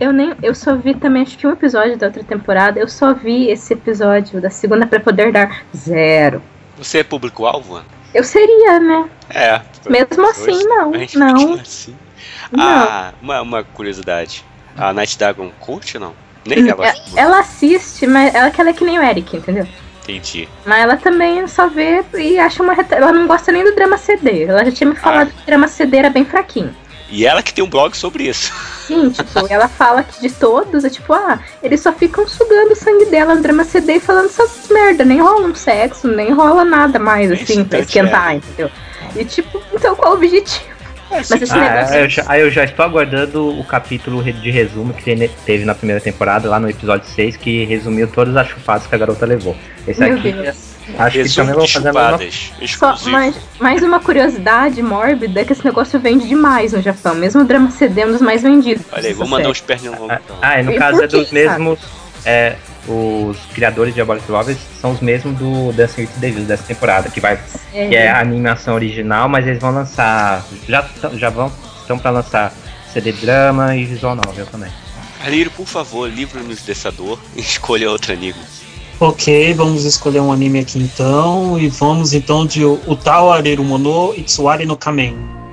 [0.00, 0.34] Eu nem.
[0.42, 2.80] Eu só vi também, acho que um episódio da outra temporada.
[2.80, 6.42] Eu só vi esse episódio da segunda pra poder dar zero.
[6.76, 7.86] Você é público-alvo, Ana?
[8.12, 9.08] Eu seria, né?
[9.28, 9.60] É.
[9.88, 10.92] Mesmo assim, não.
[11.14, 11.54] Não.
[11.54, 11.96] assim.
[12.50, 12.64] Não.
[12.64, 14.44] Ah, uma, uma curiosidade.
[14.76, 16.14] A Night Dragon curte ou não?
[16.44, 16.86] Nem ela.
[16.86, 19.66] É- ela assiste, mas ela que ela é que nem o Eric, entendeu?
[20.04, 20.46] Entendi.
[20.66, 22.74] Mas ela também só vê e acha uma.
[22.90, 24.44] Ela não gosta nem do drama CD.
[24.44, 26.74] Ela já tinha me falado que o drama CD era bem fraquinho.
[27.10, 28.52] E ela que tem um blog sobre isso.
[28.86, 32.76] Sim, tipo, ela fala que de todos é tipo, ah, eles só ficam sugando o
[32.76, 36.64] sangue dela no drama CD e falando essas merda, nem rola um sexo, nem rola
[36.64, 38.34] nada mais, assim, pra esquentar, é.
[38.36, 38.70] entendeu?
[39.16, 40.73] E tipo, então qual o objetivo?
[41.10, 41.96] Mas esse Ah, negócio.
[41.96, 45.02] eu já, aí eu já estou aguardando o capítulo de resumo que
[45.46, 48.98] teve na primeira temporada, lá no episódio 6, que resumiu todas as chupadas que a
[48.98, 49.56] garota levou.
[49.86, 50.56] Esse Meu aqui, Deus.
[50.98, 53.00] acho que Resumo também vão fazer a mesma chupadas.
[53.00, 57.14] Só mais, mais uma curiosidade mórbida é que esse negócio vende demais no Japão.
[57.14, 58.84] Mesmo o drama CD é um dos mais vendidos.
[58.92, 59.52] Olha aí, vou mandar série.
[59.52, 60.38] uns pernilongos Ah, lá.
[60.42, 61.78] Ah, e no E caso é dos que, mesmos.
[62.24, 62.56] É,
[62.88, 67.08] os criadores de Diabolic Lovers são os mesmos do Dancing with the Devil dessa temporada,
[67.08, 67.38] que vai
[67.72, 70.44] É, que é a animação original, mas eles vão lançar.
[70.68, 71.50] Já, já vão
[71.80, 72.52] estão para lançar
[72.92, 74.70] CD drama e visual novel também.
[75.24, 78.40] Alírio, por favor, livre-nos dessa dor e escolha outro anime.
[79.00, 81.58] Ok, vamos escolher um anime aqui então.
[81.58, 85.43] E vamos então de Utao Areru Mono Itsuari no Kamen.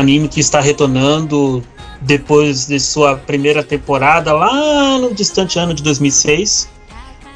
[0.00, 1.62] Anime que está retornando
[2.00, 6.68] depois de sua primeira temporada lá no distante ano de 2006.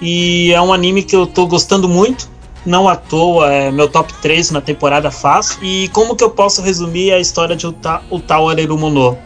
[0.00, 2.28] E é um anime que eu tô gostando muito.
[2.66, 5.62] Não à toa, é meu top 3 na temporada fácil.
[5.62, 9.18] E como que eu posso resumir a história de Uta, Utao Arerumono?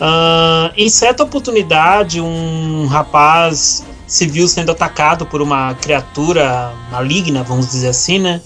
[0.00, 7.68] Ah, em certa oportunidade, um rapaz se viu sendo atacado por uma criatura maligna, vamos
[7.68, 8.40] dizer assim, né?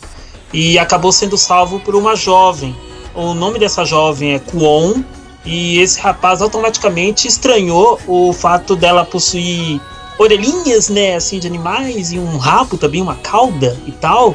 [0.53, 2.77] E acabou sendo salvo por uma jovem.
[3.15, 5.03] O nome dessa jovem é Kuon,
[5.45, 9.81] e esse rapaz automaticamente estranhou o fato dela possuir
[10.19, 14.35] orelhinhas, né, assim, de animais e um rabo também, uma cauda e tal.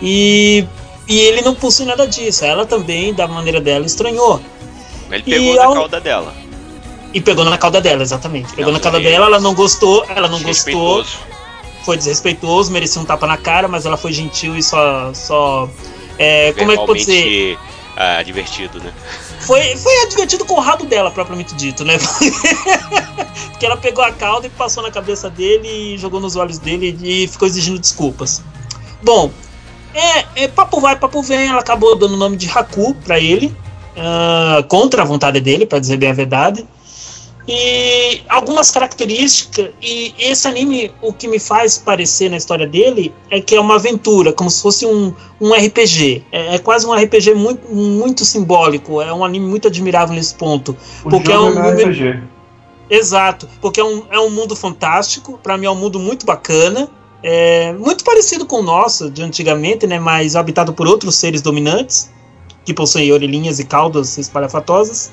[0.00, 0.64] E,
[1.08, 2.44] e ele não possui nada disso.
[2.44, 4.40] Ela também, da maneira dela, estranhou.
[5.10, 6.34] Ele pegou E na ao- cauda dela.
[7.12, 8.48] E pegou na cauda dela, exatamente.
[8.54, 11.04] Pegou Não, na cauda dela, ela não gostou, ela não gostou,
[11.84, 15.12] foi desrespeitoso, merecia um tapa na cara, mas ela foi gentil e só.
[15.14, 15.68] só
[16.18, 17.58] é, como é que pode ser?
[17.96, 18.92] Ah, divertido, né?
[19.40, 21.96] Foi, foi advertido com o rabo dela, propriamente dito, né?
[23.50, 26.98] Porque ela pegou a cauda e passou na cabeça dele e jogou nos olhos dele
[27.02, 28.42] e ficou exigindo desculpas.
[29.02, 29.30] Bom,
[29.94, 33.54] é, é papo vai, papo vem, ela acabou dando o nome de Haku pra ele,
[33.96, 36.66] ah, contra a vontade dele, pra dizer bem a verdade.
[37.46, 43.38] E algumas características, e esse anime, o que me faz parecer na história dele é
[43.38, 46.24] que é uma aventura, como se fosse um, um RPG.
[46.32, 50.74] É, é quase um RPG muito, muito simbólico, é um anime muito admirável nesse ponto.
[51.04, 52.22] O Porque é um é RPG.
[52.88, 56.88] Exato, porque é um, é um mundo fantástico, pra mim é um mundo muito bacana,
[57.22, 62.10] é muito parecido com o nosso de antigamente, né, mas habitado por outros seres dominantes,
[62.64, 65.10] que possuem orelhinhas e caudas espalhafatosas,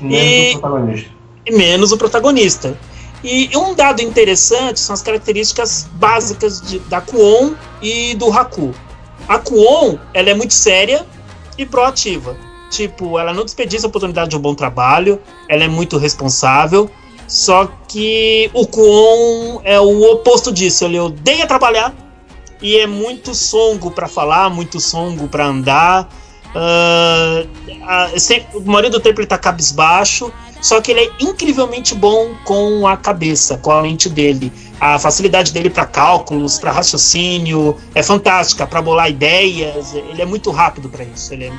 [0.00, 1.13] Menos E- o protagonista.
[1.46, 2.76] E menos o protagonista.
[3.22, 8.74] E um dado interessante são as características básicas de- da Kuon e do Haku.
[9.26, 11.06] A Kuon, ela é muito séria
[11.56, 12.36] e proativa.
[12.70, 16.90] Tipo, ela não desperdiça a oportunidade de um bom trabalho, ela é muito responsável.
[17.26, 20.84] Só que o Kuon é o oposto disso.
[20.84, 21.94] Ele odeia trabalhar
[22.60, 26.10] e é muito songo pra falar, muito songo pra andar.
[26.54, 27.44] Ah,
[27.86, 30.30] ah, sem- o maioria do tempo ele tá cabisbaixo.
[30.64, 34.50] Só que ele é incrivelmente bom com a cabeça, com a mente dele.
[34.80, 39.92] A facilidade dele para cálculos, para raciocínio é fantástica, para bolar ideias.
[39.92, 41.34] Ele é muito rápido para isso.
[41.34, 41.52] Ele é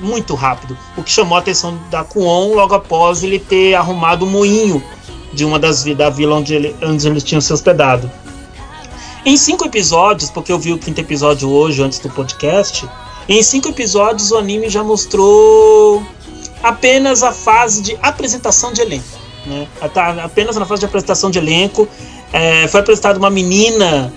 [0.00, 0.76] muito rápido.
[0.96, 4.82] O que chamou a atenção da Kuon logo após ele ter arrumado o moinho
[5.32, 8.10] de uma das da vila onde ele, onde ele tinha se hospedado.
[9.24, 12.84] Em cinco episódios, porque eu vi o quinto episódio hoje antes do podcast,
[13.28, 16.04] em cinco episódios o anime já mostrou
[16.62, 19.04] apenas a fase de apresentação de elenco.
[19.46, 19.66] Né?
[20.22, 21.88] Apenas na fase de apresentação de elenco.
[22.32, 24.12] É, foi apresentada uma menina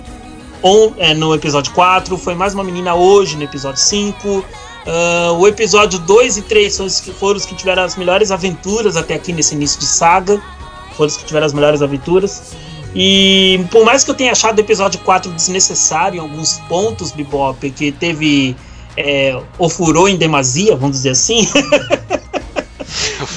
[0.62, 4.44] on- é, no episódio 4, foi mais uma menina hoje no episódio 5.
[4.86, 8.30] Ah, o episódio 2 e 3 são os que foram os que tiveram as melhores
[8.30, 10.40] aventuras até aqui nesse início de saga.
[10.96, 12.54] Foram os que tiveram as melhores aventuras.
[12.94, 17.68] E por mais que eu tenha achado o episódio 4 desnecessário em alguns pontos, Bebop,
[17.72, 18.56] que teve
[18.96, 21.46] é, ofurou em demasia, vamos dizer assim,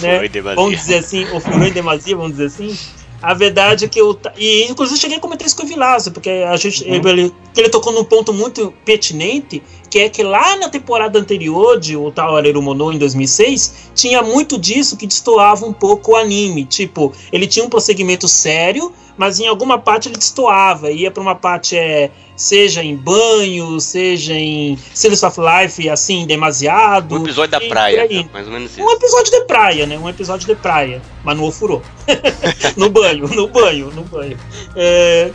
[0.02, 0.20] né?
[0.20, 0.56] Foi demasia.
[0.56, 2.78] vamos dizer assim, ofurou em demasia, vamos dizer assim.
[3.22, 4.18] A verdade é que eu.
[4.38, 7.92] E inclusive cheguei a comentar isso com o Vilazo, porque a gente, ele, ele tocou
[7.92, 12.92] num ponto muito pertinente, que é que lá na temporada anterior de O Tal Arerumono
[12.94, 16.66] em 2006, tinha muito disso que destoava um pouco o anime.
[16.66, 20.92] Tipo, ele tinha um prosseguimento sério, mas em alguma parte ele destoava.
[20.92, 27.16] Ia pra uma parte, é, seja em banho, seja em Silice of Life, assim, demasiado.
[27.18, 28.30] Um episódio da praia, aí.
[28.32, 28.82] mais ou menos isso.
[28.82, 29.98] Um episódio de praia, né?
[29.98, 31.02] Um episódio de praia.
[31.24, 31.82] Mas não ofurou.
[32.78, 34.38] no banho, no banho, no banho.
[34.76, 35.32] É,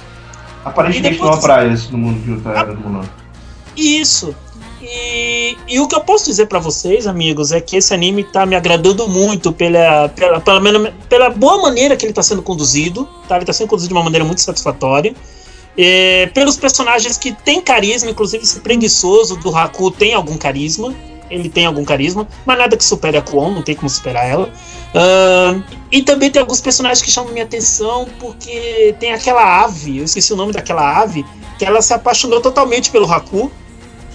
[0.65, 3.24] Aparentemente E não há depois- praias no mundo de do mundo.
[3.77, 4.35] Isso.
[4.83, 8.45] E, e o que eu posso dizer pra vocês, amigos, é que esse anime tá
[8.45, 13.09] me agradando muito pela, pela, pela, mena- pela boa maneira que ele tá sendo conduzido.
[13.27, 13.37] Tá?
[13.37, 15.15] Ele tá sendo conduzido de uma maneira muito satisfatória.
[15.77, 20.95] É, pelos personagens que têm carisma, inclusive esse preguiçoso do Haku tem algum carisma.
[21.31, 24.53] Ele tem algum carisma, mas nada que supere a Kwon, não tem como superar ela.
[24.95, 30.05] Ahn, e também tem alguns personagens que chamam minha atenção, porque tem aquela ave, eu
[30.05, 31.25] esqueci o nome daquela ave,
[31.59, 33.51] que ela se apaixonou totalmente pelo Haku.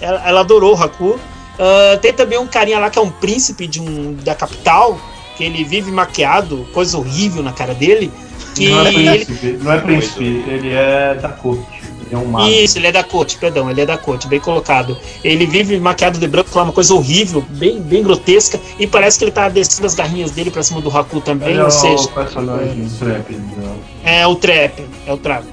[0.00, 1.18] Ela, ela adorou o Haku.
[1.58, 4.98] Ah, tem também um carinha lá que é um príncipe de um, da capital,
[5.36, 8.10] que ele vive maquiado, coisa horrível na cara dele.
[8.54, 11.62] Que Não é ele príncipe, não é príncipe, ele é da corte.
[12.06, 12.48] Ele é um mago.
[12.48, 14.96] isso, ele é da corte, perdão, ele é da corte, bem colocado.
[15.22, 19.24] Ele vive maquiado de branco, lá uma coisa horrível, bem, bem grotesca, e parece que
[19.24, 21.70] ele tá descendo as garrinhas dele pra cima do Haku também, Ele é ou o
[21.70, 23.32] seja, personagem trap.
[23.32, 23.76] né?
[24.02, 25.44] é o trap, é o trap.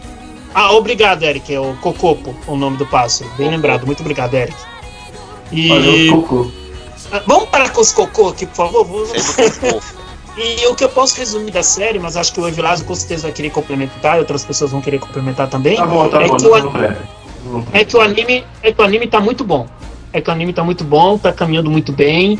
[0.53, 3.29] Ah, obrigado, Eric, é o Cocopo, o nome do pássaro.
[3.37, 4.57] Bem lembrado, muito obrigado, Eric.
[5.51, 6.51] E Olha o cocô.
[7.11, 8.85] Ah, Vamos parar com os cocô aqui, por favor.
[8.85, 9.97] Vamos-.
[10.37, 13.23] E o que eu posso resumir da série, mas acho que o Evilásio com certeza
[13.23, 15.77] vai querer complementar, e outras pessoas vão querer complementar também.
[15.77, 16.37] Tá bom, tá é, bom.
[16.37, 19.65] que é que o anime, é que o anime tá muito bom.
[20.13, 22.39] É que o anime tá muito bom, tá caminhando muito bem.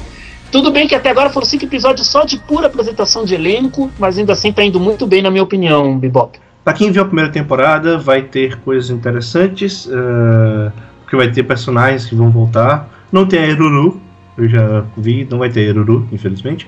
[0.52, 4.16] Tudo bem que até agora foram cinco episódios só de pura apresentação de elenco, mas
[4.16, 6.40] ainda assim tá indo muito bem na minha opinião, Bebop.
[6.68, 12.06] Pra quem viu a primeira temporada, vai ter coisas interessantes, eh, porque vai ter personagens
[12.06, 12.90] que vão voltar.
[13.10, 14.02] Não tem a Eruru,
[14.38, 16.68] eu já vi, não vai ter Eruru, infelizmente.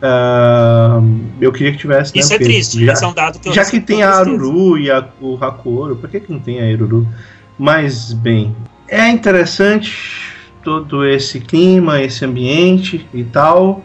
[0.00, 1.02] Ah,
[1.38, 2.16] eu queria que tivesse.
[2.16, 4.02] né, Isso é porque triste, já, isso é um dado que eu já que tem
[4.02, 4.08] a.
[4.08, 7.06] Aruru e a, o Hakoro, por que, que não tem a Eruru?
[7.58, 8.56] Mas, bem,
[8.88, 10.32] é interessante
[10.64, 13.84] todo esse clima, esse ambiente e tal,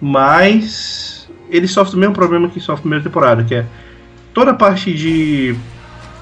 [0.00, 3.64] mas ele sofre o mesmo problema que sofre a primeira temporada, que é
[4.32, 5.56] toda a parte de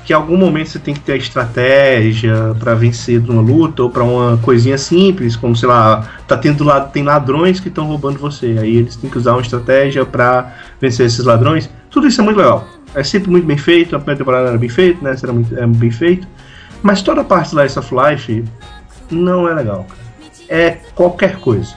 [0.04, 3.90] que em algum momento você tem que ter a estratégia pra vencer uma luta ou
[3.90, 8.18] pra uma coisinha simples, como sei lá, tá tendo lá tem ladrões que estão roubando
[8.18, 11.68] você, aí eles têm que usar uma estratégia pra vencer esses ladrões.
[11.90, 12.66] Tudo isso é muito legal.
[12.94, 15.14] É sempre muito bem feito, a primeira temporada era bem feito, né?
[15.22, 16.26] Era muito é bem feito.
[16.82, 18.44] Mas toda a parte do Slice of Life
[19.10, 19.86] não é legal.
[20.48, 21.74] É qualquer coisa.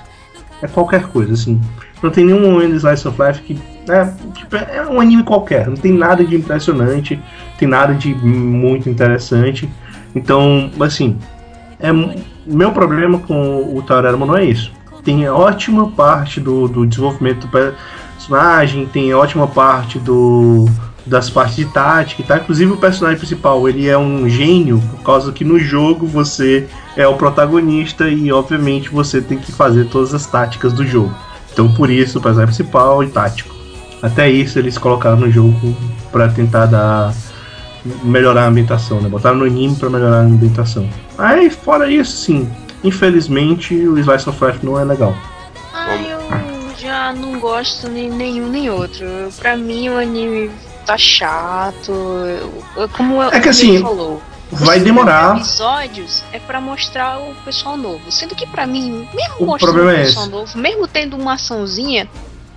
[0.62, 1.60] É qualquer coisa, assim.
[2.02, 3.60] Não tem nenhum momento de Slice of Life que.
[3.92, 5.68] É, tipo, é um anime qualquer.
[5.68, 7.20] Não tem nada de impressionante.
[7.58, 9.70] Tem nada de muito interessante.
[10.16, 11.18] Então, assim.
[11.80, 11.92] É,
[12.46, 14.72] meu problema com o Taurarama não é isso.
[15.04, 20.68] Tem ótima parte do, do desenvolvimento do personagem, tem ótima parte do
[21.06, 22.38] das partes de tática e tal.
[22.38, 27.08] Inclusive o personagem principal, ele é um gênio, por causa que no jogo você é
[27.08, 31.14] o protagonista e obviamente você tem que fazer todas as táticas do jogo.
[31.52, 33.51] Então por isso o personagem principal e tático.
[34.02, 35.76] Até isso eles colocaram no jogo
[36.12, 37.14] pra tentar dar
[38.04, 39.10] melhorar a ambientação, né?
[39.10, 40.88] Botaram no anime pra melhorar a ambientação.
[41.18, 42.52] Aí fora isso, sim,
[42.84, 45.16] infelizmente o Slice of Life não é legal.
[45.74, 46.20] Ah, eu
[46.80, 49.06] já não gosto nem nenhum nem outro.
[49.40, 50.52] Pra mim o anime
[50.86, 51.92] tá chato.
[52.76, 54.22] Eu- como É que assim, falou.
[54.52, 55.38] vai os demorar.
[55.38, 58.12] episódios é pra mostrar o pessoal novo.
[58.12, 60.32] Sendo que pra mim, mesmo O mostrando o é pessoal esse.
[60.34, 62.08] novo, mesmo tendo uma açãozinha,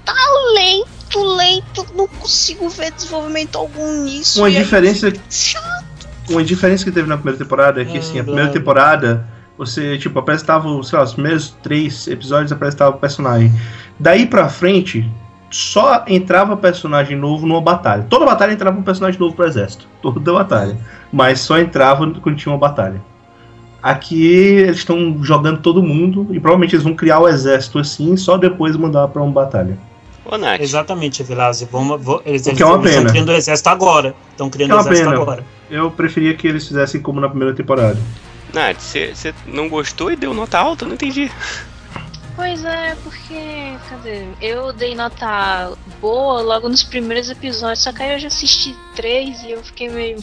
[0.04, 0.12] tá
[0.54, 0.88] lento,
[1.22, 4.40] lento, não consigo ver desenvolvimento algum nisso.
[4.40, 5.84] Uma aí diferença chato.
[6.28, 9.28] Uma diferença que teve na primeira temporada é que, assim, a primeira temporada,
[9.58, 13.52] você, tipo, apresentava, sei lá, os primeiros três episódios apresentava o personagem.
[13.98, 15.08] Daí pra frente,
[15.50, 18.06] só entrava personagem novo numa batalha.
[18.08, 19.86] Toda batalha entrava um personagem novo pro exército.
[20.02, 20.76] Toda batalha.
[21.12, 23.00] Mas só entrava quando tinha uma batalha.
[23.80, 28.38] Aqui eles estão jogando todo mundo e provavelmente eles vão criar o exército assim, só
[28.38, 29.78] depois mandar pra uma batalha.
[30.24, 30.60] Ô, Nath.
[30.60, 31.22] Exatamente.
[31.70, 34.14] Vamos, vou- eles que é eles estão criando o exército agora.
[34.30, 35.22] Estão criando É o uma exército pena.
[35.22, 35.44] agora.
[35.70, 37.98] Eu preferia que eles fizessem como na primeira temporada.
[38.52, 40.86] Nath, você não gostou e deu nota alta?
[40.86, 41.30] Não entendi.
[42.36, 44.24] Pois é, porque, cadê?
[44.40, 49.40] Eu dei nota boa logo nos primeiros episódios, só que aí eu já assisti três
[49.42, 50.18] e eu fiquei meio.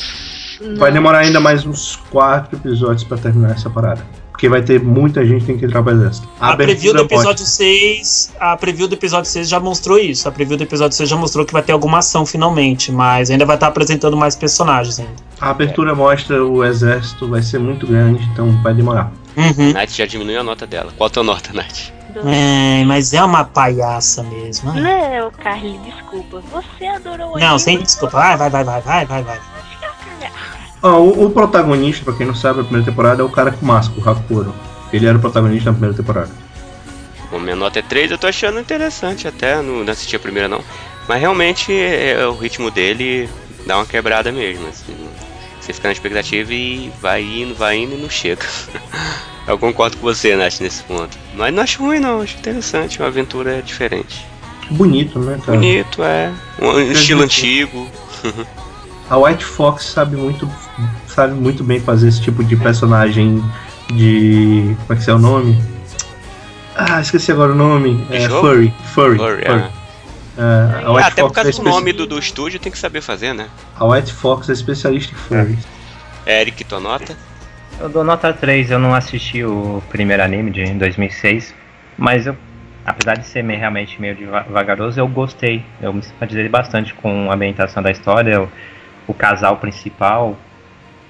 [0.59, 0.77] não.
[0.77, 4.05] Vai demorar ainda mais uns quatro episódios pra terminar essa parada.
[4.41, 6.27] Porque vai ter muita gente que tem que entrar pro exército.
[6.39, 8.33] A, preview do episódio 6.
[8.39, 10.27] A preview do episódio 6 já mostrou isso.
[10.27, 13.45] A preview do episódio 6 já mostrou que vai ter alguma ação finalmente, mas ainda
[13.45, 15.11] vai estar apresentando mais personagens ainda.
[15.39, 19.11] A abertura mostra o exército, vai ser muito grande, então vai demorar.
[19.37, 19.73] Uhum.
[19.73, 20.91] Nath já diminuiu a nota dela.
[20.97, 21.91] Qual a tua nota, Nath?
[22.25, 24.73] É, mas é uma palhaça mesmo.
[24.73, 25.19] né?
[25.19, 26.41] Não, Carly, desculpa.
[26.51, 28.17] Você adorou o Não, sem desculpa.
[28.17, 29.39] Vai, vai, vai, vai, vai, vai, vai.
[30.81, 33.65] Ó, o, o protagonista, pra quem não sabe, a primeira temporada é o cara com
[33.65, 34.53] máscara, o Hakuro.
[34.91, 36.31] Ele era o protagonista na primeira temporada.
[37.29, 40.49] Bom, minha nota é 3, eu tô achando interessante até, não, não assisti a primeira
[40.49, 40.61] não.
[41.07, 43.29] Mas realmente é, o ritmo dele
[43.65, 44.95] dá uma quebrada mesmo, assim.
[45.59, 48.45] Você fica na expectativa e vai indo, vai indo e não chega.
[49.47, 51.17] eu concordo com você, Nath, nesse ponto.
[51.35, 54.25] Mas não acho ruim não, acho interessante, uma aventura diferente.
[54.71, 55.57] Bonito, né, cara?
[55.57, 56.31] Bonito, é.
[56.59, 57.87] Um estilo antigo.
[59.11, 60.49] A White Fox sabe muito,
[61.05, 63.43] sabe muito bem fazer esse tipo de personagem
[63.93, 64.75] de.
[64.87, 65.61] Como é que é o nome?
[66.75, 68.07] Ah, esqueci agora o nome.
[68.09, 68.73] É, furry.
[68.93, 69.17] Furry.
[69.17, 69.43] Furry, furry.
[69.45, 69.81] é.
[70.37, 72.71] É, a Ah, White até por Fox causa é do nome do, do estúdio tem
[72.71, 73.47] que saber fazer, né?
[73.77, 75.57] A White Fox é especialista em furry.
[76.25, 77.15] Eric, tua nota?
[77.79, 81.53] Eu dou nota 3, eu não assisti o primeiro anime de 2006,
[81.97, 82.37] mas eu,
[82.85, 84.15] apesar de ser meio- realmente meio
[84.49, 85.65] vagaroso, eu gostei.
[85.81, 88.49] Eu me simpatizei bastante com a ambientação da história, o,
[89.07, 90.35] o casal principal,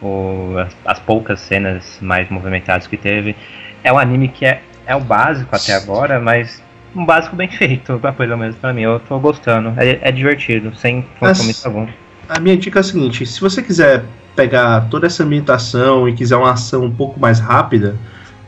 [0.02, 3.36] o- as, as poucas cenas mais movimentadas que teve.
[3.84, 6.62] É um anime que é, é o básico até agora, mas
[6.96, 8.82] um básico bem feito, pelo menos pra mim.
[8.82, 11.88] Eu tô gostando, é, é divertido, sem compromisso algum.
[12.30, 14.04] A minha dica é a seguinte: se você quiser
[14.36, 17.96] pegar toda essa ambientação e quiser uma ação um pouco mais rápida,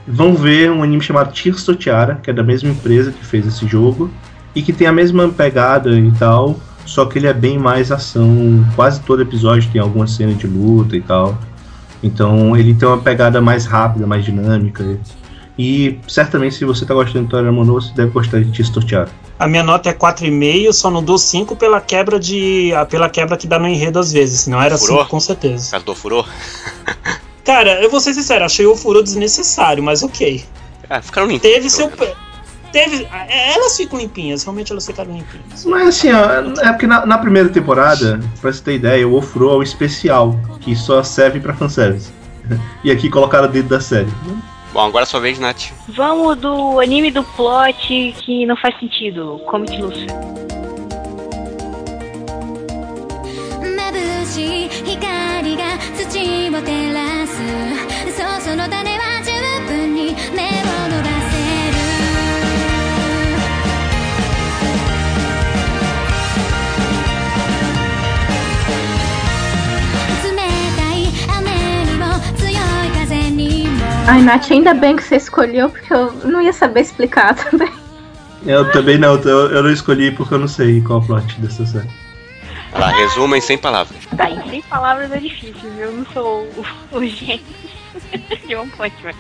[0.08, 3.46] vão ver um anime chamado Tears to Tiara, que é da mesma empresa que fez
[3.46, 4.10] esse jogo,
[4.56, 8.66] e que tem a mesma pegada e tal, só que ele é bem mais ação.
[8.76, 11.38] Quase todo episódio tem alguma cena de luta e tal.
[12.02, 15.00] Então ele tem uma pegada mais rápida, mais dinâmica.
[15.58, 18.52] E certamente se você tá gostando de Toramono, você deve gostar de
[18.86, 19.10] Tiara.
[19.40, 22.72] A minha nota é 4,5, só não dou 5 pela quebra de.
[22.90, 24.42] pela quebra que dá no enredo às vezes.
[24.42, 25.00] Senão era Furou?
[25.00, 25.72] 5 com certeza.
[25.72, 26.28] Caso do furor.
[27.44, 30.46] Cara, eu vou ser sincero, achei o furo desnecessário, mas ok.
[30.90, 31.56] Ah, ficaram limpinhos.
[31.56, 31.92] Teve seu
[32.73, 33.09] Teve.
[33.11, 35.65] é, Elas ficam limpinhas, realmente elas ficaram limpinhas.
[35.65, 36.25] Mas assim, ó,
[36.63, 40.39] é porque na, na primeira temporada, pra você ter ideia, o Ofuro é o especial,
[40.61, 42.13] que só serve pra fanservice.
[42.85, 44.09] E aqui colocaram dentro da série.
[44.73, 45.71] Bom, agora é sua vez, Nath.
[45.89, 49.41] Vamos do anime do plot que não faz sentido.
[49.47, 50.15] Comic Lucifer.
[53.61, 56.19] 眩しい光が土
[56.51, 57.35] を照らす
[58.17, 59.31] そうその種は十
[59.73, 61.12] 分に芽を伸ば
[74.08, 77.72] Ai, Nath, ainda bem que você escolheu, porque eu não ia saber explicar também.
[78.46, 81.40] Eu também não, eu, eu não escolhi porque eu não sei qual é o plot
[81.40, 81.90] dessa série.
[82.72, 83.98] Vai lá, resuma em 100 palavras.
[84.18, 85.86] Tá, em 100 palavras é difícil, viu?
[85.86, 86.44] Eu não sou
[86.92, 87.42] o, o gênio
[88.48, 89.14] de One Punch Man.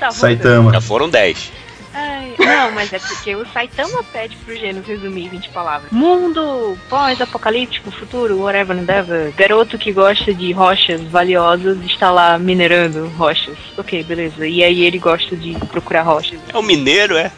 [0.00, 0.10] Tá.
[0.10, 0.72] Saitama.
[0.72, 1.52] Já foram 10.
[1.98, 5.90] Ai, não, mas é porque o Saitama pede pro gênio resumir em 20 palavras.
[5.90, 9.32] Mundo pós-apocalíptico, futuro, whatever, endeavor.
[9.34, 13.56] Garoto que gosta de rochas valiosas está lá minerando rochas.
[13.78, 14.46] Ok, beleza.
[14.46, 16.38] E aí ele gosta de procurar rochas.
[16.52, 17.32] É o mineiro, é?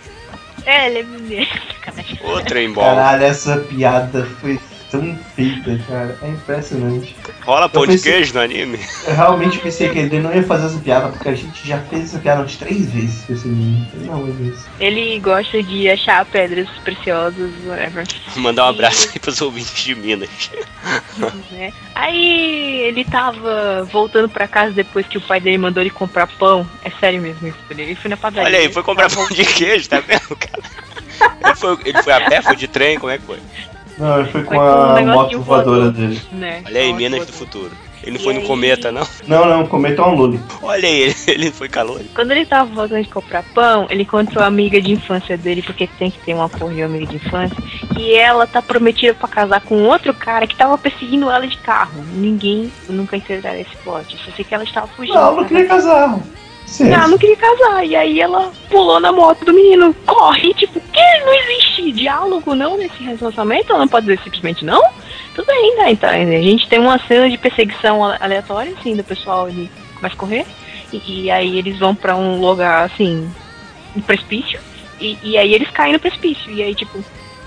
[0.66, 1.50] É, ele é mineiro.
[2.44, 2.80] Trem bom.
[2.80, 4.58] Caralho, essa piada foi
[4.90, 6.18] tão feita, cara.
[6.22, 7.14] É impressionante.
[7.44, 8.78] Rola pão de queijo no anime?
[9.06, 12.04] Eu realmente pensei que ele não ia fazer essa piada, porque a gente já fez
[12.04, 13.86] essa piada umas três vezes com esse menino.
[13.94, 14.66] Não, é isso.
[14.80, 18.06] Ele gosta de achar pedras preciosas, whatever.
[18.36, 20.50] Mandar um abraço aí pros ouvintes de Minas.
[21.50, 21.72] né?
[21.94, 26.64] Aí ele tava voltando pra casa depois que o pai dele mandou ele comprar pão.
[26.84, 27.58] É sério mesmo isso.
[27.70, 28.48] Ele foi na padaria.
[28.48, 30.62] Olha aí, foi comprar pão de queijo, tá vendo, cara?
[31.44, 33.38] Ele foi, ele foi a pé, foi de trem, como é que foi?
[33.98, 35.92] Não, ele foi com Foi com a moto voadora voador.
[35.92, 36.20] dele.
[36.32, 36.62] Né?
[36.66, 37.70] Olha aí, Minas do futuro.
[38.00, 39.02] Ele não E foi no aí- cometa, não?
[39.26, 40.40] Não, não, cometa é um Lully.
[40.62, 42.00] Olha aí, ele, ele foi calor.
[42.14, 45.88] Quando ele tava voltando de comprar pão, ele encontrou a amiga de infância dele, porque
[45.98, 47.56] tem que ter uma porra de amiga de infância.
[47.98, 52.00] E ela tá prometida pra casar com outro cara que tava perseguindo ela de carro.
[52.14, 54.16] Ninguém nunca entenderá esse plot.
[54.24, 55.14] Só sei que ela estava fugindo.
[55.16, 56.18] Não, ela não queria casar.
[56.68, 56.92] Sim.
[56.92, 57.84] Ela não queria casar.
[57.84, 59.94] E aí ela pulou na moto do menino.
[60.06, 63.70] Corre, tipo, que não existe diálogo não nesse relacionamento?
[63.70, 64.82] Ela não pode dizer simplesmente não?
[65.34, 65.92] Tudo bem, né?
[65.92, 70.14] Então, a gente tem uma cena de perseguição ale- aleatória, assim, do pessoal ele começa
[70.14, 70.46] a correr.
[70.92, 73.28] E, e aí eles vão pra um lugar, assim,
[73.96, 74.60] um precipício.
[75.00, 76.50] E, e aí eles caem no precipício.
[76.52, 77.02] E aí, tipo,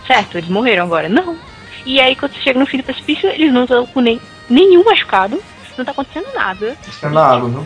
[0.07, 1.07] certo, eles morreram agora.
[1.07, 1.37] Não.
[1.85, 4.19] E aí quando você chega no fim do precipício, eles não estão com nem,
[4.49, 5.41] nenhum machucado.
[5.77, 6.77] Não tá acontecendo nada.
[6.83, 7.65] Eles caíram na água, viu?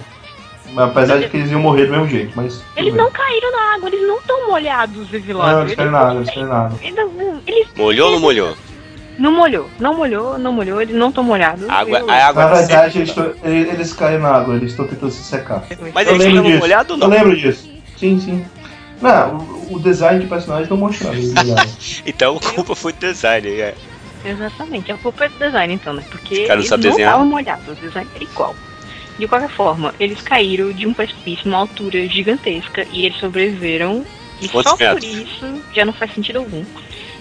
[0.78, 2.62] Apesar de que eles iam morrer do mesmo jeito, mas.
[2.76, 6.16] Eles não caíram na água, eles não estão molhados, esse Não, eles caíram na água,
[6.16, 6.80] eles caíram na água.
[7.48, 8.58] Eles, Molhou ou não molhou?
[9.18, 11.68] não molhou, não molhou, não molhou, eles não estão molhados.
[11.70, 15.12] Água, Eu- a água Na verdade, eles, eles, eles caíram na água, eles estão tentando
[15.12, 15.64] se secar.
[15.94, 16.60] Mas eu eles estavam disso.
[16.60, 17.16] molhados ou Eu não?
[17.18, 17.70] lembro disso.
[17.98, 18.46] Sim, sim.
[19.02, 21.16] Não, o, o design de personagens não mostrava.
[21.16, 21.70] molharam.
[22.06, 23.48] Então a culpa foi do design.
[23.50, 23.74] É.
[24.26, 26.04] Exatamente, a culpa é do design então, né?
[26.10, 28.56] Porque eles não estavam molhados, o design era igual.
[29.18, 34.06] De qualquer forma, eles caíram de um precipício numa altura gigantesca e eles sobreviveram.
[34.42, 35.06] E Quantos só por metros?
[35.06, 36.64] isso já não faz sentido algum.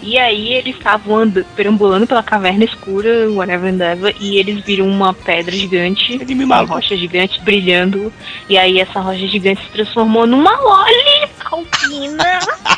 [0.03, 5.55] E aí eles estavam perambulando pela caverna escura, whatever endeavor, e eles viram uma pedra
[5.55, 8.13] gigante, uma rocha gigante brilhando.
[8.49, 12.39] E aí essa rocha gigante se transformou numa loli alpina.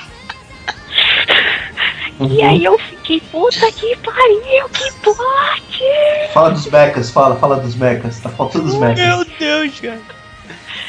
[2.20, 5.84] E aí eu fiquei, puta que pariu, que plot!
[6.32, 8.20] Fala dos mechas, fala, fala dos mechas.
[8.20, 9.04] Tá faltando os mechas.
[9.04, 10.00] Meu Deus, cara.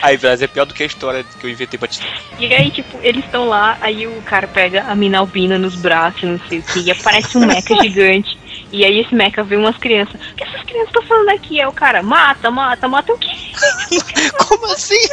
[0.02, 2.00] Aí, Braz, é pior do que a história que eu inventei pra te.
[2.40, 6.24] E aí, tipo, eles estão lá, aí o cara pega a mina albina nos braços,
[6.24, 8.38] não sei o que, e aparece um mecha gigante.
[8.72, 10.16] E aí esse mecha vê umas crianças.
[10.16, 11.60] O que essas crianças estão falando aqui?
[11.60, 13.32] É o cara, mata, mata, mata o quê?
[14.48, 15.08] Como assim?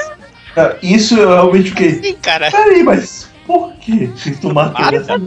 [0.83, 2.03] Isso eu realmente fiquei.
[2.03, 2.51] Sim, cara.
[2.51, 4.09] Peraí, mas por que
[4.41, 5.19] tu matou essa?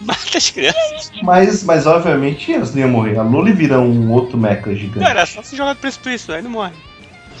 [0.00, 1.10] Mata as crianças.
[1.22, 3.18] Mas, mas obviamente elas não iam morrer.
[3.18, 4.98] A Lully vira um outro mecha gigante.
[5.00, 6.72] Não, era só se jogar do precipício, aí não morre.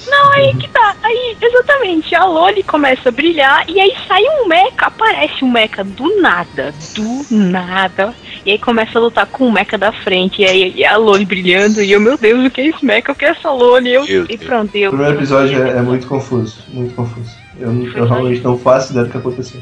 [0.06, 0.96] Não, aí que tá.
[1.02, 5.84] Aí, exatamente, a Loli começa a brilhar e aí sai um mecha, aparece um mecha
[5.84, 6.72] do nada.
[6.94, 8.14] Do nada.
[8.46, 10.40] E aí começa a lutar com o mecha da frente.
[10.40, 11.82] E aí e a Loli brilhando.
[11.82, 13.12] E eu, meu Deus, o que é esse mecha?
[13.12, 13.92] O que é essa Loli?
[13.92, 14.90] Eu, e pronto, O eu.
[14.90, 17.30] primeiro episódio é, é muito confuso, muito confuso.
[17.58, 19.60] Eu, não- eu realmente não faço ideia do que aconteceu.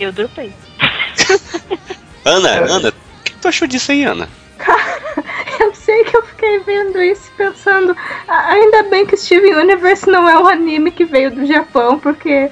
[0.00, 0.52] Eu dropei.
[2.28, 2.58] Ana, É.
[2.70, 4.28] Ana, o que tu achou disso aí, Ana?
[5.60, 7.96] Eu sei que eu fiquei vendo isso pensando.
[8.28, 12.48] "Ah, Ainda bem que Steven Universe não é um anime que veio do Japão, porque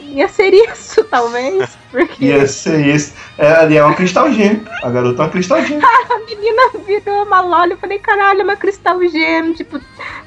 [0.00, 1.68] ia ser isso, talvez.
[1.90, 3.14] Porque Ia ser isso.
[3.36, 4.62] É, ali é uma cristal gêmeo.
[4.82, 5.82] A garota é uma cristal gêmeo.
[6.10, 7.72] a menina virou uma lolly.
[7.72, 9.80] Eu falei, caralho, é uma cristal gêmeo, tipo,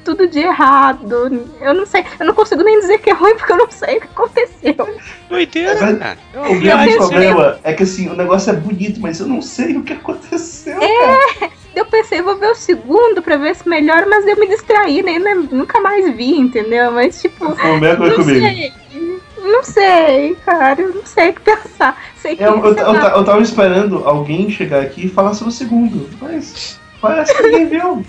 [0.04, 1.48] tudo de errado.
[1.60, 3.98] Eu não sei, eu não consigo nem dizer que é ruim porque eu não sei
[3.98, 4.74] o que aconteceu.
[5.28, 6.18] Doideira, É, cara.
[6.50, 9.82] O grande problema é que assim, o negócio é bonito, mas eu não sei o
[9.82, 11.18] que aconteceu, cara.
[11.42, 15.02] É, eu pensei, vou ver o segundo pra ver se melhora, mas eu me distraí,
[15.02, 16.92] nem nem- nunca mais vi, entendeu?
[16.92, 18.40] Mas tipo, Foi a mesma comigo.
[18.40, 18.72] sei.
[19.44, 22.02] Não sei, cara, eu não sei o que pensar.
[22.20, 25.34] Sei que Eu, eu, sei eu, ta- eu tava esperando alguém chegar aqui e falar
[25.34, 28.04] sobre o segundo, mas parece que ninguém viu.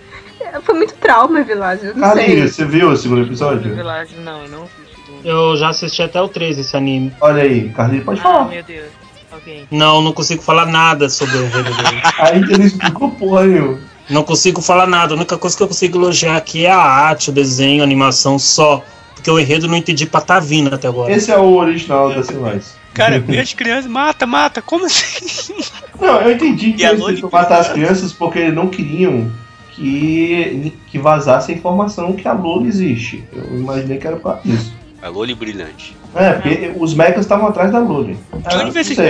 [0.62, 1.90] foi muito trauma, Vilagem.
[1.96, 2.48] eu sei.
[2.48, 3.74] você viu o segundo episódio?
[3.74, 5.24] Vilagem, não, eu não vi o segundo.
[5.26, 7.12] Eu já assisti até o 3 esse anime.
[7.20, 8.44] Olha aí, Carlinhos pode Ah, falar.
[8.48, 8.88] meu Deus.
[9.30, 9.66] Alguém.
[9.70, 12.02] Não, não consigo falar nada sobre o enredo dele.
[12.18, 13.78] Aí ele não explicou porra nenhuma.
[14.10, 15.14] Não consigo falar nada.
[15.14, 18.38] A única coisa que eu consigo elogiar aqui é a arte, o desenho, a animação
[18.38, 18.84] só.
[19.22, 21.12] Porque o enredo não entendi pra tá vindo até agora.
[21.12, 22.76] Esse é o original da Silvais.
[22.92, 25.54] Cara, as crianças, mata, mata, como assim?
[26.00, 29.30] Não, eu entendi que E eles tentam matar as crianças porque eles não queriam
[29.70, 33.22] que, que vazasse a informação que a Loli existe.
[33.32, 34.74] Eu imaginei que era por causa disso.
[35.00, 35.96] A Loli brilhante.
[36.16, 38.18] É, porque os mechas estavam atrás da Loli.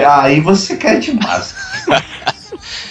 [0.04, 1.54] Ah, aí você quer demais.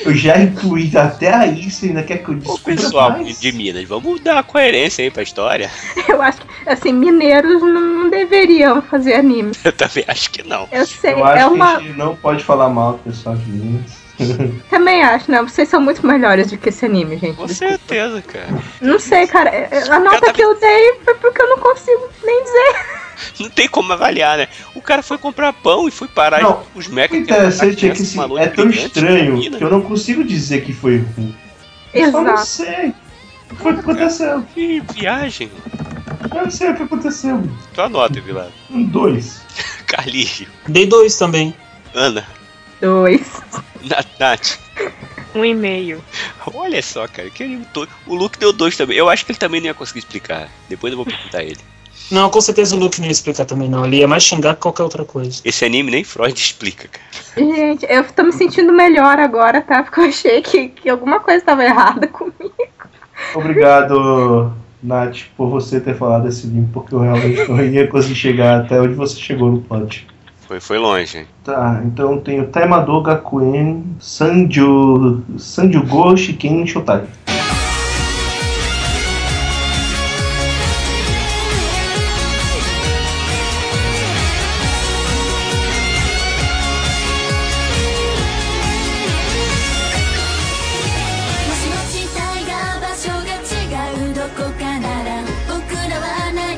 [0.01, 3.39] eu já incluí até aí, você ainda quer que eu descubra pessoal mais?
[3.39, 5.69] de Minas, vamos dar coerência aí pra história?
[6.07, 9.51] Eu acho que, assim, mineiros não, deveriam fazer anime.
[9.63, 10.67] Eu também acho que não.
[10.71, 11.77] Eu sei, Eu acho é que uma.
[11.77, 14.01] a gente não pode falar mal do pessoal de Minas.
[14.69, 15.47] Também acho, não.
[15.47, 17.35] Vocês são muito melhores do que esse anime, gente.
[17.35, 17.77] Com desculpa.
[17.77, 18.63] certeza, cara.
[18.79, 19.51] Não sei, cara.
[19.89, 23.00] A nota tá que eu dei foi porque eu não consigo nem dizer.
[23.39, 24.47] Não tem como avaliar, né?
[24.75, 28.01] O cara foi comprar pão e foi parar Não, os O mecas interessante é que
[28.01, 31.35] assim, é tão estranho que eu não consigo dizer que foi ruim.
[31.93, 32.93] Eu só não sei.
[33.49, 34.43] O que foi que aconteceu?
[34.53, 35.51] Que viagem.
[36.33, 37.43] Eu não sei o que aconteceu.
[37.73, 38.51] Tu anota, Vilado.
[38.69, 39.41] Um dois.
[39.85, 40.47] Carlinho.
[40.67, 41.53] Dei dois também.
[41.93, 42.25] Ana.
[42.79, 43.27] Dois.
[43.83, 44.57] Na- Nath.
[45.35, 46.03] Um e meio.
[46.53, 47.29] Olha só, cara.
[47.29, 47.89] Que anime todo.
[48.07, 48.97] O Luke deu dois também.
[48.97, 50.49] Eu acho que ele também não ia conseguir explicar.
[50.69, 51.59] Depois eu vou perguntar a ele.
[52.11, 53.85] Não, com certeza o Luke não ia explicar também, não.
[53.85, 55.41] Ele ia mais xingar que qualquer outra coisa.
[55.45, 57.05] Esse anime nem Freud explica, cara.
[57.37, 59.81] Gente, eu tô me sentindo melhor agora, tá?
[59.81, 62.53] Porque eu achei que, que alguma coisa tava errada comigo.
[63.33, 64.51] Obrigado,
[64.83, 68.81] Nath, por você ter falado esse livro, porque eu realmente não ia conseguir chegar até
[68.81, 70.07] onde você chegou no plot.
[70.47, 71.25] Foi, foi longe, hein?
[71.45, 77.05] Tá, então tem o Taimado Gakuen, Sanju, Sanjugo Shiken Shotai.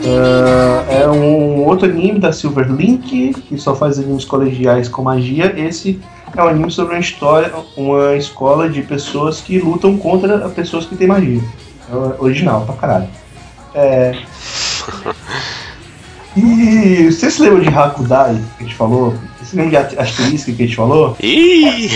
[0.03, 5.53] É, é um outro anime da Silver Link, que só faz animes colegiais com magia.
[5.57, 5.99] Esse
[6.35, 10.95] é um anime sobre uma história, uma escola de pessoas que lutam contra pessoas que
[10.95, 11.41] têm magia.
[11.89, 13.07] É original pra caralho.
[13.73, 14.17] É...
[16.35, 19.13] E você se lembra de Hakudai que a gente falou?
[19.37, 21.15] Você se lembra de Asterisk que a gente falou?
[21.21, 21.91] Ih!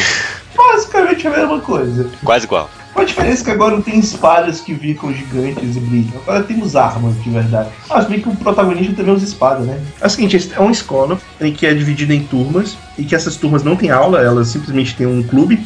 [0.57, 2.09] Basicamente a mesma coisa.
[2.23, 2.69] Quase igual.
[2.95, 6.19] A diferença que agora não tem espadas que ficam gigantes e brilham.
[6.23, 7.69] Agora temos armas de verdade.
[7.87, 9.79] Ah, se bem que o protagonista também usa espada, né?
[10.01, 13.35] É o seguinte, é uma escola em que é dividida em turmas e que essas
[13.35, 15.63] turmas não têm aula, elas simplesmente têm um clube.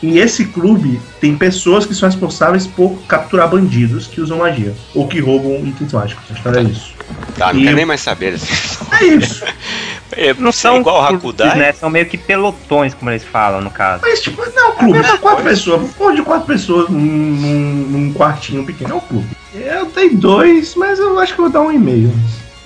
[0.00, 5.08] E esse clube tem pessoas que são responsáveis por capturar bandidos que usam magia ou
[5.08, 6.24] que roubam itens mágicos.
[6.30, 6.97] A história é isso.
[7.36, 8.34] Tá, não E- quero nem mais saber.
[8.34, 8.52] assim.
[9.00, 9.44] É isso.
[10.12, 11.58] É, Não são igual o clubes, Hakudai.
[11.58, 11.72] né?
[11.74, 14.00] São meio que pelotões, como eles falam, no caso.
[14.02, 15.92] Mas, tipo, não é um clube, é quatro pessoas.
[15.94, 18.90] Pô, de quatro pessoas num, num, quartinho pequeno.
[18.90, 19.28] É um clube.
[19.54, 22.10] Eu dei dois, mas eu acho que eu vou dar um e meio.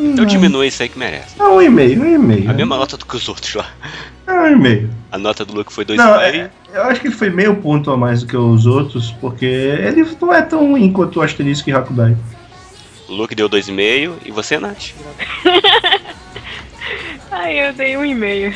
[0.01, 1.35] Então diminui isso aí que merece.
[1.39, 2.49] É um e meio, um e meio.
[2.51, 3.67] A mesma nota do que os outros lá.
[4.27, 4.91] É um e meio.
[5.11, 6.21] A nota do Luke foi Não, 2,5.
[6.23, 9.45] é, eu acho que ele foi meio ponto a mais do que os outros, porque
[9.45, 12.17] ele não é tão ruim quanto o Asterisco e Hakudai.
[13.13, 14.95] O Luke deu 2,5 e você, Nath?
[17.31, 18.55] Ai, eu dei um e meio.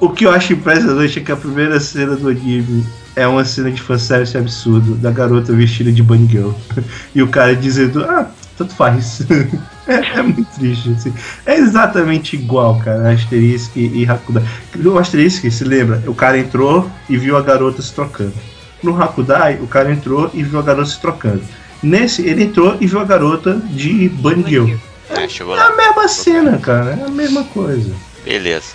[0.00, 2.84] O que eu acho impressionante é que a primeira cena do anime
[3.14, 6.50] é uma cena de fanservice absurdo, da garota vestida de Bunny Girl.
[7.14, 9.20] E o cara dizendo, ah, tanto faz.
[9.86, 11.14] é, é muito triste, assim.
[11.46, 14.42] É exatamente igual, cara, Asterisco e, e Hakudai.
[14.84, 18.34] O Asterisco, se lembra, o cara entrou e viu a garota se trocando.
[18.82, 21.44] No Hakudai, o cara entrou e viu a garota se trocando.
[21.82, 24.74] Nesse, ele entrou e viu a garota de Bunny Girl.
[25.10, 25.26] É,
[25.60, 27.94] É a mesma cena, cara, é a mesma coisa.
[28.24, 28.74] Beleza.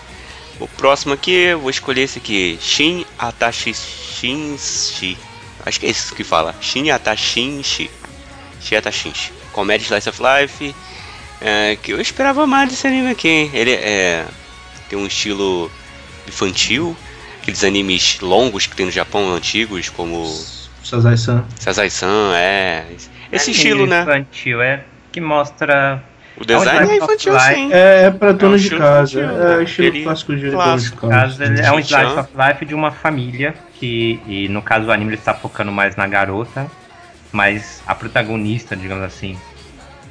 [0.60, 2.58] O próximo aqui, eu vou escolher esse aqui.
[2.62, 5.18] Shin Atashi Shinshi.
[5.66, 6.56] Acho que é isso que fala.
[6.62, 7.90] Shin Atashinshi.
[8.62, 9.32] Shin Atashinshi.
[9.52, 10.76] Comédia Slice of Life.
[11.42, 13.52] é, que eu esperava mais desse anime aqui, hein?
[13.54, 14.26] Ele é.
[14.90, 15.72] Tem um estilo
[16.28, 16.96] infantil.
[17.42, 20.24] Aqueles animes longos que tem no Japão, antigos, como
[20.84, 21.44] Sazai-san.
[21.60, 22.86] Sazai-san, é.
[23.32, 24.02] Esse É estilo, né?
[24.02, 26.04] infantil, é que mostra.
[26.38, 27.72] O design é infantil, sim.
[27.72, 29.20] É, é pra dono um de estilo casa.
[29.22, 29.64] infantil, É né?
[29.64, 31.08] estilo Ele- clássico de dono de casa.
[31.10, 34.92] caso, ele é um slice of life de uma família que, e no caso o
[34.92, 36.68] anime ele está focando mais na garota,
[37.32, 39.38] mas a protagonista, digamos assim,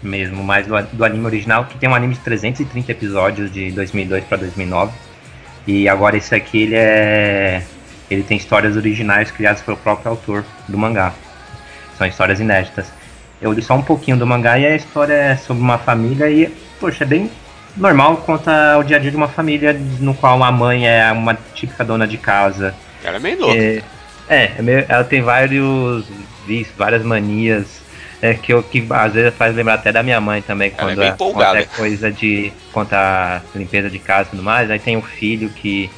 [0.02, 4.24] mesmo, mais do, do anime original, que tem um anime de 330 episódios de 2002
[4.24, 4.92] para 2009.
[5.66, 7.62] E agora esse aqui ele é
[8.10, 11.12] ele tem histórias originais criadas pelo próprio autor do mangá.
[11.96, 12.86] São histórias inéditas.
[13.40, 16.46] Eu li só um pouquinho do mangá e a história é sobre uma família e,
[16.78, 17.30] poxa, é bem
[17.76, 21.38] normal, conta o dia a dia de uma família no qual a mãe é uma
[21.54, 22.74] típica dona de casa.
[23.02, 23.56] Ela é meio louca.
[23.56, 23.82] É,
[24.28, 26.04] é, é meio- ela tem vários
[26.46, 27.80] vícios, várias manias,
[28.20, 30.94] é, que, eu, que às vezes faz lembrar até da minha mãe também, Ela é
[30.94, 34.70] quando bem é, quando é coisa de contar limpeza de casa e tudo mais.
[34.70, 35.88] Aí tem o filho que,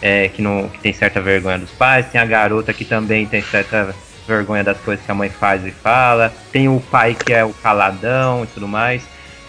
[0.00, 3.42] é, que, não, que tem certa vergonha dos pais, tem a garota que também tem
[3.42, 3.94] certa
[4.26, 7.52] vergonha das coisas que a mãe faz e fala, tem o pai que é o
[7.52, 9.06] caladão e tudo mais.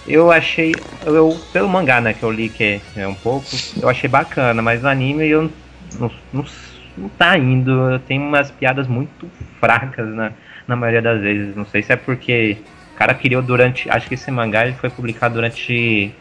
[0.08, 0.74] Eu achei,
[1.06, 3.48] eu, pelo mangá, né, que eu li que é um pouco,
[3.82, 5.52] eu achei bacana, mas o anime eu
[6.00, 6.46] não, não,
[6.98, 8.00] não tá indo.
[8.08, 9.30] Tem umas piadas muito
[9.60, 10.32] fracas na,
[10.68, 11.56] na maioria das vezes.
[11.56, 12.58] Não sei se é porque
[12.94, 13.90] o cara criou durante.
[13.90, 16.14] Acho que esse mangá ele foi publicado durante.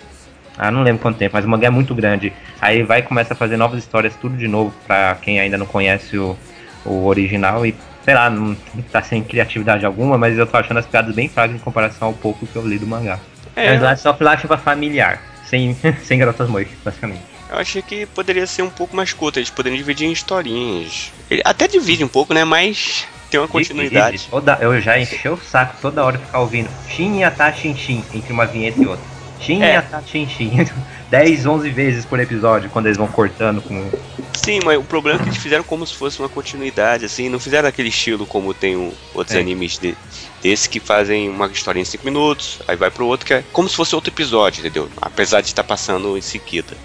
[0.59, 2.33] Ah, não lembro quanto tempo, mas o mangá é muito grande.
[2.61, 5.67] Aí vai e começa a fazer novas histórias, tudo de novo, pra quem ainda não
[5.67, 6.37] conhece o,
[6.85, 7.67] o original.
[7.67, 7.75] E
[8.05, 8.57] sei lá, não
[8.91, 12.15] tá sem criatividade alguma, mas eu tô achando as piadas bem fracas em comparação ao
[12.15, 13.19] pouco que eu li do mangá.
[13.55, 13.67] É.
[13.67, 17.21] É, é Slice of Life familiar, sem, sem garotas mois, basicamente.
[17.51, 21.13] Eu achei que poderia ser um pouco mais curto, eles poderiam dividir em historinhas.
[21.31, 22.45] Ele até divide um pouco, né?
[22.45, 24.17] Mas tem uma continuidade.
[24.17, 27.77] E- e toda- eu já enchei o saco toda hora ficar ouvindo Shin Yata Shin
[27.77, 29.16] Shin entre uma vinheta e outra.
[29.41, 29.83] Shin É.
[30.07, 30.67] Shin Shin.
[31.11, 33.91] 10, 11 vezes por episódio quando eles vão cortando com.
[34.35, 37.39] Sim, mas o problema é que eles fizeram como se fosse uma continuidade, assim, não
[37.39, 39.41] fizeram aquele estilo como tem o- outros É.
[39.41, 39.95] animes de,
[40.43, 43.69] desse que fazem uma história em 5 minutos, aí vai pro outro que é como
[43.69, 44.89] se fosse outro episódio, entendeu?
[45.01, 46.77] Apesar de estar passando em seguida.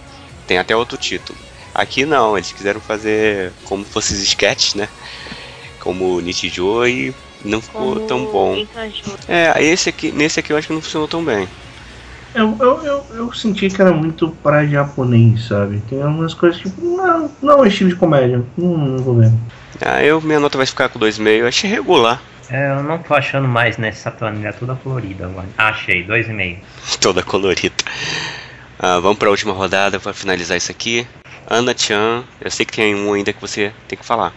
[0.48, 1.38] Tem até outro título.
[1.74, 4.88] Aqui não, eles quiseram fazer como se fossem sketches, né?
[5.80, 7.14] Como Nichijou e
[7.44, 8.66] não ficou Como tão bom.
[9.28, 11.48] É, esse aqui, nesse aqui eu acho que não funcionou tão bem.
[12.34, 15.80] Eu, eu, eu, eu senti que era muito para japonês, sabe?
[15.90, 16.70] Tem algumas coisas que.
[16.82, 18.42] Não, não é estilo de comédia.
[18.58, 19.32] Não, não vou ver.
[19.86, 22.22] Ah, eu, minha nota vai ficar com 2,5, eu achei regular.
[22.50, 25.48] É, eu não tô achando mais nessa planilha toda colorida agora.
[25.58, 26.58] Ah, achei, 2,5.
[27.00, 27.74] toda colorida.
[28.80, 31.06] Ah, vamos para a última rodada para finalizar isso aqui.
[31.50, 34.34] Ana Chan, eu sei que tem um ainda que você tem que falar.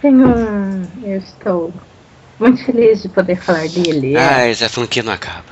[0.00, 0.86] Tem um.
[1.04, 1.72] Eu estou
[2.38, 4.14] muito feliz de poder falar dele.
[4.16, 5.44] é- Ah, essa franquia não acaba.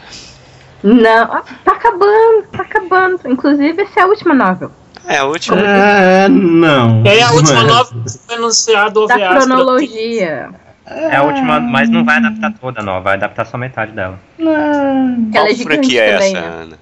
[0.83, 3.21] Não, ah, tá acabando, tá acabando.
[3.27, 4.71] Inclusive, essa é a última novel.
[5.07, 5.61] É a última.
[5.61, 7.03] É, não.
[7.05, 10.51] É a última Não nova que foi anunciado o Da cronologia.
[10.87, 13.03] É a última, mas não vai adaptar toda, não.
[13.03, 14.19] Vai adaptar só metade dela.
[14.39, 16.47] Ela Qual é franquia é essa, né?
[16.63, 16.79] Ana?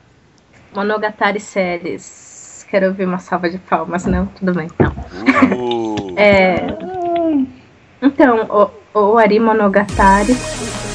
[0.74, 2.66] Monogatari séries.
[2.70, 4.26] Quero ouvir uma salva de palmas, não?
[4.26, 4.92] Tudo bem, então.
[5.56, 6.56] Uh, É.
[8.00, 10.87] Então, o, o Ari Monogatari.「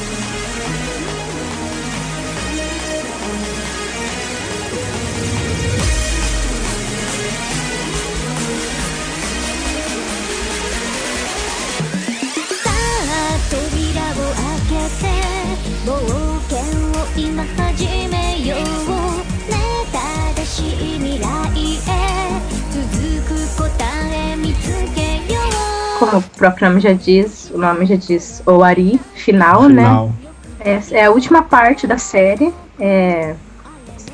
[26.06, 29.84] Como o próprio nome já diz, o nome já diz o Ari, final, né?
[29.84, 30.14] Final.
[30.60, 32.54] É, é a última parte da série.
[32.80, 33.36] é,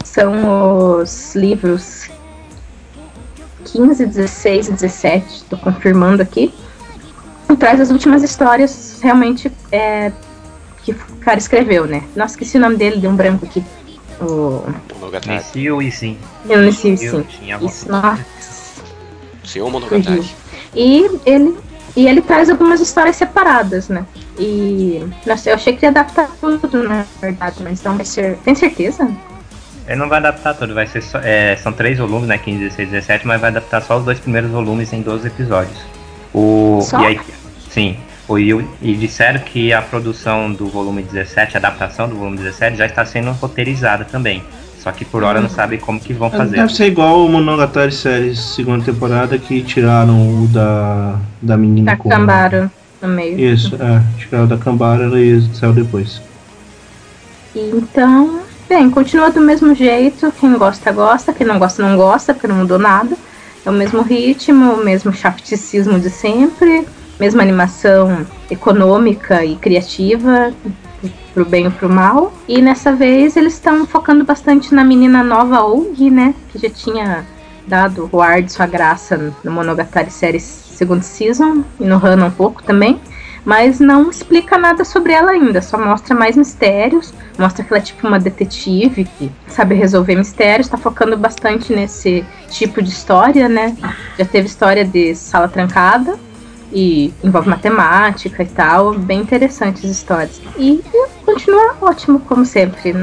[0.03, 2.09] são os livros
[3.65, 6.53] 15, 16 e 17, tô confirmando aqui.
[7.49, 10.11] E traz as últimas histórias realmente é,
[10.83, 12.03] que o cara escreveu, né?
[12.15, 13.63] Nossa, esqueci o nome dele, deu um branco aqui.
[14.21, 14.63] O...
[15.81, 16.17] E sim.
[16.47, 17.65] Eu sei Eu sim.
[17.65, 18.25] Isso, nossa.
[19.43, 20.29] Senhor Monogatari.
[20.75, 21.57] E ele
[21.99, 24.05] E ele traz algumas histórias separadas, né?
[24.39, 25.05] E.
[25.25, 28.37] Nossa, eu achei que ia adaptar tudo, na verdade, mas não vai ser.
[28.37, 29.05] Tem certeza?
[29.85, 32.37] Ele não vai adaptar tudo, vai ser só, é, são três volumes, né?
[32.37, 35.77] 15, 16, 17, mas vai adaptar só os dois primeiros volumes em 12 episódios.
[36.33, 37.01] O, Só?
[37.01, 37.19] E aí,
[37.69, 37.97] sim.
[38.29, 42.77] O, e, e disseram que a produção do volume 17, a adaptação do volume 17,
[42.77, 44.41] já está sendo roteirizada também.
[44.79, 46.55] Só que por hora não sabe como que vão fazer.
[46.55, 52.07] Deve ser igual o Monogatari Series segunda temporada que tiraram o da, da menina com.
[52.07, 53.37] Takambaro no meio.
[53.37, 54.01] Isso, é.
[54.17, 56.21] Tiraram da Kambara e saiu depois.
[57.53, 60.31] Então, bem, continua do mesmo jeito.
[60.39, 61.33] Quem gosta, gosta.
[61.33, 63.17] Quem não gosta, não gosta, porque não mudou nada.
[63.65, 66.87] É o mesmo ritmo, o mesmo chapticismo de sempre,
[67.19, 70.53] mesma animação econômica e criativa,
[71.39, 72.33] pro bem ou pro mal.
[72.47, 76.35] E nessa vez eles estão focando bastante na menina nova Ougi, né?
[76.51, 77.25] Que já tinha
[77.65, 82.31] dado o ar de sua graça no Monogatari Series segundo season e no Hana um
[82.31, 82.99] pouco também.
[83.45, 87.85] Mas não explica nada sobre ela ainda, só mostra mais mistérios, mostra que ela é
[87.85, 93.77] tipo uma detetive que sabe resolver mistérios, tá focando bastante nesse tipo de história, né?
[94.17, 96.19] Já teve história de sala trancada
[96.71, 100.41] e envolve matemática e tal, bem interessantes as histórias.
[100.57, 100.81] E
[101.25, 102.93] continua ótimo, como sempre.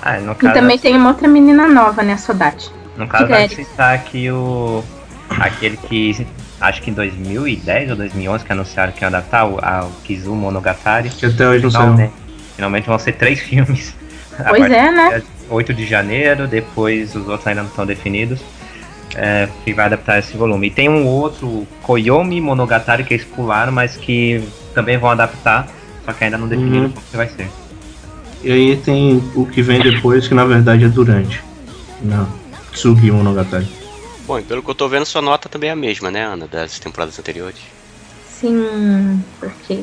[0.00, 2.70] Ah, no E também tem uma outra menina nova, né, a Sodate.
[2.96, 4.82] no caso vai citar aqui o.
[5.30, 6.26] Aquele que.
[6.60, 10.32] Acho que em 2010 ou 2011 que anunciaram que ia adaptar o, a, o Kizu
[10.32, 11.08] Monogatari.
[11.10, 11.82] Que até hoje não saiu.
[11.82, 12.12] Finalmente,
[12.54, 13.96] finalmente vão ser três filmes.
[14.48, 15.08] Pois é, né?
[15.08, 18.40] dia 8 de janeiro, depois os outros ainda não estão definidos.
[19.14, 20.68] É, que vai adaptar esse volume.
[20.68, 24.42] E tem um outro, Koyomi Monogatari, que eles pularam, mas que
[24.74, 25.68] também vão adaptar,
[26.04, 26.92] só que ainda não definiram Uhum.
[26.92, 27.48] como que vai ser.
[28.42, 31.42] E aí tem o que vem depois, que na verdade é durante.
[32.00, 32.26] Não.
[32.72, 33.68] Tsugi Monogatari.
[34.26, 36.46] Bom, e pelo que eu tô vendo, sua nota também é a mesma, né, Ana,
[36.46, 37.60] das temporadas anteriores.
[38.28, 39.78] Sim, porque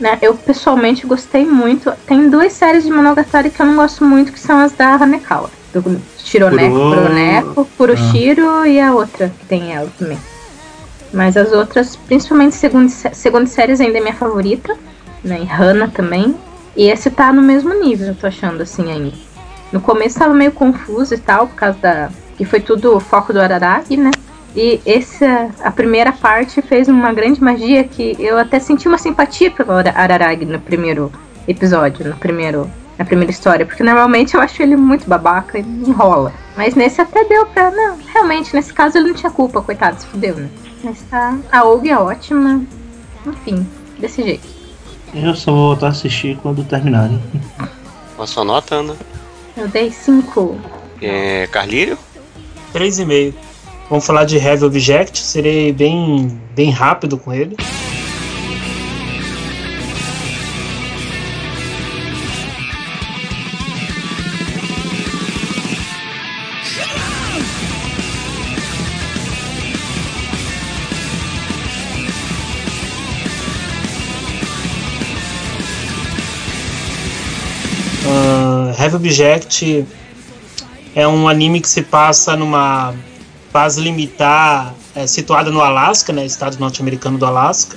[0.00, 1.92] né, eu pessoalmente gostei muito.
[2.06, 5.50] Tem duas séries de Monogatari que eu não gosto muito, que são as da Hanekawa.
[5.72, 10.18] Do Shironeko, Kuro- Kuroneko, Kuroshiro e a outra que tem ela também.
[11.12, 14.74] Mas as outras, principalmente segunda, segunda séries, ainda é minha favorita.
[15.24, 16.34] Né, e Hana também.
[16.76, 19.12] E esse tá no mesmo nível, eu tô achando assim ainda.
[19.72, 22.08] No começo tava meio confuso e tal, por causa da.
[22.36, 24.10] que foi tudo o foco do Araragi, né?
[24.56, 29.50] E essa, a primeira parte fez uma grande magia que eu até senti uma simpatia
[29.50, 31.12] pelo Ara- Araragi no primeiro
[31.46, 36.32] episódio, no primeiro, na primeira história, porque normalmente eu acho ele muito babaca e enrola.
[36.56, 37.70] Mas nesse até deu pra.
[37.70, 40.48] Não, realmente, nesse caso ele não tinha culpa, coitado, se fudeu, né?
[40.82, 41.38] Mas tá.
[41.52, 42.60] A Og é ótima.
[43.24, 43.66] Enfim,
[43.98, 44.46] desse jeito.
[45.14, 47.22] Eu só vou voltar a assistir quando terminarem.
[48.16, 48.96] Qual a sua nota, Ana?
[49.56, 50.58] Eu dei cinco.
[51.00, 51.96] É, Carlírio?
[52.74, 53.34] 3,5.
[53.88, 57.56] Vamos falar de Heavy Object, serei bem, bem rápido com ele.
[78.88, 79.86] Heavy Object
[80.94, 82.94] é um anime que se passa numa
[83.52, 87.76] base limitar é, situada no Alasca, né, estado norte-americano do Alasca.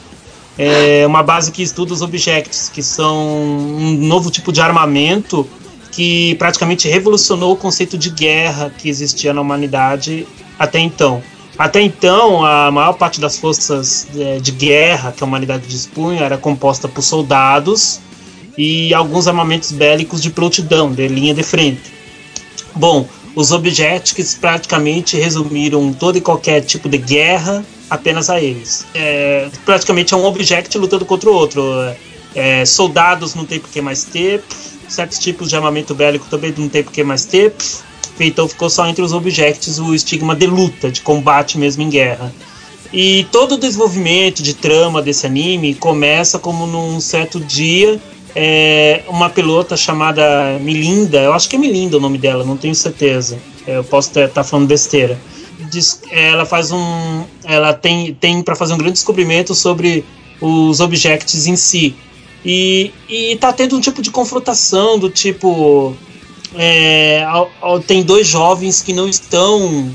[0.57, 5.47] É uma base que estuda os objects, que são um novo tipo de armamento
[5.91, 10.27] que praticamente revolucionou o conceito de guerra que existia na humanidade
[10.57, 11.21] até então.
[11.57, 16.37] Até então, a maior parte das forças é, de guerra que a humanidade dispunha era
[16.37, 17.99] composta por soldados
[18.57, 21.93] e alguns armamentos bélicos de prontidão, de linha de frente.
[22.75, 28.85] Bom, os Objects praticamente resumiram todo e qualquer tipo de guerra apenas a eles.
[28.93, 31.63] É, praticamente é um Object lutando contra o outro.
[32.33, 34.41] É, soldados não tem por que mais ter,
[34.87, 37.53] certos tipos de armamento bélico também não tem por que mais ter.
[38.19, 42.31] Então ficou só entre os Objects o estigma de luta, de combate mesmo em guerra.
[42.93, 47.99] E todo o desenvolvimento de trama desse anime começa como num certo dia
[48.35, 52.75] é, uma pilota chamada Milinda, eu acho que é Milinda o nome dela, não tenho
[52.75, 53.37] certeza.
[53.67, 55.19] É, Eu posso estar falando besteira.
[55.69, 60.03] Diz- ela faz um, ela tem tem para fazer um grande descobrimento sobre
[60.41, 61.95] os objects em si.
[62.43, 65.95] E, e tá tendo um tipo de confrontação do tipo
[66.55, 69.91] é, ao- ao- tem dois jovens que não estão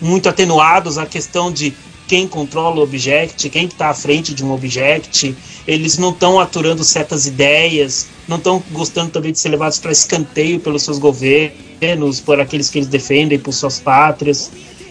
[0.00, 1.74] muito atenuados à questão de
[2.08, 5.36] quem controla o object, quem está à frente de um object.
[5.66, 10.58] Eles não estão aturando certas ideias, não estão gostando também de ser levados para escanteio
[10.58, 14.50] pelos seus governos, por aqueles que eles defendem, por suas pátrias.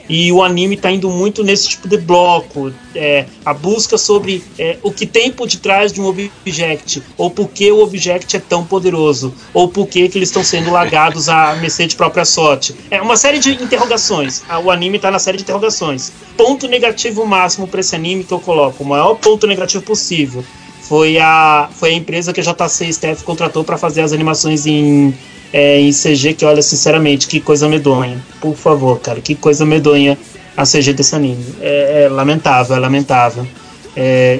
[0.09, 2.71] E o anime tá indo muito nesse tipo de bloco.
[2.95, 7.49] É, a busca sobre é, o que tem por detrás de um object, ou por
[7.49, 11.55] que o object é tão poderoso, ou por que, que eles estão sendo largados à
[11.61, 12.75] mercê de própria sorte.
[12.89, 14.43] É uma série de interrogações.
[14.63, 16.11] O anime tá na série de interrogações.
[16.35, 20.43] Ponto negativo máximo para esse anime que eu coloco, o maior ponto negativo possível.
[20.81, 25.13] Foi a, foi a empresa que a JC Staff contratou para fazer as animações em
[25.53, 28.23] é, em CG que, olha, sinceramente, que coisa medonha.
[28.41, 30.17] Por favor, cara, que coisa medonha
[30.55, 31.45] a CG desse anime.
[31.61, 33.47] É, é lamentável, é lamentável.
[33.95, 34.39] É,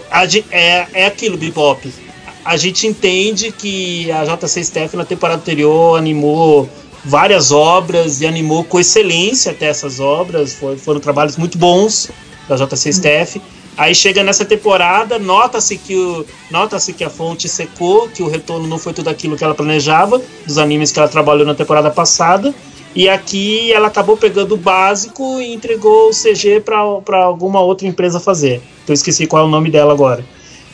[0.52, 1.92] é, é aquilo, Bebop.
[2.46, 6.70] A gente entende que a JC Staff na temporada anterior animou
[7.04, 10.54] várias obras e animou com excelência até essas obras.
[10.54, 12.10] Foi- foram trabalhos muito bons
[12.48, 13.42] da JC Staff.
[13.78, 18.68] Aí chega nessa temporada, nota-se que, o- nota-se que a fonte secou, que o retorno
[18.68, 22.54] não foi tudo aquilo que ela planejava, dos animes que ela trabalhou na temporada passada.
[22.96, 28.20] E aqui ela acabou pegando o básico e entregou o CG para alguma outra empresa
[28.20, 28.60] fazer.
[28.88, 30.26] Eu esqueci qual é o nome dela agora.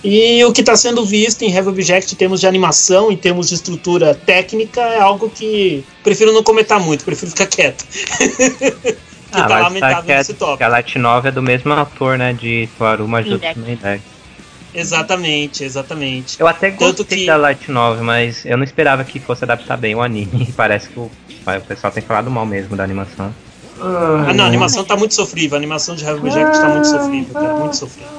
[0.01, 3.49] E o que está sendo visto em Heavy Object em termos de animação, em termos
[3.49, 7.85] de estrutura técnica, é algo que prefiro não comentar muito, prefiro ficar quieto.
[9.33, 10.57] que Ah, tá lamentável tá que, nesse tópico.
[10.57, 12.33] que a Light 9 é do mesmo ator, né?
[12.33, 13.57] De Toaruma Jutsu Index.
[13.57, 14.03] no Index.
[14.75, 16.39] Exatamente, exatamente.
[16.39, 19.93] Eu até gostei que- da Light 9, mas eu não esperava que fosse adaptar bem
[19.95, 20.51] o anime.
[20.57, 23.33] Parece que o, o pessoal tem falado mal mesmo da animação.
[23.79, 25.55] Ah, não, a animação tá muito sofrível.
[25.55, 27.53] A animação de Heavy Object tá muito sofrível, cara.
[27.55, 28.09] Muito sofrível.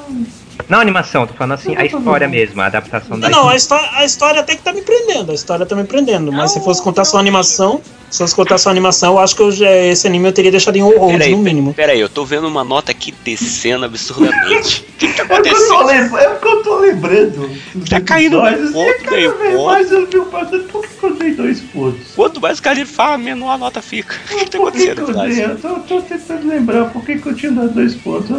[0.69, 3.57] Não a animação, tô falando assim, a história mesmo, a adaptação da Não, não, a
[3.57, 5.33] história, a história até que tá me prendendo.
[5.33, 6.33] A história tá me prendendo.
[6.33, 9.35] Mas se fosse contar só a animação, se fosse contar só a animação, eu acho
[9.37, 11.75] que eu já- esse anime eu teria deixado em hold, no mínimo.
[11.75, 14.87] peraí, eu tô vendo uma nota aqui descendo absurdamente.
[14.89, 15.91] O que, que tá É porque acontecendo?
[16.19, 17.51] é porque eu tô lembrando.
[17.91, 19.65] Tá caindo um ponto, meio ponto.
[19.67, 22.01] mais eu fico pensando, por que que eu dei dois pontos?
[22.15, 24.15] Quanto mais o Carlinhos fala, menor a nota fica.
[24.33, 25.01] O que tá acontecendo,
[25.41, 28.31] eu tô, tô tentando lembrar por que que eu tinha dado dois pontos.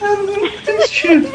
[0.00, 1.28] Não tem sentido.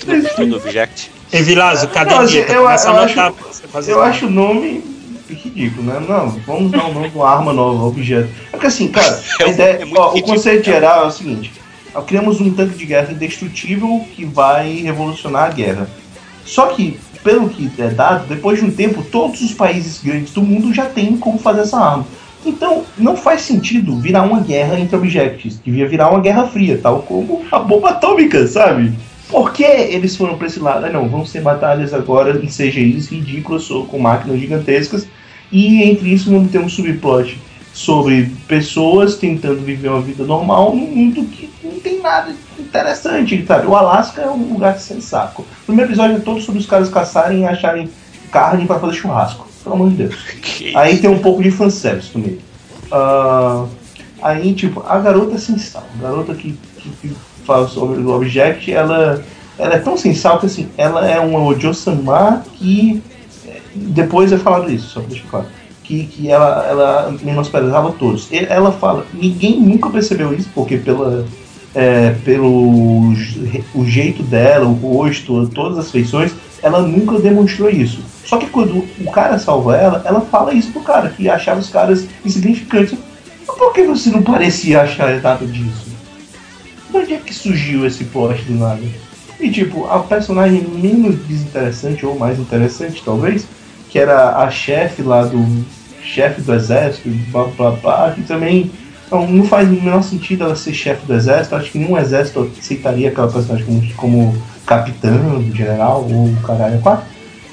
[0.00, 1.10] Tu não gostou do Object?
[1.32, 3.32] E Vilazo, cadê Não, assim, eu, Começa eu acho, pra
[3.68, 4.82] fazer eu acho o nome
[5.28, 6.04] ridículo, né?
[6.08, 8.28] Não, vamos dar o nome de uma arma nova, objeto.
[8.48, 11.52] É porque assim, cara, a ideia, ó, o conceito geral é o seguinte:
[11.94, 15.88] ó, criamos um tanque de guerra indestrutível que vai revolucionar a guerra.
[16.44, 20.42] Só que, pelo que é dado, depois de um tempo, todos os países grandes do
[20.42, 22.06] mundo já têm como fazer essa arma.
[22.46, 25.60] Então, não faz sentido virar uma guerra entre objects.
[25.64, 28.92] Devia virar uma guerra fria, tal como a bomba atômica, sabe?
[29.28, 30.86] Por que eles foram pra esse lado?
[30.86, 35.08] Ah, não, vão ser batalhas agora em CGIs ridículas com máquinas gigantescas.
[35.50, 37.36] E entre isso vamos ter um subplot
[37.72, 43.66] sobre pessoas tentando viver uma vida normal num mundo que não tem nada interessante, sabe?
[43.66, 45.42] O Alasca é um lugar sem saco.
[45.42, 47.90] O primeiro episódio é todo sobre os caras caçarem e acharem
[48.30, 49.45] carne para fazer churrasco.
[49.66, 50.14] Pelo amor de Deus.
[50.76, 52.38] Aí tem um pouco de fanservice no meio.
[52.92, 53.64] Ah,
[54.22, 55.84] aí, tipo, a garota é sem sal.
[55.98, 59.24] A garota que, que, que fala sobre o Object, ela,
[59.58, 63.02] ela é tão sem sal que, assim, ela é uma Ojo-sama que...
[63.44, 65.46] eh, Depois é falado isso, só pra deixar claro.
[65.82, 68.28] Que, que ela, ela menosprezava todos.
[68.30, 71.26] Ela fala, ninguém nunca percebeu isso, porque pela,
[71.74, 73.12] é, pelo
[73.74, 76.32] o jeito dela, o rosto, todas as feições,
[76.62, 78.00] ela nunca demonstrou isso.
[78.26, 81.70] Só que quando o cara salva ela, ela fala isso pro cara, que achava os
[81.70, 82.98] caras insignificantes.
[83.46, 85.86] Mas por que você não parecia achar nada disso?
[86.90, 88.82] De onde é que surgiu esse plot do nada?
[89.38, 93.46] E tipo, a personagem menos desinteressante, ou mais interessante talvez,
[93.90, 95.64] que era a chefe lá do.
[96.02, 98.72] chefe do exército, blá blá blá, que também
[99.10, 101.54] não, não faz o menor sentido ela ser chefe do exército.
[101.54, 106.78] Acho que nenhum exército aceitaria aquela personagem como, como capitão, general ou caralho.
[106.78, 107.06] a quatro.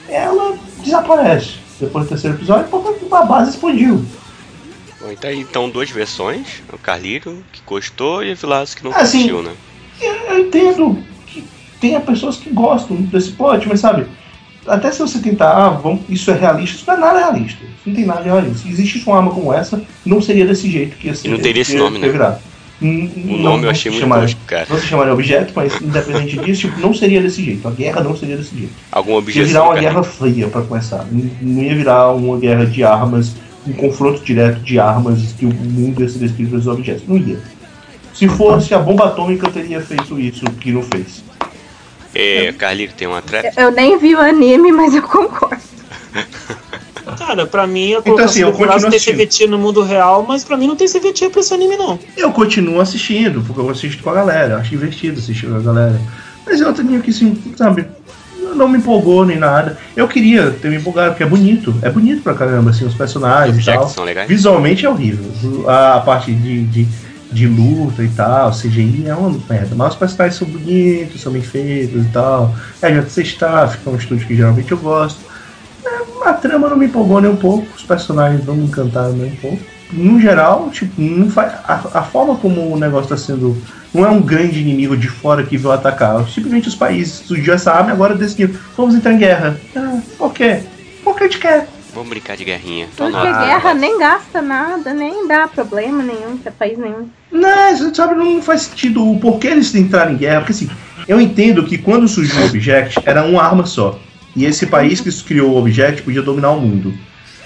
[0.09, 0.42] Ela
[0.83, 4.03] desaparece depois do terceiro episódio porque a base explodiu.
[5.11, 6.61] Então, então duas versões.
[6.71, 9.51] O Carlito, que gostou, e o Vilaço, que não Assim, curtiu, né?
[10.01, 11.43] Eu, entendo que
[11.79, 14.07] tem pessoas que gostam desse plot, mas sabe,
[14.65, 17.63] até se você tentar, ah, vamos, isso é realista, isso não é nada realista.
[17.85, 18.59] Não tem nada de realista.
[18.59, 21.27] Se existisse uma arma como essa, não seria desse jeito que ia ser.
[21.27, 22.39] E não teria esse nome, né?
[22.83, 24.65] O não- nome eu não achei se muito chamaria- tosco, cara.
[24.69, 27.67] Não se chamaria objeto, mas independente disso, tipo, não seria desse jeito.
[27.67, 28.73] A guerra não seria desse jeito.
[28.91, 31.05] Alguma Ia objeção, virar uma guerra fria pra começar.
[31.11, 33.35] Não não ia virar uma guerra de armas,
[33.65, 37.03] um confronto direto de armas que o mundo ia ser descrito pelos objetos.
[37.07, 37.39] Não ia.
[38.13, 41.23] Se fosse a bomba atômica, teria feito isso que não fez.
[42.13, 43.45] É, Carlito tem uma trap.
[43.57, 45.63] Eu nem vi o anime, mas eu concordo.
[47.17, 49.15] Cara, pra mim a Então, assim, eu colocação do Vilaço continuo tem assistindo.
[49.15, 51.99] CVT no mundo real, mas pra mim não tem CVT pra esse anime, não.
[52.15, 54.57] Eu continuo assistindo, porque eu assisto com a galera.
[54.57, 55.99] Acho divertido assistir com a galera.
[56.45, 57.85] Mas é outro anime que, assim, sabe,
[58.55, 59.77] não me empolgou nem nada.
[59.95, 61.73] Eu queria ter me empolgado, porque é bonito.
[61.81, 63.89] É bonito pra caramba, assim, os personagens e Jackson tal.
[63.89, 64.27] são legais?
[64.27, 65.69] Visualmente é horrível.
[65.69, 66.87] A, parte de, de,
[67.31, 69.75] de luta e tal, CGI é uma merda.
[69.75, 72.53] Mas os personagens são bonitos, são bem feitos e tal.
[72.81, 75.19] É JC Staff, que é um estúdio que geralmente eu gosto.
[75.85, 75.89] É,
[76.25, 79.35] a trama não me empolgou nem um pouco, os personagens não me encantaram nem um
[79.35, 79.59] pouco.
[79.91, 83.55] No geral, tipo, não faz, a, a forma como o negócio está sendo.
[83.93, 86.27] Não é um grande inimigo de fora que veio atacar.
[86.27, 89.55] Simplesmente os países surgiu essa arma e agora decidiram, vamos entrar em guerra.
[89.75, 90.63] Ah, por quê?
[91.03, 91.67] Porque a gente quer.
[91.93, 92.87] Vamos brincar de guerrinha.
[92.97, 97.07] Tô Porque na- guerra nem gasta nada, nem dá problema nenhum pra país nenhum.
[97.31, 100.39] Não, você sabe, não faz sentido o porquê eles entraram em guerra.
[100.39, 100.69] Porque assim,
[101.07, 103.99] eu entendo que quando surgiu o Object, era uma arma só.
[104.35, 106.93] E esse país que criou o Object podia dominar o mundo.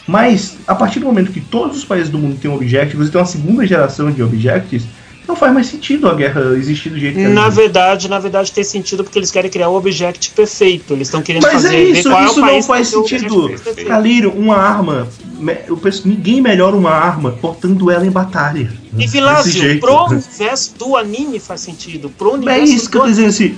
[0.08, 3.12] Mas, a partir do momento que todos os países do mundo têm um Object, você
[3.12, 4.86] tem uma segunda geração de Objects,
[5.28, 8.64] não faz mais sentido a guerra existir do jeito que Na verdade, na verdade tem
[8.64, 10.94] sentido porque eles querem criar o object perfeito.
[10.94, 13.54] Eles estão querendo Mas fazer é isso, qual é o isso não país faz sentido.
[13.86, 15.08] Calírio, uma arma.
[15.68, 18.72] eu penso, ninguém melhora uma arma portando ela em batalha.
[18.98, 22.10] E Vilásio, pro universo do anime faz sentido.
[22.10, 23.58] Pro É universo isso que eu tô dizendo assim.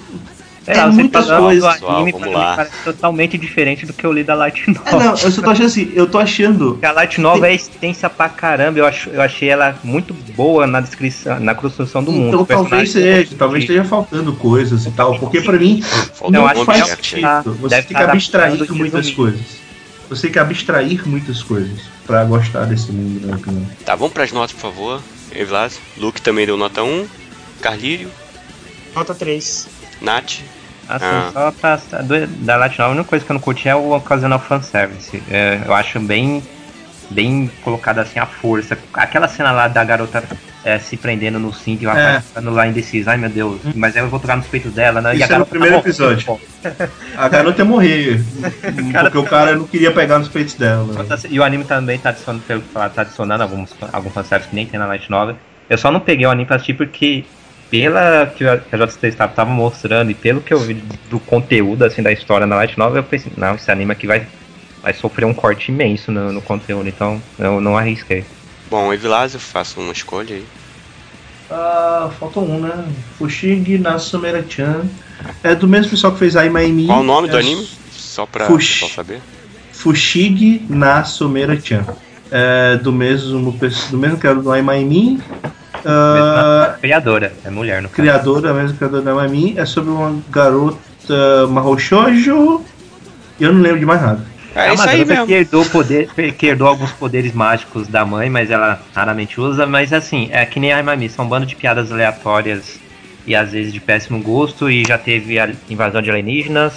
[0.72, 1.64] É lá, você muitas falando coisas.
[1.64, 2.56] do Pessoal, anime, vamos pra mim, lá.
[2.56, 4.84] parece totalmente diferente do que eu li da Light Novel.
[5.00, 6.72] É, não, eu só tô achando assim, eu tô achando.
[6.72, 8.80] Porque a Light Novel é extensa pra caramba.
[8.80, 12.28] Eu, acho, eu achei ela muito boa na descrição, na construção do mundo.
[12.41, 16.60] Então talvez seja, talvez esteja faltando coisas e tal, porque pra mim Faltou não acho
[16.62, 17.22] que faz object aí.
[17.22, 17.62] tá- sentido.
[17.62, 18.12] Você deve tem tá
[18.58, 19.16] que de muitas zumbi.
[19.16, 19.41] coisas.
[20.10, 23.68] Você tem que abstrair muitas coisas pra gostar desse mundo, na minha opinião.
[23.86, 25.02] Tá, vamos pras notas, por favor.
[25.32, 25.80] Evilásio.
[25.98, 27.06] Luke também deu nota 1.
[27.62, 28.10] Carlírio.
[28.96, 29.68] Nota 3.
[30.02, 30.40] Nath.
[30.90, 31.30] Assim, Ah.
[31.32, 33.91] só pra, do- da Light Novel, a única coisa que eu não curti é o
[33.91, 35.22] ocasional fanservice.
[35.30, 36.41] É, eu acho bem,
[37.11, 38.78] bem colocado assim a força.
[38.94, 40.24] Aquela cena lá da garota
[40.64, 42.22] é, se prendendo no cinto e o rapaz É.
[42.22, 43.10] ficando lá indeciso.
[43.10, 45.11] Ai meu Deus, mas eu vou tocar nos peitos dela, né?
[45.16, 46.26] Isso e a é no garota primeiro tá morrendo, episódio.
[46.26, 46.40] pô.
[47.18, 48.24] A garota ia morrer.
[49.02, 50.88] porque o cara não queria pegar nos peitos dela.
[51.30, 54.56] E o anime também tá adicionando, pelo que falar, tá adicionando alguns, alguns fanservice que
[54.56, 55.36] nem tem na Light Novel.
[55.70, 57.24] Eu só não peguei o anime pra assistir porque,
[57.70, 60.76] pela que a que a JT estava tava mostrando e pelo que eu vi
[61.10, 64.28] do conteúdo assim da história na Light Novel, eu pensei, não, esse anime aqui vai,
[64.82, 68.26] vai sofrer um corte imenso no, no conteúdo, então eu não arrisquei.
[68.70, 70.46] Bom, Evilásio, faça uma escolha aí.
[71.50, 72.86] Ah, falta um, né?
[73.18, 74.86] Fushigi Nasumera-chan.
[75.44, 76.86] É do mesmo pessoal que fez a Imaimi.
[76.86, 77.68] Qual o nome é do anime?
[77.91, 78.86] Só pra Fush.
[78.94, 79.20] saber.
[79.74, 81.84] Fushigi Nasumera-chan.
[82.30, 85.20] É do mesmo, do mesmo criador do Imaimi.
[85.85, 88.01] Ah, Criadora, é mulher no caso.
[88.01, 89.53] criadora, a mesma criadora da Imaimi.
[89.57, 90.77] É sobre uma garota
[91.49, 92.61] Mahou Shoujo.
[93.39, 94.26] E eu não lembro de mais nada.
[94.56, 95.27] É, É isso uma aí garota mesmo.
[95.27, 99.65] que herdou, poder, que herdou alguns poderes mágicos da mãe, mas ela raramente usa.
[99.65, 102.80] Mas assim, é que nem a Imami, são um bando de piadas aleatórias
[103.27, 104.69] e às vezes de péssimo gosto.
[104.69, 106.73] E já teve a invasão de alienígenas,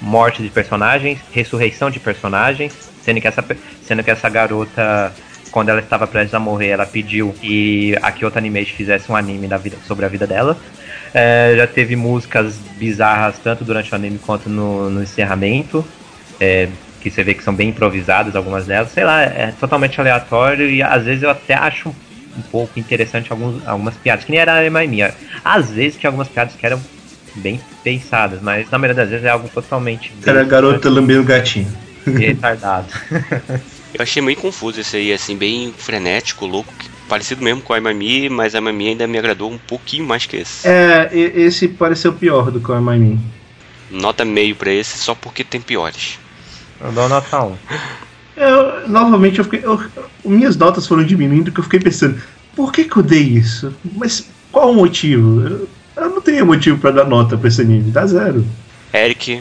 [0.00, 2.72] morte de personagens, ressurreição de personagens.
[3.02, 3.44] Sendo que essa,
[3.82, 5.12] sendo que essa garota,
[5.56, 9.48] quando ela estava prestes a morrer, ela pediu que a Kyoto Animation fizesse um anime
[9.48, 10.54] da vida, sobre a vida dela.
[11.14, 15.82] É, já teve músicas bizarras tanto durante o anime quanto no, no encerramento.
[16.38, 16.68] É,
[17.00, 20.82] que você vê que são bem improvisadas, algumas delas, sei lá, é totalmente aleatório e
[20.82, 24.86] às vezes eu até acho um, pouco interessante alguns, algumas piadas, que nem era a
[24.86, 25.14] minha.
[25.42, 26.78] Às vezes tinha algumas piadas que eram
[27.36, 31.72] bem pensadas, mas na maioria das vezes é algo totalmente Era a garota lambendo gatinho.
[32.04, 32.88] retardado.
[33.98, 36.70] Eu achei meio confuso esse aí, assim, bem frenético, louco,
[37.08, 40.36] parecido mesmo com a Imami, mas a Imami ainda me agradou um pouquinho mais que
[40.36, 40.68] esse.
[40.68, 43.18] É, esse pareceu pior do que o Imaimi.
[43.90, 46.18] Nota meio pra esse, só porque tem piores.
[46.78, 47.56] Eu dou nota 1.
[48.36, 49.60] Eu, novamente, eu fiquei.
[49.64, 49.80] eu-
[50.22, 52.20] minhas notas foram diminuindo, que eu fiquei pensando,
[52.54, 53.72] por que, que eu dei isso?
[53.94, 55.40] Mas qual o motivo?
[55.40, 58.44] Eu, eu não tenho motivo pra dar nota pra esse anime, dá zero.
[58.92, 59.40] Eric,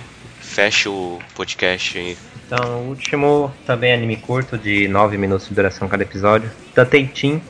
[0.55, 2.17] fecha o podcast aí.
[2.47, 6.49] Então, o último também é anime curto, de 9 minutos de duração cada episódio.
[6.73, 7.41] Tateitin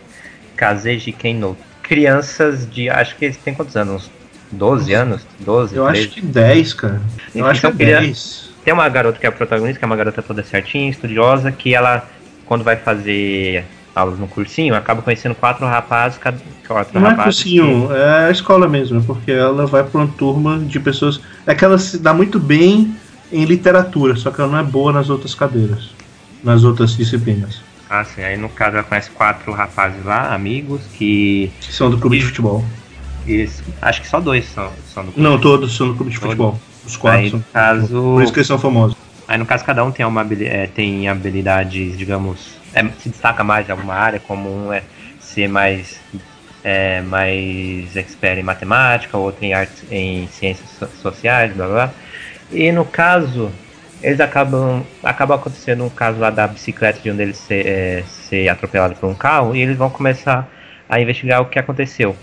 [0.56, 1.56] Kazeji Keno.
[1.84, 2.90] Crianças de.
[2.90, 4.10] Acho que eles têm quantos anos?
[4.52, 5.22] 12 anos?
[5.40, 6.00] 12, Eu 13?
[6.08, 7.02] acho que 10, cara.
[7.36, 8.50] Eu acho que é então queria- 10.
[8.64, 11.76] Tem uma garota que é a protagonista, que é uma garota toda certinha, estudiosa, que
[11.76, 12.10] ela,
[12.48, 13.64] quando vai fazer
[13.96, 17.42] aulas no cursinho, acaba conhecendo quatro rapazes, cada- quatro Não é rapazes.
[17.44, 21.22] cursinho, é a escola mesmo, porque ela vai pra uma turma de pessoas.
[21.48, 22.94] É que ela se dá muito bem
[23.32, 25.92] em literatura, só que ela não é boa nas outras cadeiras,
[26.44, 27.62] nas outras disciplinas.
[27.90, 28.22] Ah, sim.
[28.22, 31.52] Aí no caso ela conhece quatro rapazes lá, amigos, que.
[31.62, 32.66] Que são do clube de futebol.
[33.28, 36.36] Eles, acho que só dois são, são do Não, todos são do clube de Todos?
[36.36, 36.60] futebol.
[36.86, 37.44] Os quatro Aí são.
[37.54, 38.02] caso.
[38.02, 38.96] Por isso que eles são famosos.
[39.28, 43.68] Aí no caso cada um tem uma é, tem habilidades, digamos, é, se destaca mais
[43.68, 44.84] em alguma área, como um é
[45.20, 46.00] ser mais
[46.64, 51.94] é, mais expert em matemática, outro em artes, em ciências so- sociais, blá blá.
[52.52, 53.52] E no caso
[54.04, 58.50] eles acabam acaba acontecendo um caso lá da bicicleta de um deles ser, é, ser
[58.50, 60.48] atropelado por um carro e eles vão começar
[60.88, 62.16] a investigar o que aconteceu.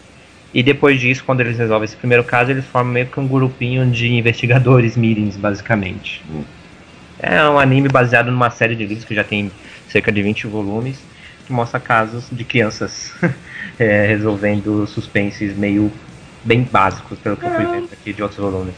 [0.55, 3.91] E depois disso, quando eles resolvem esse primeiro caso, eles formam meio que um grupinho
[3.91, 6.23] de investigadores mirins, basicamente.
[7.23, 9.51] É um anime baseado numa série de livros que já tem
[9.89, 10.99] cerca de 20 volumes,
[11.47, 13.13] que mostra casos de crianças
[13.79, 15.91] é, resolvendo suspenses meio
[16.45, 18.75] bem básicos, pelo que eu fui vendo aqui de outros volumes.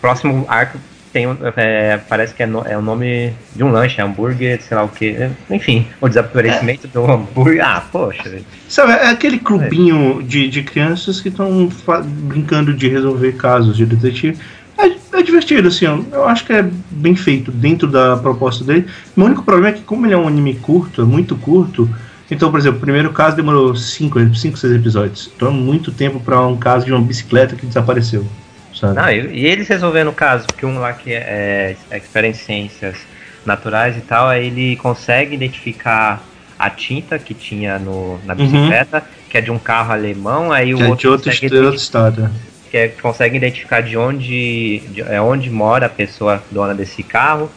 [0.00, 0.78] Próximo arco
[1.12, 4.76] tem um- é, parece que é, no- é o nome de um lanche, hambúrguer, sei
[4.76, 5.30] lá o que.
[5.48, 7.64] Enfim, o desaparecimento do hambúrguer.
[7.64, 8.28] Ah, poxa.
[8.28, 8.44] velho.
[8.68, 11.70] Sabe, é aquele clubinho de, de crianças que estão
[12.04, 14.36] brincando de resolver casos de detetive.
[14.78, 18.86] É, é divertido, assim, eu acho que é bem feito dentro da proposta dele.
[19.16, 21.88] O único problema é que, como ele é um anime curto, é muito curto,
[22.30, 25.30] então, por exemplo, o primeiro caso demorou 5, 5, 6 episódios.
[25.34, 28.26] Então é muito tempo pra um caso de uma bicicleta que desapareceu.
[28.74, 28.94] Sabe?
[28.94, 32.34] Não, e, e eles resolvendo o caso, porque um lá que é, é expert em
[32.34, 32.96] ciências
[33.44, 36.22] naturais e tal, aí ele consegue identificar
[36.58, 40.80] a tinta que tinha no, na bicicleta, que é de um carro alemão, aí o
[40.80, 42.30] é outro de outro, consegue de outro estado.
[42.70, 47.50] Que é, consegue identificar de onde, de, é, onde mora a pessoa dona desse carro.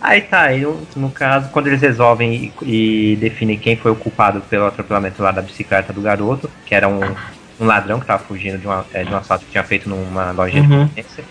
[0.00, 3.96] Aí tá, aí no, no caso, quando eles resolvem e, e definem quem foi o
[3.96, 7.00] culpado pelo atropelamento lá da bicicleta do garoto, que era um,
[7.58, 10.30] um ladrão que tava fugindo de, uma, é, de um assalto que tinha feito numa
[10.32, 10.86] loja de Uhum.
[10.86, 11.24] conveniência,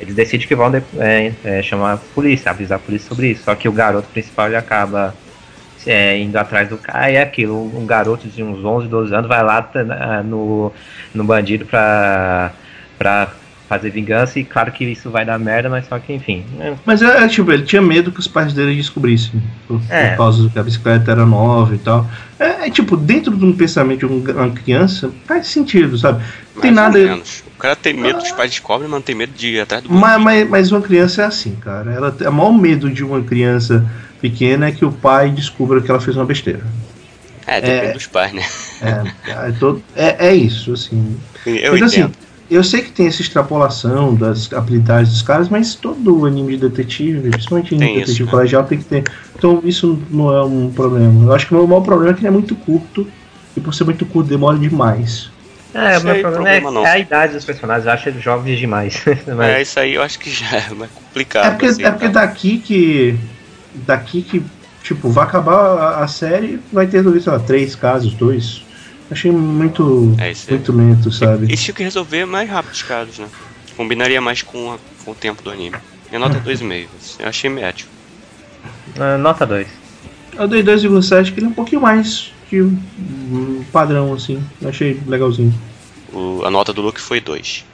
[0.00, 3.44] eles decidem que vão de- é, é, chamar a polícia, avisar a polícia sobre isso.
[3.44, 5.14] Só que o garoto principal ele acaba
[5.86, 7.10] é, indo atrás do cara.
[7.10, 10.72] E é aquilo, um garoto de uns 11, 12 anos vai lá tá, no,
[11.14, 12.52] no bandido pra,
[13.02, 13.32] pra
[13.68, 14.38] fazer vingança.
[14.38, 16.44] E claro que isso vai dar merda, mas só que enfim.
[16.60, 19.42] é, Mas é, é, tipo, ele tinha medo que os pais dele descobrissem.
[19.66, 20.14] Por, por É.
[20.16, 22.08] causa que a bicicleta era nova e tal.
[22.38, 26.22] É, é, tipo, dentro de um pensamento de um- uma criança, faz sentido, sabe?
[26.54, 26.98] Não tem Mais nada.
[26.98, 27.42] menos.
[27.56, 29.92] O cara tem medo, os pais descobrem, mas não tem medo de ir atrás do
[29.92, 31.92] Mas, mas, mas uma criança é assim, cara.
[31.92, 33.84] Ela, o maior medo de uma criança
[34.20, 36.60] pequena é que o pai descubra que ela fez uma besteira.
[37.46, 37.92] É, depende É.
[37.92, 38.42] dos pais, né?
[38.82, 41.16] É, é, todo- é, é isso, assim.
[41.46, 42.14] Eu Mas, assim, entendo.
[42.54, 47.30] Eu sei que tem essa extrapolação das habilidades dos caras, mas todo anime de detetive,
[47.30, 48.30] principalmente Tem em detetive isso, né?
[48.30, 49.04] colegial, tem que ter.
[49.36, 51.24] Então isso não é um problema.
[51.26, 53.06] Eu acho que o meu maior problema é que ele é muito curto,
[53.56, 55.30] e por ser muito curto demora demais.
[55.74, 56.86] É, o meu problema, problema é, não.
[56.86, 59.02] é a idade dos personagens, eu acho eles jovens demais.
[59.26, 61.46] Mas- É, isso aí eu acho que já é mais complicado.
[61.46, 62.20] É porque, assim, é porque tá?
[62.26, 63.14] daqui que.
[63.86, 64.42] Daqui que,
[64.82, 68.62] tipo, vai acabar a, a série, vai ter, sei lá, três casos, dois.
[69.12, 70.56] Achei muito, É isso aí.
[70.56, 71.44] muito lento, sabe?
[71.46, 73.28] Eles tinham que resolver mais rápido os casos, né?
[73.76, 75.76] Combinaria mais com, a- com o tempo do anime.
[76.08, 76.88] Minha nota é 2,5.
[77.18, 77.86] Eu achei médio.
[78.98, 79.66] Ah, nota 2.
[80.34, 84.42] Eu dei 2,7, que ele é um pouquinho mais que um padrão, assim.
[84.60, 85.52] Eu achei legalzinho.
[86.12, 87.64] O- a nota do Luke foi 2.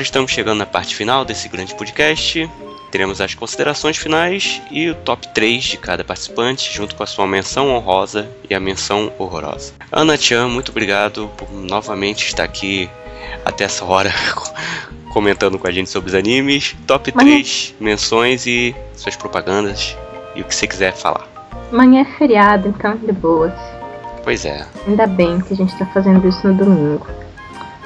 [0.00, 2.50] Agora estamos chegando na parte final desse grande podcast.
[2.90, 7.26] Teremos as considerações finais e o top 3 de cada participante, junto com a sua
[7.26, 9.74] menção honrosa e a menção horrorosa.
[9.92, 12.88] Ana Chan, muito obrigado por novamente estar aqui
[13.44, 14.10] até essa hora
[15.12, 16.74] comentando com a gente sobre os animes.
[16.86, 19.94] Top 3 menções e suas propagandas
[20.34, 21.28] e o que você quiser falar.
[21.70, 23.52] Amanhã é feriado, então de boas.
[24.24, 24.64] Pois é.
[24.86, 27.06] Ainda bem que a gente tá fazendo isso no domingo.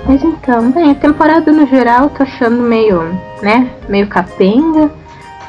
[0.07, 3.03] Mas então, bem, a temporada no geral tô achando meio,
[3.43, 4.91] né, meio capenga.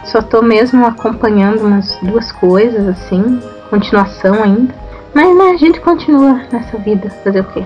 [0.06, 4.74] Só tô mesmo acompanhando umas duas coisas, assim, continuação ainda.
[5.14, 7.66] Mas né, a gente continua nessa vida, fazer o quê?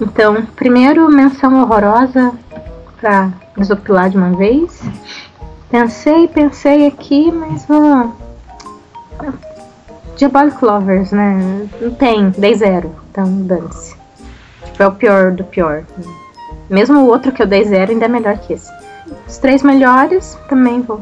[0.00, 2.32] Então, primeiro, menção horrorosa
[3.00, 4.82] pra desopilar de uma vez.
[5.70, 8.12] Pensei, pensei aqui, mas vou.
[10.16, 11.68] Diabolic Lovers, né?
[11.80, 14.03] Não tem, dei zero, então dane-se.
[14.74, 15.84] Tipo, é o pior do pior.
[16.68, 18.72] Mesmo o outro que eu dei zero ainda é melhor que esse.
[19.26, 21.00] Os três melhores também vou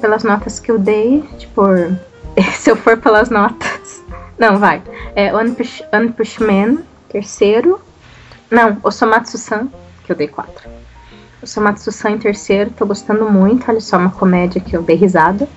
[0.00, 1.62] pelas notas que eu dei, tipo,
[2.54, 4.00] se eu for pelas notas.
[4.38, 4.80] Não, vai.
[5.16, 7.80] É One Punch Man, terceiro.
[8.48, 9.68] Não, Osomatsu-san,
[10.04, 10.70] que eu dei quatro.
[11.42, 13.68] Osomatsu-san em terceiro, tô gostando muito.
[13.68, 15.48] Olha só, uma comédia que eu dei risada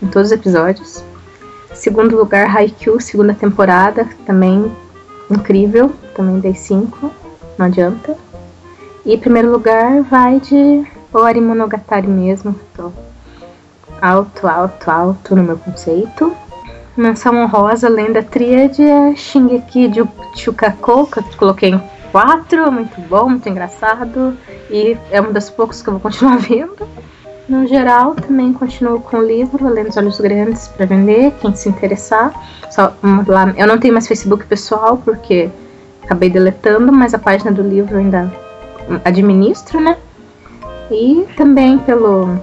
[0.00, 1.04] em todos os episódios.
[1.74, 4.70] Segundo lugar, Haikyuu, segunda temporada, também
[5.30, 7.10] incrível, também dei 5,
[7.58, 8.16] não adianta.
[9.04, 12.90] E primeiro lugar vai de Ori Monogatari mesmo, tô
[14.00, 16.34] alto, alto, alto no meu conceito.
[16.96, 21.82] Menção honrosa, além da tríade, é Shingeki de Chukako, que coloquei em
[22.12, 24.36] 4, muito bom, muito engraçado.
[24.70, 26.86] E é um dos poucos que eu vou continuar vendo.
[27.46, 31.68] No geral, também continuo com o livro Lendo os Olhos Grandes para vender, quem se
[31.68, 32.32] interessar.
[32.70, 32.94] Só,
[33.26, 35.50] lá, eu não tenho mais Facebook pessoal porque
[36.02, 38.32] acabei deletando, mas a página do livro ainda
[39.04, 39.96] administro, né?
[40.90, 42.38] E também pelo.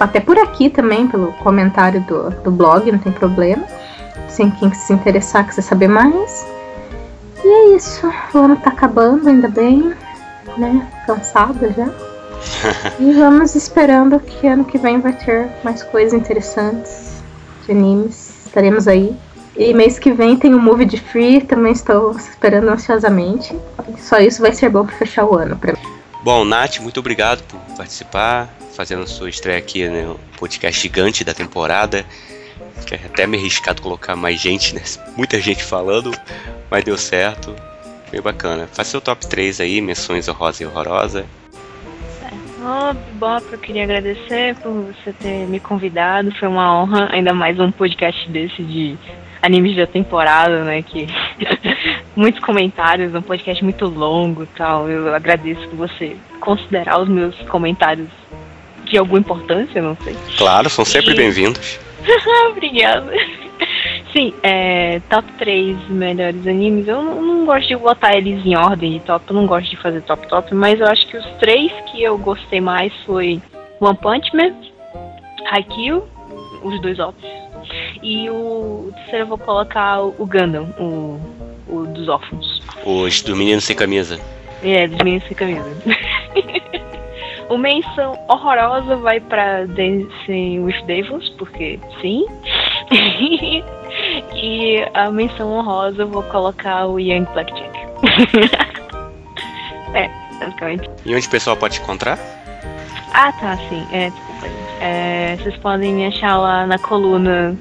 [0.00, 3.64] Até por aqui também, pelo comentário do, do blog, não tem problema.
[4.28, 6.46] Sem quem se interessar, quiser saber mais.
[7.44, 8.10] E é isso.
[8.32, 9.92] O ano tá acabando, ainda bem.
[10.56, 10.86] Né?
[11.06, 11.88] Cansada já.
[12.98, 17.22] e vamos esperando que ano que vem vai ter mais coisas interessantes
[17.66, 18.46] de animes.
[18.46, 19.14] Estaremos aí.
[19.56, 23.56] E mês que vem tem o Movie de Free, também estou esperando ansiosamente.
[23.98, 25.98] Só isso vai ser bom para fechar o ano pra mim.
[26.22, 32.06] Bom, Nath, muito obrigado por participar, fazendo sua estreia aqui no podcast gigante da temporada.
[32.86, 34.82] Que é até meio arriscado colocar mais gente, né?
[35.16, 36.12] Muita gente falando,
[36.70, 37.54] mas deu certo.
[38.10, 38.68] Bem bacana.
[38.72, 41.26] Faz seu top 3 aí, menções honrosa e horrorosa.
[42.60, 46.32] Oh, Bob, eu queria agradecer por você ter me convidado.
[46.34, 48.96] Foi uma honra, ainda mais um podcast desse de
[49.40, 50.82] animes da temporada, né?
[50.82, 51.06] Que
[52.16, 54.88] muitos comentários, um podcast muito longo e tal.
[54.88, 58.08] Eu agradeço por você considerar os meus comentários
[58.84, 60.16] de alguma importância, não sei.
[60.36, 61.78] Claro, são sempre E- bem-vindos.
[62.50, 63.12] Obrigada.
[64.12, 66.88] Sim, é, top 3 melhores animes.
[66.88, 69.76] Eu não, não gosto de botar eles em ordem de top, eu não gosto de
[69.76, 73.40] fazer top top, mas eu acho que os três que eu gostei mais foi
[73.80, 74.54] One Punch Man,
[75.50, 76.04] Haikyuu,
[76.62, 77.30] os dois óbvios,
[78.02, 81.20] e o terceiro eu vou colocar o, o Gundam, o,
[81.68, 82.62] o dos órfãos.
[82.84, 84.18] Os do Menino Sem Camisa.
[84.62, 85.70] É, dos meninos sem camisa.
[87.48, 92.26] o menção horrorosa vai pra Dancing with Devils, porque sim.
[94.34, 97.78] e a menção honrosa eu vou colocar o Young Blackjack.
[99.94, 100.90] é, basicamente.
[101.04, 102.18] E onde o pessoal pode te encontrar?
[103.12, 103.86] Ah, tá, sim.
[103.92, 104.68] É, desculpa, gente.
[104.80, 107.56] É, vocês podem me achar lá na coluna,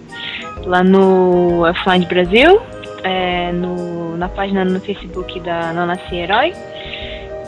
[0.66, 2.62] lá no Offline Brasil,
[3.04, 6.54] é, no, na página no Facebook da Não Nasci Herói.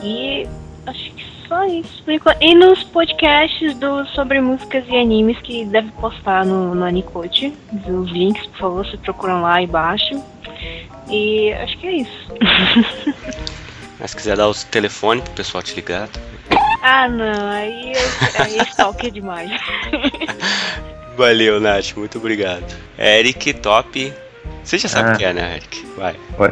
[0.02, 0.48] E
[0.86, 1.19] acho que
[1.50, 2.04] só isso.
[2.40, 7.54] E nos podcasts do, sobre músicas e animes que deve postar no, no Anicote.
[7.88, 10.24] Os links, por favor, vocês procuram lá e baixam.
[11.10, 12.28] E acho que é isso.
[14.00, 16.08] Mas se quiser dar o telefone pro pessoal te ligar.
[16.08, 16.20] tá?
[16.82, 19.52] ah, não, aí, eu- aí é stalker demais.
[21.18, 22.64] Valeu, Nath, muito obrigado.
[22.98, 24.14] Eric, top.
[24.64, 25.16] Você já sabe o Ah.
[25.18, 25.86] que é, né, Eric?
[25.98, 26.16] Vai.
[26.38, 26.52] Oi.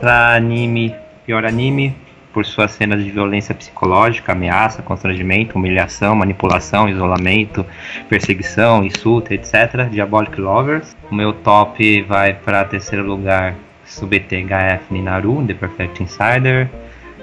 [0.00, 0.94] Pra anime,
[1.26, 1.94] pior anime,
[2.38, 7.66] por suas cenas de violência psicológica, ameaça, constrangimento, humilhação, manipulação, isolamento,
[8.08, 9.88] perseguição, insulto, etc.
[9.90, 10.96] Diabolic Lovers.
[11.10, 16.70] O meu top vai para terceiro lugar, Subete HF Ninaru, The Perfect Insider.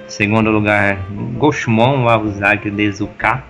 [0.06, 0.98] Segundo lugar,
[1.38, 3.42] Goshumon Aozagi Dezuka.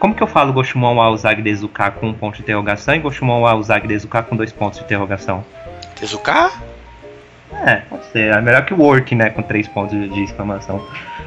[0.00, 3.86] Como que eu falo Goshumon Aozagi Dezuka com um ponto de interrogação e Goshumon Aozagi
[3.86, 5.44] Dezuka com dois pontos de interrogação?
[5.94, 6.73] Tezuka?
[7.66, 8.32] É, pode ser.
[8.32, 9.30] É melhor que o Work, né?
[9.30, 10.82] Com três pontos de exclamação.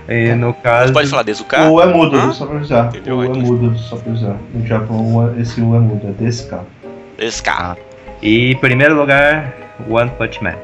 [0.07, 0.87] E no caso.
[0.87, 1.69] Você pode falar Dezuka?
[1.69, 2.31] O é mudo, Hã?
[2.31, 2.87] só pra avisar.
[2.87, 3.17] Entendeu?
[3.17, 4.35] O é mudo, só pra avisar.
[4.53, 6.63] No Japão, é- esse U é mudo, é desse cara.
[7.17, 7.77] Dezuka.
[8.21, 9.53] E em primeiro lugar,
[9.89, 10.55] One Punch Man.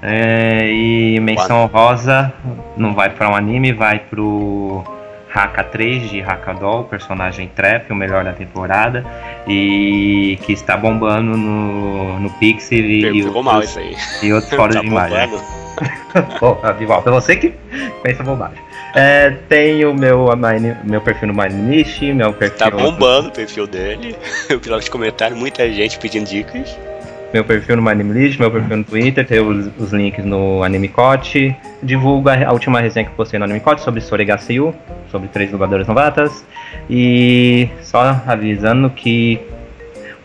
[0.00, 2.32] É, e menção rosa
[2.76, 4.84] não vai para um anime, vai pro
[5.32, 9.04] Haka 3 de Hakadol, personagem trap, o melhor da temporada.
[9.46, 14.28] E que está bombando no, no Pixel e, e Pegou mal outros, isso aí.
[14.28, 15.30] e outros foros Tá de imagem.
[16.40, 17.54] Pô, Avival, pra você que
[18.02, 18.58] pensa bobagem.
[18.94, 22.58] É, tem o meu, Mine- meu perfil no MindList, meu perfil.
[22.58, 24.16] Tá bombando o perfil dele.
[24.48, 26.76] Eu vi lá nos comentários, muita gente pedindo dicas.
[27.32, 31.54] Meu perfil no MindList, meu perfil no Twitter, tem os, os links no Animecote.
[31.82, 34.74] Divulgo a, última resenha que eu postei no Animecote sobre Soregaciu,
[35.10, 36.44] sobre três dubladoras novatas.
[36.88, 39.38] E só avisando que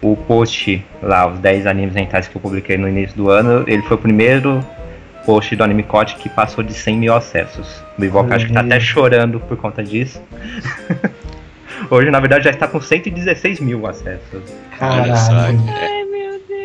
[0.02, 3.82] o post lá, os 10 animes rentais que eu publiquei no início do ano, ele
[3.84, 4.66] foi o primeiro
[5.26, 7.84] post do Animecote que passou de 100 mil acessos.
[7.98, 10.22] O Ivoca acho que tá até chorando por conta disso.
[11.90, 14.42] Hoje, na verdade, já está com 116 mil acessos.
[14.80, 15.32] Olha só.
[15.32, 15.60] Caralho.
[15.70, 16.03] é.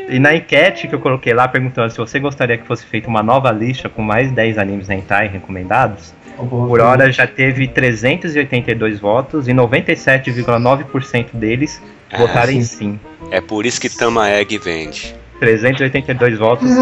[0.08, 3.22] E na enquete que eu coloquei lá perguntando se você gostaria que fosse feita uma
[3.22, 9.52] nova lista com mais 10 animes hentai recomendados, por hora já teve 382 votos e
[9.52, 11.82] 97,9% deles
[12.12, 12.76] Ah, votaram em sim.
[12.76, 13.00] sim.
[13.30, 15.14] É por isso que Tama Egg vende.
[15.40, 16.68] 382 votos.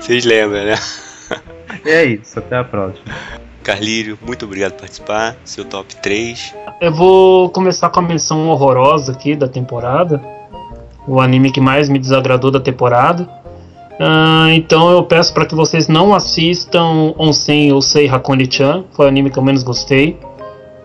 [0.00, 0.74] Vocês lembram, né?
[1.84, 3.04] E é isso, até a próxima.
[3.62, 5.36] Carlírio, muito obrigado por participar.
[5.44, 6.54] Seu top 3.
[6.80, 10.20] Eu vou começar com a menção horrorosa aqui da temporada.
[11.06, 13.28] O anime que mais me desagradou da temporada.
[13.98, 19.08] Ah, então eu peço para que vocês não assistam Onsen ou Sei Hakone-chan, foi o
[19.08, 20.18] anime que eu menos gostei.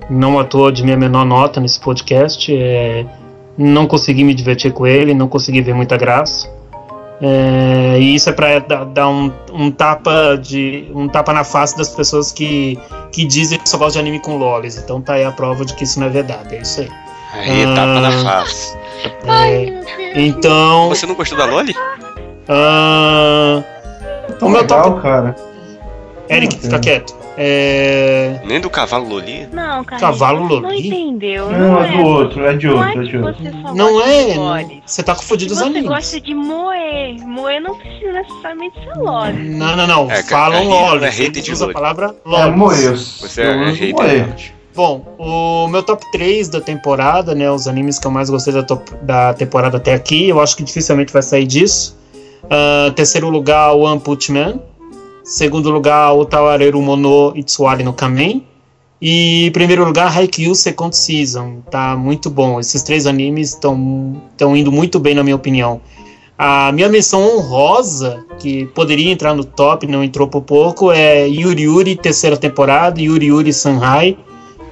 [0.10, 2.54] Não à toa de minha menor nota nesse podcast.
[2.56, 3.06] É,
[3.58, 6.50] não consegui me divertir com ele, não consegui ver muita graça.
[7.22, 11.78] É, e isso é para dar, dar um, um tapa de um tapa na face
[11.78, 12.80] das pessoas que,
[13.12, 14.78] que dizem que só gostam de anime com lolis.
[14.78, 16.56] Então tá aí a prova de que isso não é verdade.
[16.56, 16.90] É isso aí.
[17.34, 18.78] Aí, Ah, tapa na face.
[19.26, 20.90] É, então.
[20.90, 21.74] Você não gostou da Loli?
[22.50, 23.64] ah,
[24.42, 25.02] o meu legal, top.
[25.02, 25.36] cara.
[26.30, 27.22] Eric, fica quieto.
[27.38, 29.48] É, Nem do cavalo Loli?
[29.52, 30.00] Não, cara.
[30.02, 30.88] Cavalo você não Loli?
[30.88, 31.50] entendeu.
[31.52, 33.44] Não, é do outro, é de Não outro, é é de outro.
[33.44, 34.24] você não é.
[34.26, 34.84] de não- Loli.
[34.86, 35.88] Você tá confundindo os Você animes.
[35.88, 37.16] gosta de moer.
[37.26, 39.50] Moer não precisa necessariamente ser Loli.
[39.50, 40.12] Não, não, não.
[40.12, 41.74] É, Falam é, é hater Eles de usam a Loli.
[41.74, 42.56] palavra É, lolis.
[42.58, 43.22] moeus.
[43.22, 44.54] Você Eu é hater.
[44.74, 47.52] Bom, o meu top 3 da temporada, né?
[47.52, 50.64] Os animes que eu mais gostei da, top- da temporada até aqui, eu acho que
[50.64, 51.98] dificilmente vai sair disso.
[52.50, 54.60] Ah, terceiro lugar, One Punch Man.
[55.24, 58.46] Segundo lugar, o Tawareru Mono Itsuari no Kamen.
[59.02, 61.62] E primeiro lugar, Haikyuu Second Season.
[61.70, 62.60] Tá muito bom.
[62.60, 65.82] Esses três animes estão indo muito bem, na minha opinião.
[66.38, 71.64] A minha menção honrosa, que poderia entrar no top, não entrou por pouco, é Yuri
[71.64, 74.18] Yuri, terceira temporada, Yuri Yuri Sanhai.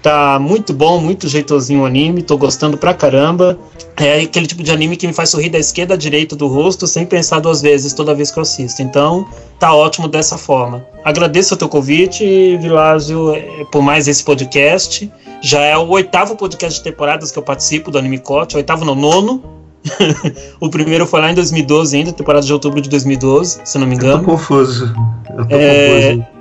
[0.01, 3.57] Tá muito bom, muito jeitosinho o anime, tô gostando pra caramba.
[3.97, 6.87] É aquele tipo de anime que me faz sorrir da esquerda à direita do rosto
[6.87, 8.81] sem pensar duas vezes toda vez que eu assisto.
[8.81, 9.27] Então,
[9.59, 10.85] tá ótimo dessa forma.
[11.03, 12.23] Agradeço o teu convite,
[12.61, 15.11] Vilásio, eh, por mais esse podcast.
[15.41, 18.95] Já é o oitavo podcast de temporadas que eu participo do Anime Cote, oitavo não,
[18.95, 19.43] nono.
[20.61, 23.95] o primeiro foi lá em 2012 ainda, temporada de outubro de 2012, se não me
[23.95, 24.23] Eu tô engano.
[24.23, 24.93] confuso.
[25.37, 26.15] Eu tô É.
[26.15, 26.38] confuso.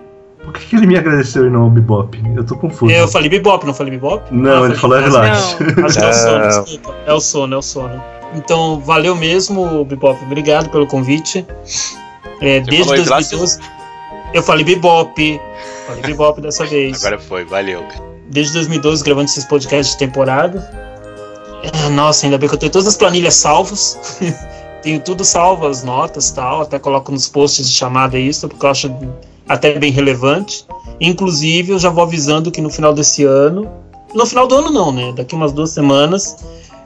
[0.49, 2.19] Por que, que ele me agradeceu e não o Bebop?
[2.37, 2.91] Eu tô confuso.
[2.93, 4.23] Eu falei Bebop, não falei Bebop?
[4.35, 5.57] Não, Ah, ele falei falou Relax.
[5.59, 5.85] Relax.
[5.85, 6.49] Acho que é o sono, Não.
[6.65, 6.97] desculpa.
[7.07, 8.03] É o sono, é o sono.
[8.35, 10.23] Então, valeu mesmo, Bebop.
[10.25, 11.47] Obrigado pelo convite.
[12.41, 13.59] É, desde falou em 2012.
[14.35, 15.41] Eu falei Bebop.
[15.87, 17.05] Falei Bebop dessa vez.
[17.05, 17.85] Agora foi, valeu.
[18.31, 20.69] Desde 2012 gravando esses podcasts de temporada.
[21.85, 23.99] Ah, Nossa, ainda bem que eu tenho todas as planilhas salvas.
[24.83, 26.63] tenho tudo salvo, as notas e tal.
[26.63, 28.95] Até coloco nos posts de chamada isso, porque eu acho
[29.49, 30.67] até bem relevante.
[31.01, 33.69] Inclusive, eu já vou avisando que no final desse ano.
[34.15, 35.13] No final do ano, não, né?
[35.17, 36.37] Daqui umas duas semanas.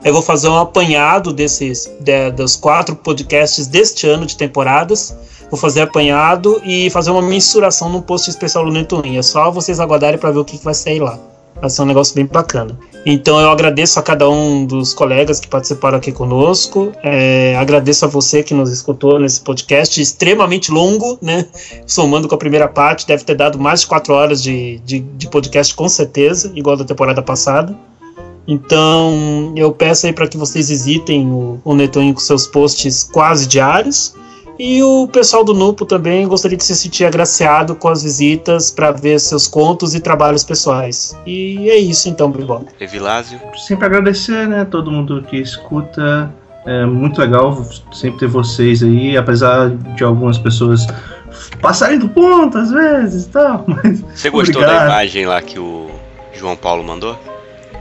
[0.03, 5.15] Eu vou fazer um apanhado desses de- dos quatro podcasts deste ano de temporadas.
[5.49, 9.17] Vou fazer apanhado e fazer uma mensuração num post especial do Netwin.
[9.17, 11.17] É só vocês aguardarem para ver o que, que vai sair lá.
[11.59, 12.77] Vai ser um negócio bem bacana.
[13.05, 16.91] Então eu agradeço a cada um dos colegas que participaram aqui conosco.
[17.03, 21.45] É, agradeço a você que nos escutou nesse podcast extremamente longo, né?
[21.85, 25.27] Somando com a primeira parte, deve ter dado mais de quatro horas de, de, de
[25.29, 27.77] podcast com certeza, igual da temporada passada.
[28.47, 34.15] Então eu peço aí para que vocês visitem o, o com seus posts quase diários.
[34.59, 38.91] E o pessoal do Nupo também gostaria de se sentir agraciado com as visitas para
[38.91, 41.17] ver seus contos e trabalhos pessoais.
[41.25, 42.65] E é isso então, Bibop.
[42.79, 43.39] Evilásio.
[43.55, 44.65] Sempre agradecer, né?
[44.65, 46.31] Todo mundo que escuta.
[46.65, 50.87] É muito legal sempre ter vocês aí, apesar de algumas pessoas
[51.61, 53.65] passarem do ponto às vezes e tal.
[53.67, 54.85] Mas, Você gostou da Obrigado.
[54.85, 55.89] imagem lá que o
[56.33, 57.19] João Paulo mandou?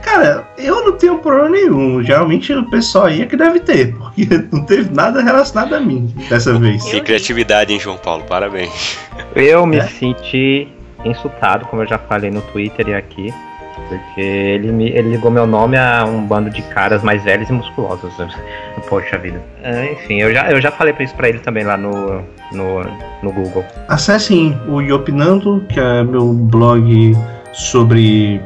[0.02, 2.02] Cara, eu não tenho problema nenhum.
[2.02, 6.14] Geralmente o pessoal aí é que deve ter, porque não teve nada relacionado a mim
[6.28, 6.82] dessa vez.
[6.84, 8.24] Que criatividade, hein, João Paulo?
[8.24, 8.98] Parabéns.
[9.34, 9.82] Eu me É?
[9.86, 10.68] senti
[11.04, 13.32] insultado, como eu já falei no Twitter e aqui.
[13.88, 17.52] Porque ele, me, ele ligou meu nome a um bando de caras mais velhos e
[17.52, 18.12] musculosos.
[18.88, 19.42] Poxa vida.
[19.62, 22.22] É, enfim, eu já, eu já falei isso pra ele também lá no,
[22.52, 22.80] no,
[23.22, 23.64] no Google.
[23.88, 27.14] Acessem o Iopinando, que é meu blog
[27.52, 28.40] sobre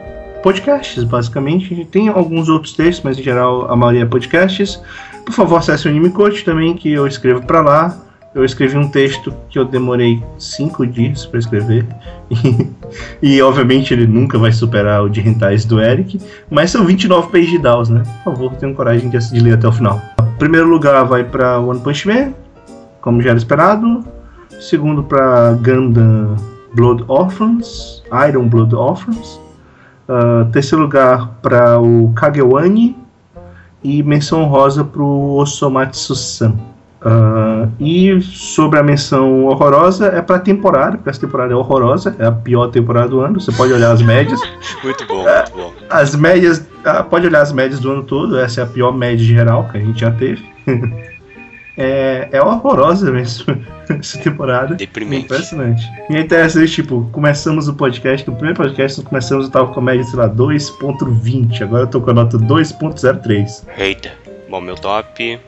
[0.46, 1.84] podcasts, basicamente.
[1.86, 4.80] Tem alguns outros textos, mas em geral a maioria é podcasts.
[5.24, 7.98] Por favor, acesse o Anime Coach também, que eu escrevo pra lá.
[8.32, 11.84] Eu escrevi um texto que eu demorei cinco dias pra escrever.
[13.20, 16.20] E, obviamente ele nunca vai superar o de rentais do Eric.
[16.48, 18.04] Mas são 29 page downs, né?
[18.22, 20.00] Por favor, tenham coragem de, de ler até o final.
[20.38, 22.32] Primeiro lugar vai pra One Punch Man,
[23.00, 24.04] como já era esperado.
[24.60, 26.36] Segundo para Gundam
[26.74, 29.40] Blood Orphans, Iron Blood Orphans.
[30.08, 32.96] Ah, terceiro lugar para o Kagewani.
[33.82, 36.56] E menção rosa para o Osomatsu-san.
[37.02, 42.26] Ah, e sobre a menção horrorosa, é para temporada, porque essa temporada é horrorosa, é
[42.26, 43.40] a pior temporada do ano.
[43.40, 44.40] Você pode olhar as médias.
[44.82, 45.72] Muito bom, muito bom.
[45.90, 49.24] As médias, ah, pode olhar as médias do ano todo, essa é a pior média
[49.24, 50.44] geral que a gente já teve.
[51.76, 53.44] é, é horrorosa mesmo
[53.88, 54.74] essa temporada.
[54.74, 55.24] Deprimente.
[55.24, 55.82] Impressionante.
[56.10, 60.04] E é interessante, tipo, começamos o podcast, no primeiro podcast nós começamos com a comédia,
[60.04, 61.62] sei lá, 2.20.
[61.62, 63.64] Agora eu tô com a nota 2.03.
[63.76, 64.12] Eita.
[64.48, 65.38] Bom, meu top.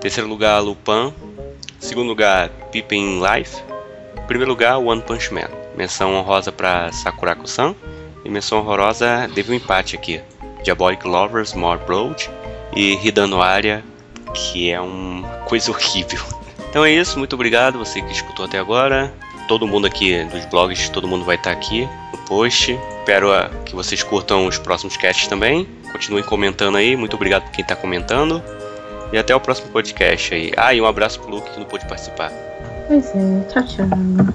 [0.00, 1.12] Terceiro lugar, Lupin.
[1.78, 3.62] Segundo lugar, Pippin Life.
[4.26, 5.48] Primeiro lugar, One Punch Man.
[5.76, 7.74] Menção honrosa para Sakurako-san.
[8.24, 10.20] E menção horrorosa, teve um empate aqui.
[10.62, 12.30] Diabolic Lovers, More Broad.
[12.74, 13.82] e Hidano Area,
[14.34, 16.20] que é uma coisa horrível.
[16.68, 19.12] Então é isso, muito obrigado você que escutou até agora.
[19.46, 22.78] Todo mundo aqui dos blogs, todo mundo vai estar aqui no post.
[22.98, 25.68] Espero ah, que vocês curtam os próximos casts também.
[25.92, 28.42] Continuem comentando aí, muito obrigado por quem está comentando.
[29.12, 30.52] E até o próximo podcast aí.
[30.56, 32.32] Ah, e um abraço pro Luke que não pôde participar.
[32.88, 33.88] Pois é, tchau, tchau.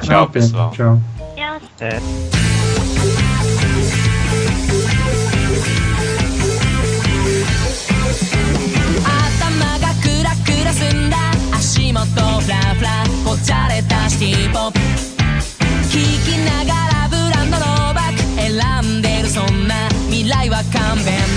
[0.04, 0.72] Tchau, pessoal.
[0.72, 1.02] Tchau.
[1.36, 2.57] tchau.
[14.18, 14.80] シティポップ
[15.92, 19.30] 聞きながらブランドのバッグ選んでる。
[19.30, 21.37] そんな未来は勘弁。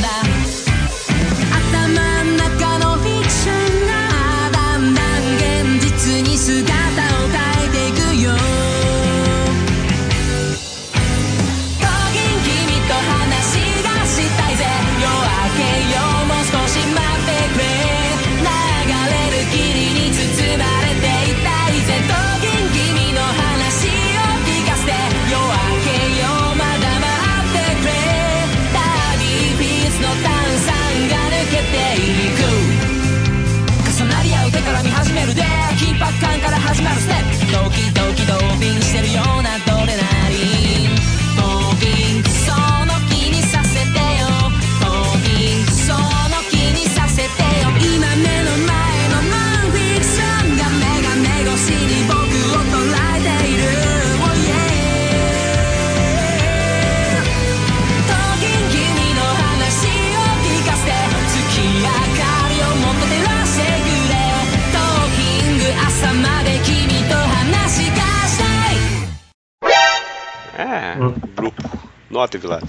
[71.08, 71.14] hum.
[71.36, 71.62] grupo.
[72.10, 72.62] Nota, Vilas.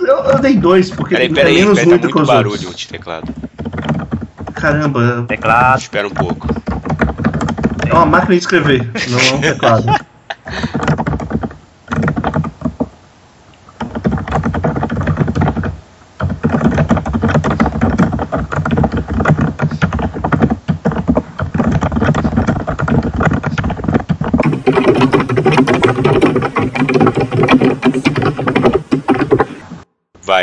[0.00, 2.76] Eu, eu, dei dois, porque peraí, é peraí, menos peraí, tá muito, barulho outros.
[2.76, 3.34] de teclado.
[4.54, 5.24] Caramba.
[5.28, 5.80] Teclado.
[5.80, 6.48] Espera um pouco.
[7.88, 9.86] É uma máquina de escrever, não é um teclado.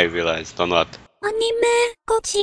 [0.02, 0.98] live lá, essa nota.
[1.22, 2.38] Anime, gochi.